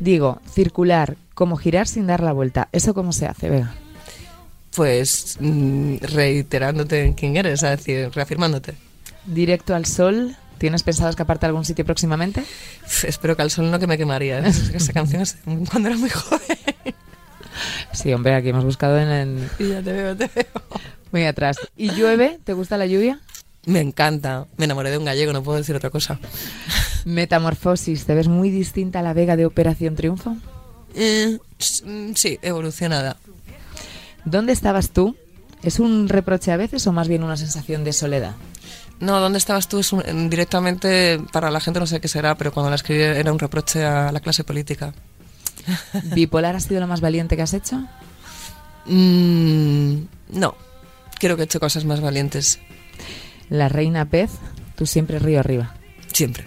Digo, 0.00 0.40
circular, 0.50 1.16
como 1.34 1.56
girar 1.56 1.86
sin 1.86 2.06
dar 2.06 2.22
la 2.22 2.32
vuelta. 2.32 2.68
¿Eso 2.72 2.94
cómo 2.94 3.12
se 3.12 3.26
hace, 3.26 3.50
Vega? 3.50 3.74
Pues 4.74 5.36
mm, 5.40 5.96
reiterándote 6.00 7.04
en 7.04 7.12
quién 7.12 7.36
eres, 7.36 7.62
es 7.62 7.70
decir, 7.70 8.10
reafirmándote. 8.14 8.74
Directo 9.26 9.74
al 9.74 9.84
sol. 9.84 10.36
¿Tienes 10.56 10.82
pensado 10.82 11.10
escaparte 11.10 11.46
a 11.46 11.48
algún 11.48 11.64
sitio 11.64 11.84
próximamente? 11.84 12.42
Espero 13.04 13.36
que 13.36 13.42
al 13.42 13.50
sol 13.50 13.70
no 13.70 13.78
que 13.78 13.86
me 13.86 13.98
quemaría. 13.98 14.38
Esa 14.74 14.92
canción 14.92 15.20
es 15.20 15.36
cuando 15.70 15.90
era 15.90 15.98
muy 15.98 16.10
joven. 16.10 16.58
Sí, 17.92 18.12
hombre, 18.12 18.34
aquí 18.34 18.50
hemos 18.50 18.64
buscado 18.64 18.98
en... 18.98 19.48
ya 19.58 19.82
te 19.82 19.92
veo, 19.92 20.16
te 20.16 20.30
veo. 20.34 20.46
Muy 21.12 21.24
atrás. 21.24 21.56
¿Y 21.76 21.90
llueve? 21.90 22.38
¿Te 22.44 22.52
gusta 22.52 22.76
la 22.76 22.86
lluvia? 22.86 23.20
Me 23.66 23.80
encanta. 23.80 24.46
Me 24.56 24.64
enamoré 24.64 24.90
de 24.90 24.98
un 24.98 25.04
gallego, 25.04 25.32
no 25.32 25.42
puedo 25.42 25.58
decir 25.58 25.74
otra 25.74 25.90
cosa. 25.90 26.18
Metamorfosis. 27.04 28.04
¿Te 28.04 28.14
ves 28.14 28.28
muy 28.28 28.50
distinta 28.50 29.00
a 29.00 29.02
la 29.02 29.14
Vega 29.14 29.36
de 29.36 29.46
Operación 29.46 29.94
Triunfo? 29.94 30.36
Eh, 30.94 31.38
sí, 31.58 32.38
evolucionada. 32.42 33.16
¿Dónde 34.24 34.52
estabas 34.52 34.90
tú? 34.90 35.16
¿Es 35.62 35.80
un 35.80 36.08
reproche 36.08 36.52
a 36.52 36.56
veces 36.56 36.86
o 36.86 36.92
más 36.92 37.08
bien 37.08 37.22
una 37.22 37.36
sensación 37.36 37.84
de 37.84 37.92
soledad? 37.92 38.34
No, 39.00 39.20
¿dónde 39.20 39.38
estabas 39.38 39.68
tú? 39.68 39.78
Es 39.78 39.92
directamente, 40.28 41.20
para 41.32 41.50
la 41.50 41.60
gente 41.60 41.78
no 41.80 41.86
sé 41.86 42.00
qué 42.00 42.08
será, 42.08 42.36
pero 42.36 42.52
cuando 42.52 42.70
la 42.70 42.76
escribí 42.76 43.02
era 43.02 43.32
un 43.32 43.38
reproche 43.38 43.84
a 43.84 44.10
la 44.12 44.20
clase 44.20 44.44
política. 44.44 44.92
¿Bipolar 46.14 46.56
ha 46.56 46.60
sido 46.60 46.80
lo 46.80 46.86
más 46.86 47.00
valiente 47.00 47.36
que 47.36 47.42
has 47.42 47.54
hecho? 47.54 47.84
Mm, 48.86 50.04
no, 50.30 50.54
creo 51.18 51.36
que 51.36 51.42
he 51.42 51.44
hecho 51.44 51.60
cosas 51.60 51.84
más 51.84 52.00
valientes. 52.00 52.58
La 53.50 53.68
reina 53.68 54.04
pez, 54.06 54.30
tú 54.76 54.86
siempre 54.86 55.18
río 55.18 55.40
arriba. 55.40 55.74
Siempre. 56.12 56.44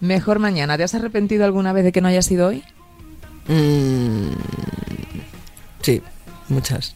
Mejor 0.00 0.38
mañana. 0.38 0.76
¿Te 0.76 0.84
has 0.84 0.94
arrepentido 0.94 1.44
alguna 1.44 1.72
vez 1.72 1.84
de 1.84 1.92
que 1.92 2.00
no 2.00 2.08
haya 2.08 2.22
sido 2.22 2.48
hoy? 2.48 2.62
Mm, 3.48 4.32
sí, 5.82 6.02
muchas. 6.48 6.94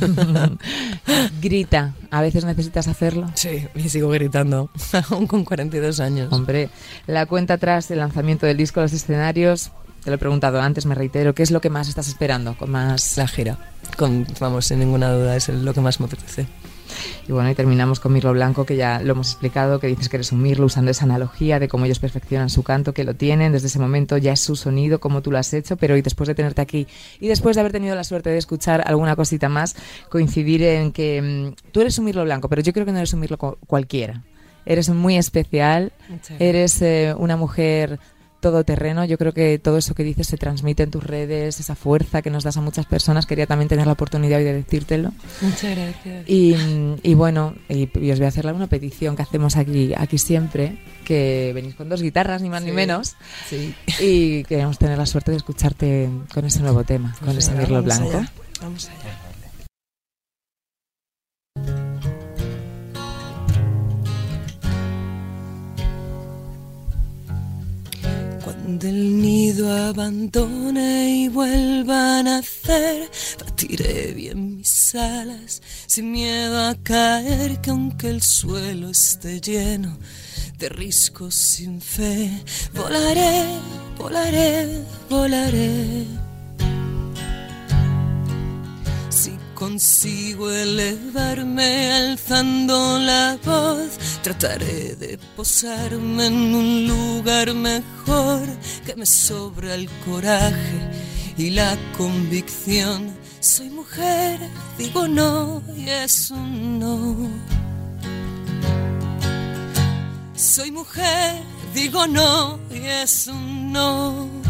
Grita. 1.40 1.94
¿A 2.10 2.20
veces 2.20 2.44
necesitas 2.44 2.88
hacerlo? 2.88 3.30
Sí, 3.34 3.66
y 3.74 3.88
sigo 3.88 4.08
gritando, 4.10 4.70
aún 5.10 5.26
con 5.26 5.44
42 5.44 6.00
años. 6.00 6.32
Hombre, 6.32 6.70
la 7.06 7.26
cuenta 7.26 7.54
atrás 7.54 7.88
del 7.88 7.98
lanzamiento 7.98 8.46
del 8.46 8.56
disco, 8.56 8.80
los 8.80 8.92
escenarios, 8.92 9.70
te 10.06 10.10
lo 10.12 10.14
he 10.14 10.18
preguntado 10.18 10.60
antes, 10.60 10.86
me 10.86 10.94
reitero, 10.94 11.34
¿qué 11.34 11.42
es 11.42 11.50
lo 11.50 11.60
que 11.60 11.68
más 11.68 11.88
estás 11.88 12.06
esperando? 12.06 12.56
Con 12.56 12.70
más 12.70 13.16
la 13.16 13.26
gira. 13.26 13.58
Con, 13.96 14.24
vamos, 14.38 14.66
sin 14.66 14.78
ninguna 14.78 15.10
duda, 15.10 15.34
es 15.34 15.48
lo 15.48 15.74
que 15.74 15.80
más 15.80 15.98
me 15.98 16.06
apetece. 16.06 16.46
Y 17.26 17.32
bueno, 17.32 17.50
y 17.50 17.56
terminamos 17.56 17.98
con 17.98 18.12
Mirlo 18.12 18.32
Blanco, 18.32 18.64
que 18.64 18.76
ya 18.76 19.00
lo 19.00 19.14
hemos 19.14 19.32
explicado, 19.32 19.80
que 19.80 19.88
dices 19.88 20.08
que 20.08 20.18
eres 20.18 20.30
un 20.30 20.42
Mirlo 20.42 20.66
usando 20.66 20.92
esa 20.92 21.06
analogía 21.06 21.58
de 21.58 21.66
cómo 21.66 21.86
ellos 21.86 21.98
perfeccionan 21.98 22.50
su 22.50 22.62
canto, 22.62 22.94
que 22.94 23.02
lo 23.02 23.14
tienen, 23.14 23.50
desde 23.50 23.66
ese 23.66 23.80
momento 23.80 24.16
ya 24.16 24.32
es 24.32 24.38
su 24.38 24.54
sonido, 24.54 25.00
como 25.00 25.22
tú 25.22 25.32
lo 25.32 25.38
has 25.38 25.52
hecho, 25.52 25.76
pero 25.76 25.94
hoy 25.94 26.02
después 26.02 26.28
de 26.28 26.36
tenerte 26.36 26.62
aquí 26.62 26.86
y 27.18 27.26
después 27.26 27.56
de 27.56 27.62
haber 27.62 27.72
tenido 27.72 27.96
la 27.96 28.04
suerte 28.04 28.30
de 28.30 28.38
escuchar 28.38 28.84
alguna 28.86 29.16
cosita 29.16 29.48
más, 29.48 29.74
coincidir 30.08 30.62
en 30.62 30.92
que 30.92 31.20
mm, 31.20 31.72
tú 31.72 31.80
eres 31.80 31.98
un 31.98 32.04
Mirlo 32.04 32.22
Blanco, 32.22 32.48
pero 32.48 32.62
yo 32.62 32.72
creo 32.72 32.86
que 32.86 32.92
no 32.92 32.98
eres 32.98 33.12
un 33.12 33.18
Mirlo 33.18 33.38
cualquiera. 33.38 34.22
Eres 34.66 34.88
muy 34.88 35.16
especial, 35.16 35.92
eres 36.38 36.80
eh, 36.80 37.12
una 37.18 37.36
mujer 37.36 37.98
todoterreno. 38.50 39.04
Yo 39.04 39.18
creo 39.18 39.32
que 39.32 39.58
todo 39.58 39.76
eso 39.76 39.94
que 39.94 40.04
dices 40.04 40.28
se 40.28 40.36
transmite 40.36 40.84
en 40.84 40.90
tus 40.92 41.02
redes, 41.02 41.58
esa 41.58 41.74
fuerza 41.74 42.22
que 42.22 42.30
nos 42.30 42.44
das 42.44 42.56
a 42.56 42.60
muchas 42.60 42.86
personas. 42.86 43.26
Quería 43.26 43.46
también 43.46 43.68
tener 43.68 43.86
la 43.86 43.94
oportunidad 43.94 44.38
hoy 44.38 44.44
de 44.44 44.52
decírtelo. 44.52 45.12
Muchas 45.40 45.76
gracias. 45.76 46.24
Y, 46.28 47.14
bueno, 47.14 47.54
y, 47.68 47.84
os 48.10 48.18
voy 48.18 48.26
a 48.26 48.28
hacer 48.28 48.46
una 48.46 48.68
petición 48.68 49.16
que 49.16 49.22
hacemos 49.22 49.56
aquí, 49.56 49.92
aquí 49.96 50.18
siempre, 50.18 50.78
que 51.04 51.50
venís 51.54 51.74
con 51.74 51.88
dos 51.88 52.02
guitarras, 52.02 52.40
ni 52.40 52.48
más 52.48 52.62
ni 52.62 52.70
menos. 52.70 53.16
Sí. 53.48 53.74
Y 53.98 54.44
queremos 54.44 54.78
tener 54.78 54.96
la 54.96 55.06
suerte 55.06 55.32
de 55.32 55.38
escucharte 55.38 56.08
con 56.32 56.44
ese 56.44 56.60
nuevo 56.60 56.84
tema, 56.84 57.16
con 57.18 57.32
pues 57.32 57.38
ese 57.38 57.56
mirlo 57.56 57.82
blanco. 57.82 58.24
Vamos 58.60 58.88
allá. 58.88 59.25
Del 68.66 69.22
nido 69.22 69.72
abandone 69.72 71.08
y 71.22 71.28
vuelva 71.28 72.18
a 72.18 72.22
nacer, 72.24 73.08
batiré 73.38 74.12
bien 74.12 74.56
mis 74.56 74.94
alas 74.96 75.62
sin 75.86 76.10
miedo 76.10 76.60
a 76.66 76.74
caer, 76.82 77.60
que 77.60 77.70
aunque 77.70 78.08
el 78.08 78.22
suelo 78.22 78.90
esté 78.90 79.40
lleno 79.40 79.96
de 80.58 80.68
riscos 80.68 81.36
sin 81.36 81.80
fe, 81.80 82.28
volaré, 82.74 83.44
volaré, 83.96 84.84
volaré 85.08 86.06
consigo 89.56 90.50
elevarme 90.50 91.90
alzando 91.90 92.98
la 92.98 93.38
voz, 93.42 93.98
trataré 94.22 94.94
de 94.96 95.18
posarme 95.34 96.26
en 96.26 96.54
un 96.54 96.86
lugar 96.86 97.54
mejor 97.54 98.42
que 98.84 98.94
me 98.94 99.06
sobra 99.06 99.74
el 99.74 99.88
coraje 100.04 100.78
y 101.38 101.50
la 101.50 101.76
convicción. 101.96 103.16
Soy 103.40 103.70
mujer, 103.70 104.38
digo 104.76 105.08
no 105.08 105.62
y 105.74 105.88
es 105.88 106.30
un 106.30 106.78
no. 106.78 107.30
Soy 110.34 110.70
mujer, 110.70 111.42
digo 111.74 112.06
no 112.06 112.60
y 112.70 112.84
es 112.84 113.26
un 113.26 113.72
no. 113.72 114.45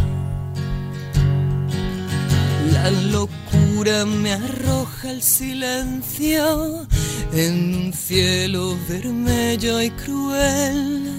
La 2.76 2.90
locura 2.90 4.04
me 4.04 4.32
arroja 4.32 5.10
el 5.10 5.22
silencio 5.22 6.86
en 7.32 7.74
un 7.74 7.92
cielo 7.92 8.76
vermello 8.86 9.80
y 9.80 9.90
cruel. 9.90 11.10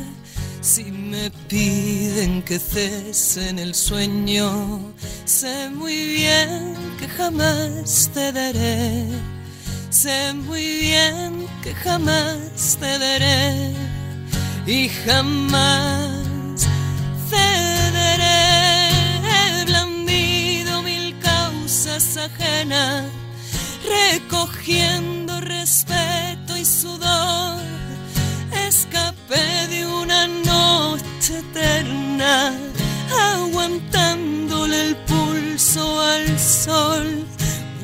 Si 0.61 0.83
me 0.83 1.31
piden 1.49 2.43
que 2.43 2.59
cese 2.59 3.49
en 3.49 3.57
el 3.57 3.73
sueño, 3.73 4.93
sé 5.25 5.69
muy 5.71 5.97
bien 6.19 6.75
que 6.99 7.07
jamás 7.07 8.11
te 8.13 8.31
daré. 8.31 9.07
Sé 9.89 10.33
muy 10.33 10.65
bien 10.87 11.47
que 11.63 11.73
jamás 11.73 12.77
te 12.79 12.99
daré 12.99 13.73
y 14.67 14.89
jamás 14.89 16.16
ajena, 22.25 23.05
recogiendo 23.85 25.39
respeto 25.41 26.57
y 26.57 26.65
sudor. 26.65 27.61
Escapé 28.67 29.67
de 29.69 29.85
una 29.85 30.27
noche 30.27 31.39
eterna, 31.39 32.53
aguantándole 33.33 34.87
el 34.89 34.95
pulso 34.97 36.01
al 36.01 36.39
sol. 36.39 37.25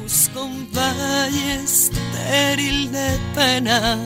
Busco 0.01 0.45
un 0.45 0.69
valle 0.71 1.55
estéril 1.63 2.91
de 2.91 3.19
pena, 3.35 3.97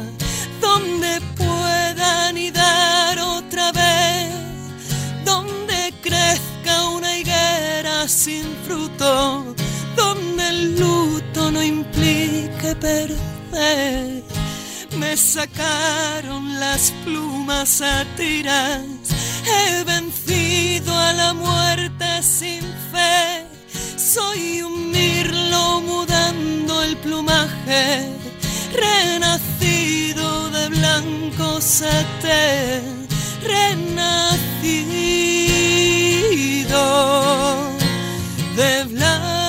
donde 0.61 1.21
pueda 1.35 2.27
anidar 2.27 3.17
otra 3.19 3.71
vez, 3.71 4.29
donde 5.25 5.93
crezca 6.01 6.87
una 6.89 7.17
higuera 7.17 8.07
sin 8.07 8.45
fruto 8.65 9.56
donde 10.07 10.49
el 10.49 10.79
luto 10.79 11.51
no 11.51 11.61
implique 11.61 12.69
perder. 12.79 14.23
Me 14.97 15.17
sacaron 15.17 16.59
las 16.59 16.91
plumas 17.03 17.81
a 17.81 18.05
tiras, 18.15 18.83
he 19.55 19.83
vencido 19.83 20.91
a 20.97 21.13
la 21.13 21.33
muerte 21.33 22.05
sin 22.21 22.61
fe. 22.91 23.45
Soy 23.97 24.61
un 24.61 24.91
mirlo 24.91 25.81
mudando 25.81 26.83
el 26.83 26.95
plumaje, 26.97 27.85
renacido 28.85 30.49
de 30.49 30.69
blanco 30.69 31.59
satén, 31.61 33.07
renacido 33.43 33.97
de 38.55 38.83
blanco. 38.85 39.46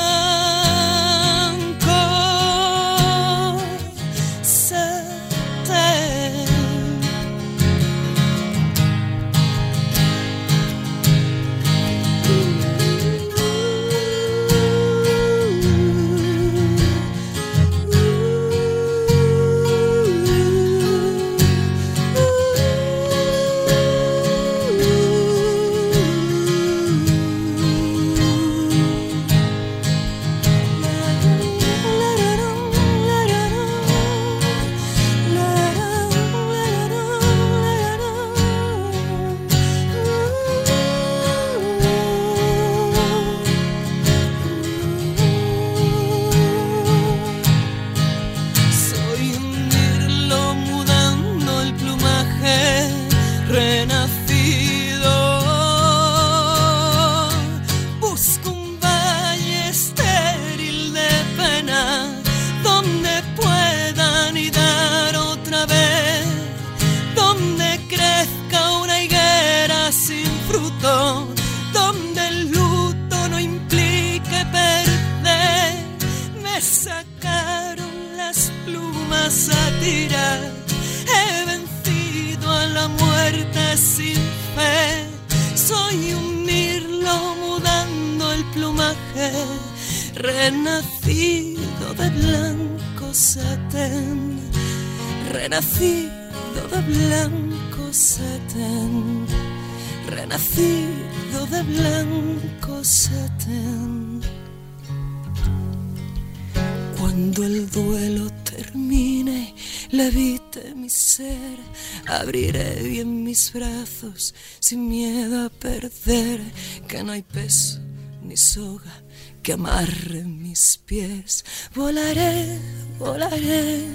Brazos 113.99 114.35
sin 114.61 114.89
miedo 114.89 115.47
a 115.47 115.51
perder, 115.51 116.41
que 116.87 117.03
no 117.03 117.13
hay 117.13 117.23
peso 117.23 117.81
ni 118.23 118.37
soga 118.37 119.03
que 119.43 119.55
amarre 119.55 120.25
mis 120.25 120.79
pies. 120.85 121.45
Volaré, 121.75 122.59
volaré, 122.99 123.87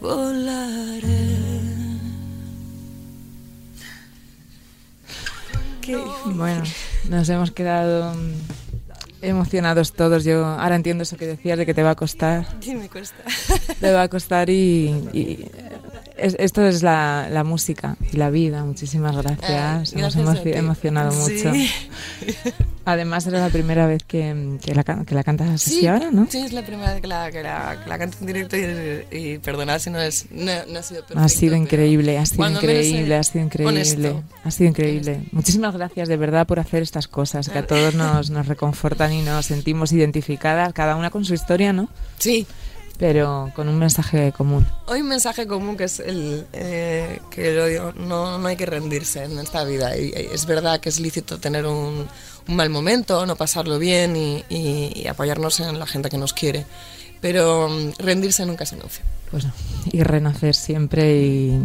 volaré. 0.00 1.58
Bueno, 6.24 6.64
nos 7.08 7.28
hemos 7.28 7.50
quedado 7.52 8.14
emocionados 9.22 9.92
todos. 9.92 10.24
Yo 10.24 10.44
ahora 10.44 10.76
entiendo 10.76 11.02
eso 11.02 11.16
que 11.16 11.26
decías 11.26 11.58
de 11.58 11.64
que 11.64 11.74
te 11.74 11.82
va 11.82 11.90
a 11.90 11.94
costar. 11.94 12.46
Sí, 12.60 12.74
me 12.74 12.88
cuesta. 12.88 13.22
Te 13.80 13.92
va 13.92 14.02
a 14.02 14.08
costar 14.08 14.50
y, 14.50 14.88
y 15.12 15.50
es- 16.18 16.36
esto 16.38 16.66
es 16.66 16.82
la, 16.82 17.28
la 17.30 17.44
música 17.44 17.96
y 18.12 18.16
la 18.16 18.30
vida. 18.30 18.64
Muchísimas 18.64 19.16
gracias. 19.16 19.94
Nos 19.94 20.14
gracias 20.14 20.16
a 20.16 20.20
hemos 20.20 20.46
emocionado 20.46 21.12
mucho. 21.12 21.52
Sí. 21.52 21.70
Además, 22.84 23.26
era 23.26 23.40
la 23.40 23.50
primera 23.50 23.86
vez 23.86 24.02
que, 24.02 24.56
que 24.62 24.74
la, 24.74 24.82
que 24.82 25.14
la 25.14 25.22
cantas 25.22 25.50
así 25.50 25.80
Sí, 25.80 25.86
ahora, 25.86 26.10
¿no? 26.10 26.26
Sí, 26.30 26.38
es 26.38 26.52
la 26.54 26.62
primera 26.64 26.92
vez 26.94 27.02
que 27.02 27.06
la, 27.06 27.30
que 27.30 27.42
la, 27.42 27.80
que 27.84 27.88
la 27.90 27.98
canto 27.98 28.16
en 28.20 28.26
directo 28.26 28.56
y, 28.56 29.04
y 29.34 29.38
perdonad 29.38 29.78
si 29.78 29.90
no, 29.90 30.00
es, 30.00 30.26
no, 30.30 30.52
no 30.70 30.78
ha 30.78 30.82
sido 30.82 31.00
perfecto. 31.02 31.18
Ha 31.22 31.28
sido 31.28 31.54
increíble, 31.56 32.16
ha 32.18 32.24
sido 32.24 32.38
cuando 32.38 32.62
menos, 32.62 32.74
eh, 32.76 32.88
increíble, 32.88 33.14
ha 33.16 33.22
sido 33.22 33.44
increíble, 33.44 34.22
ha 34.44 34.50
sido 34.50 34.70
increíble. 34.70 35.20
Muchísimas 35.32 35.74
gracias 35.74 36.08
de 36.08 36.16
verdad 36.16 36.46
por 36.46 36.60
hacer 36.60 36.82
estas 36.82 37.08
cosas 37.08 37.50
que 37.50 37.58
a 37.58 37.66
todos 37.66 37.94
nos, 37.94 38.30
nos 38.30 38.46
reconfortan 38.46 39.12
y 39.12 39.20
nos 39.20 39.44
sentimos 39.46 39.92
identificadas, 39.92 40.72
cada 40.72 40.96
una 40.96 41.10
con 41.10 41.26
su 41.26 41.34
historia, 41.34 41.74
¿no? 41.74 41.90
Sí, 42.18 42.46
Pero 42.98 43.52
con 43.54 43.68
un 43.68 43.78
mensaje 43.78 44.32
común. 44.32 44.66
Hoy 44.86 45.02
un 45.02 45.08
mensaje 45.08 45.46
común 45.46 45.76
que 45.76 45.84
es 45.84 46.00
el 46.00 46.46
eh, 46.52 47.20
que 47.30 47.52
lo 47.52 47.66
digo, 47.66 47.92
no, 47.92 48.38
no 48.38 48.48
hay 48.48 48.56
que 48.56 48.66
rendirse 48.66 49.22
en 49.24 49.38
esta 49.38 49.62
vida. 49.64 49.96
Y, 49.96 50.10
es 50.32 50.46
verdad 50.46 50.80
que 50.80 50.88
es 50.88 50.98
lícito 50.98 51.38
tener 51.38 51.64
un, 51.66 52.08
un 52.48 52.56
mal 52.56 52.70
momento, 52.70 53.24
no 53.24 53.36
pasarlo 53.36 53.78
bien 53.78 54.16
y, 54.16 54.44
y- 54.48 54.92
y 54.96 55.06
apoyarnos 55.06 55.60
en 55.60 55.78
la 55.78 55.86
gente 55.86 56.08
que 56.10 56.18
nos 56.18 56.32
quiere. 56.32 56.66
Pero 57.20 57.68
mm, 57.68 57.92
rendirse 58.00 58.44
nunca 58.46 58.66
se 58.66 58.74
negocia. 58.76 59.04
Pues 59.30 59.44
no, 59.44 59.52
y 59.92 60.02
renacer 60.02 60.54
siempre 60.56 61.16
y... 61.22 61.60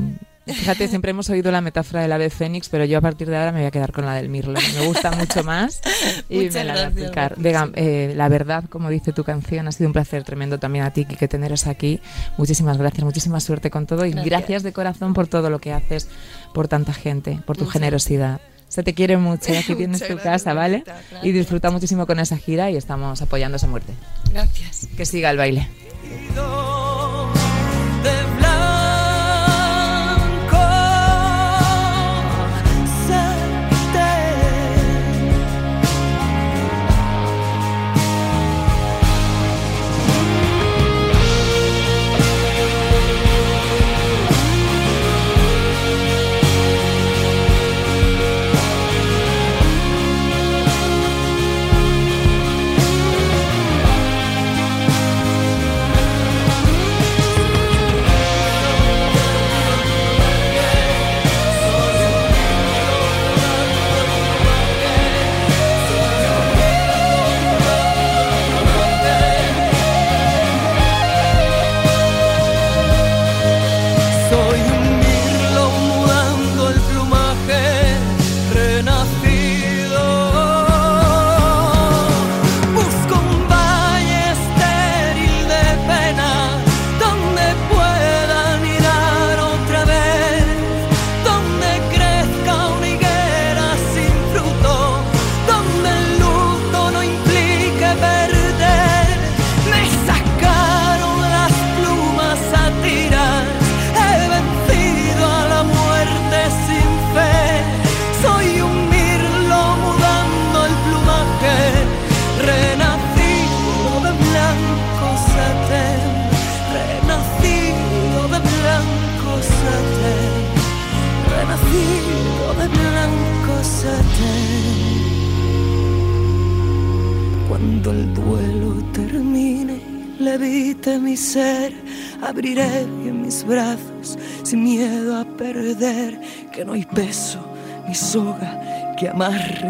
Fíjate, 0.46 0.90
siempre 0.90 1.12
hemos 1.12 1.30
oído 1.30 1.52
la 1.52 1.62
metáfora 1.62 2.02
del 2.02 2.12
ave 2.12 2.30
fénix, 2.30 2.68
pero 2.68 2.84
yo 2.84 2.98
a 2.98 3.02
partir 3.02 3.30
de 3.30 3.38
ahora 3.38 3.52
me 3.54 3.60
voy 3.60 3.68
a 3.68 3.72
quedar 3.72 3.94
con 3.94 4.06
la 4.06 4.14
del 4.16 4.28
mirlo. 4.28 4.60
Me 4.78 4.86
gusta 4.86 5.12
mucho 5.12 5.44
más 5.44 5.82
y 6.30 6.40
Muchas 6.40 6.56
me 6.56 6.64
la 6.66 6.74
voy 6.74 6.82
a 6.82 6.88
aplicar. 6.88 7.36
Venga, 7.38 7.70
eh, 7.76 8.14
la 8.16 8.28
verdad, 8.28 8.66
como 8.70 8.90
dice 8.90 9.14
tu 9.14 9.24
canción, 9.24 9.68
ha 9.68 9.72
sido 9.72 9.88
un 9.88 9.94
placer 9.94 10.24
tremendo 10.24 10.60
también 10.60 10.84
a 10.84 10.92
ti, 10.92 11.06
que 11.06 11.28
teneros 11.28 11.66
aquí. 11.68 12.02
Muchísimas 12.38 12.78
gracias, 12.78 13.06
muchísima 13.06 13.40
suerte 13.40 13.70
con 13.70 13.86
todo 13.86 14.06
y 14.06 14.12
Gracias. 14.12 14.30
gracias 14.30 14.64
de 14.64 14.74
corazón 14.74 15.14
por 15.14 15.28
todo 15.28 15.50
lo 15.50 15.60
que 15.60 15.72
haces 15.72 16.10
por 16.54 16.68
tanta 16.68 16.94
gente, 16.94 17.40
por 17.46 17.56
tu 17.56 17.64
Muchas 17.64 17.74
generosidad. 17.74 18.42
Se 18.68 18.84
te 18.84 18.94
quiere 18.94 19.18
mucho 19.18 19.54
y 19.54 19.56
aquí 19.58 19.76
tienes 19.76 20.02
Muchas 20.02 20.08
tu 20.10 20.16
gracias, 20.16 20.44
casa, 20.44 20.54
¿vale? 20.54 20.84
Y 21.22 21.32
disfruta 21.32 21.72
muchísimo 21.72 22.06
con 22.06 22.20
esa 22.20 22.38
gira 22.38 22.70
y 22.70 22.76
estamos 22.76 23.22
apoyando 23.22 23.58
esa 23.58 23.68
muerte. 23.68 23.94
Gracias. 24.32 24.88
Que 24.98 25.06
siga 25.06 25.30
el 25.32 25.38
baile. 25.38 25.70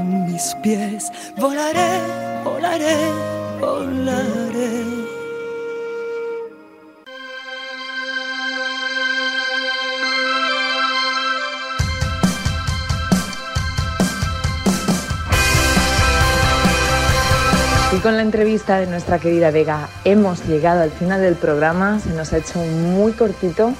Mis 0.03 0.55
pies. 0.61 1.11
Volaré, 1.37 1.99
volaré, 2.43 2.95
volaré. 3.59 5.03
Y 17.95 17.97
con 17.97 18.15
la 18.15 18.23
entrevista 18.23 18.79
de 18.79 18.87
nuestra 18.87 19.19
querida 19.19 19.51
Vega 19.51 19.87
hemos 20.03 20.47
llegado 20.47 20.81
al 20.81 20.89
final 20.89 21.21
del 21.21 21.35
programa, 21.35 21.99
se 21.99 22.09
nos 22.09 22.33
ha 22.33 22.37
hecho 22.37 22.59
muy 22.59 23.11
cortito. 23.11 23.73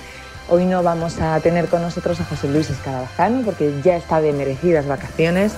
Hoy 0.49 0.65
no 0.65 0.83
vamos 0.83 1.19
a 1.19 1.39
tener 1.39 1.67
con 1.67 1.81
nosotros 1.81 2.19
a 2.19 2.25
José 2.25 2.47
Luis 2.47 2.69
Escarabajano 2.69 3.41
porque 3.43 3.73
ya 3.83 3.95
está 3.95 4.21
de 4.21 4.33
merecidas 4.33 4.85
vacaciones, 4.85 5.53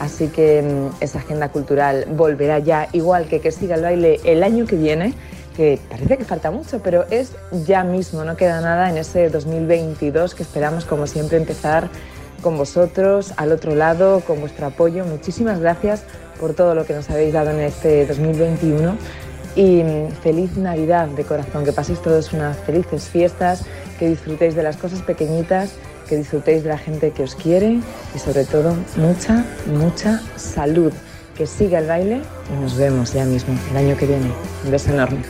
así 0.00 0.28
que 0.28 0.62
mm, 0.62 1.02
esa 1.02 1.18
agenda 1.18 1.48
cultural 1.50 2.06
volverá 2.10 2.58
ya, 2.58 2.88
igual 2.92 3.26
que 3.28 3.40
que 3.40 3.52
siga 3.52 3.76
el 3.76 3.82
baile 3.82 4.20
el 4.24 4.42
año 4.42 4.66
que 4.66 4.76
viene, 4.76 5.14
que 5.56 5.78
parece 5.90 6.18
que 6.18 6.24
falta 6.24 6.50
mucho, 6.50 6.80
pero 6.82 7.04
es 7.10 7.32
ya 7.66 7.82
mismo, 7.82 8.24
no 8.24 8.36
queda 8.36 8.60
nada 8.60 8.90
en 8.90 8.96
ese 8.96 9.28
2022 9.28 10.34
que 10.34 10.42
esperamos 10.42 10.84
como 10.84 11.06
siempre 11.06 11.36
empezar 11.36 11.88
con 12.42 12.56
vosotros, 12.56 13.34
al 13.36 13.52
otro 13.52 13.74
lado, 13.74 14.20
con 14.20 14.40
vuestro 14.40 14.66
apoyo. 14.66 15.04
Muchísimas 15.04 15.58
gracias 15.60 16.04
por 16.38 16.54
todo 16.54 16.74
lo 16.74 16.86
que 16.86 16.94
nos 16.94 17.10
habéis 17.10 17.32
dado 17.32 17.50
en 17.50 17.60
este 17.60 18.06
2021 18.06 18.96
y 19.56 19.82
feliz 20.22 20.56
Navidad 20.56 21.08
de 21.08 21.24
corazón, 21.24 21.64
que 21.64 21.72
paséis 21.72 22.00
todos 22.00 22.32
unas 22.32 22.56
felices 22.58 23.08
fiestas, 23.08 23.64
que 23.98 24.08
disfrutéis 24.08 24.54
de 24.54 24.62
las 24.62 24.76
cosas 24.76 25.02
pequeñitas, 25.02 25.72
que 26.08 26.16
disfrutéis 26.16 26.62
de 26.62 26.70
la 26.70 26.78
gente 26.78 27.10
que 27.10 27.22
os 27.22 27.34
quiere 27.34 27.80
y 28.14 28.18
sobre 28.18 28.44
todo 28.44 28.74
mucha, 28.96 29.44
mucha 29.66 30.20
salud. 30.36 30.92
Que 31.36 31.46
siga 31.46 31.78
el 31.78 31.86
baile 31.86 32.20
y 32.52 32.60
nos 32.60 32.76
vemos 32.76 33.12
ya 33.12 33.24
mismo 33.24 33.56
el 33.70 33.76
año 33.76 33.96
que 33.96 34.06
viene. 34.06 34.32
Un 34.64 34.70
beso 34.72 34.90
enorme. 34.90 35.22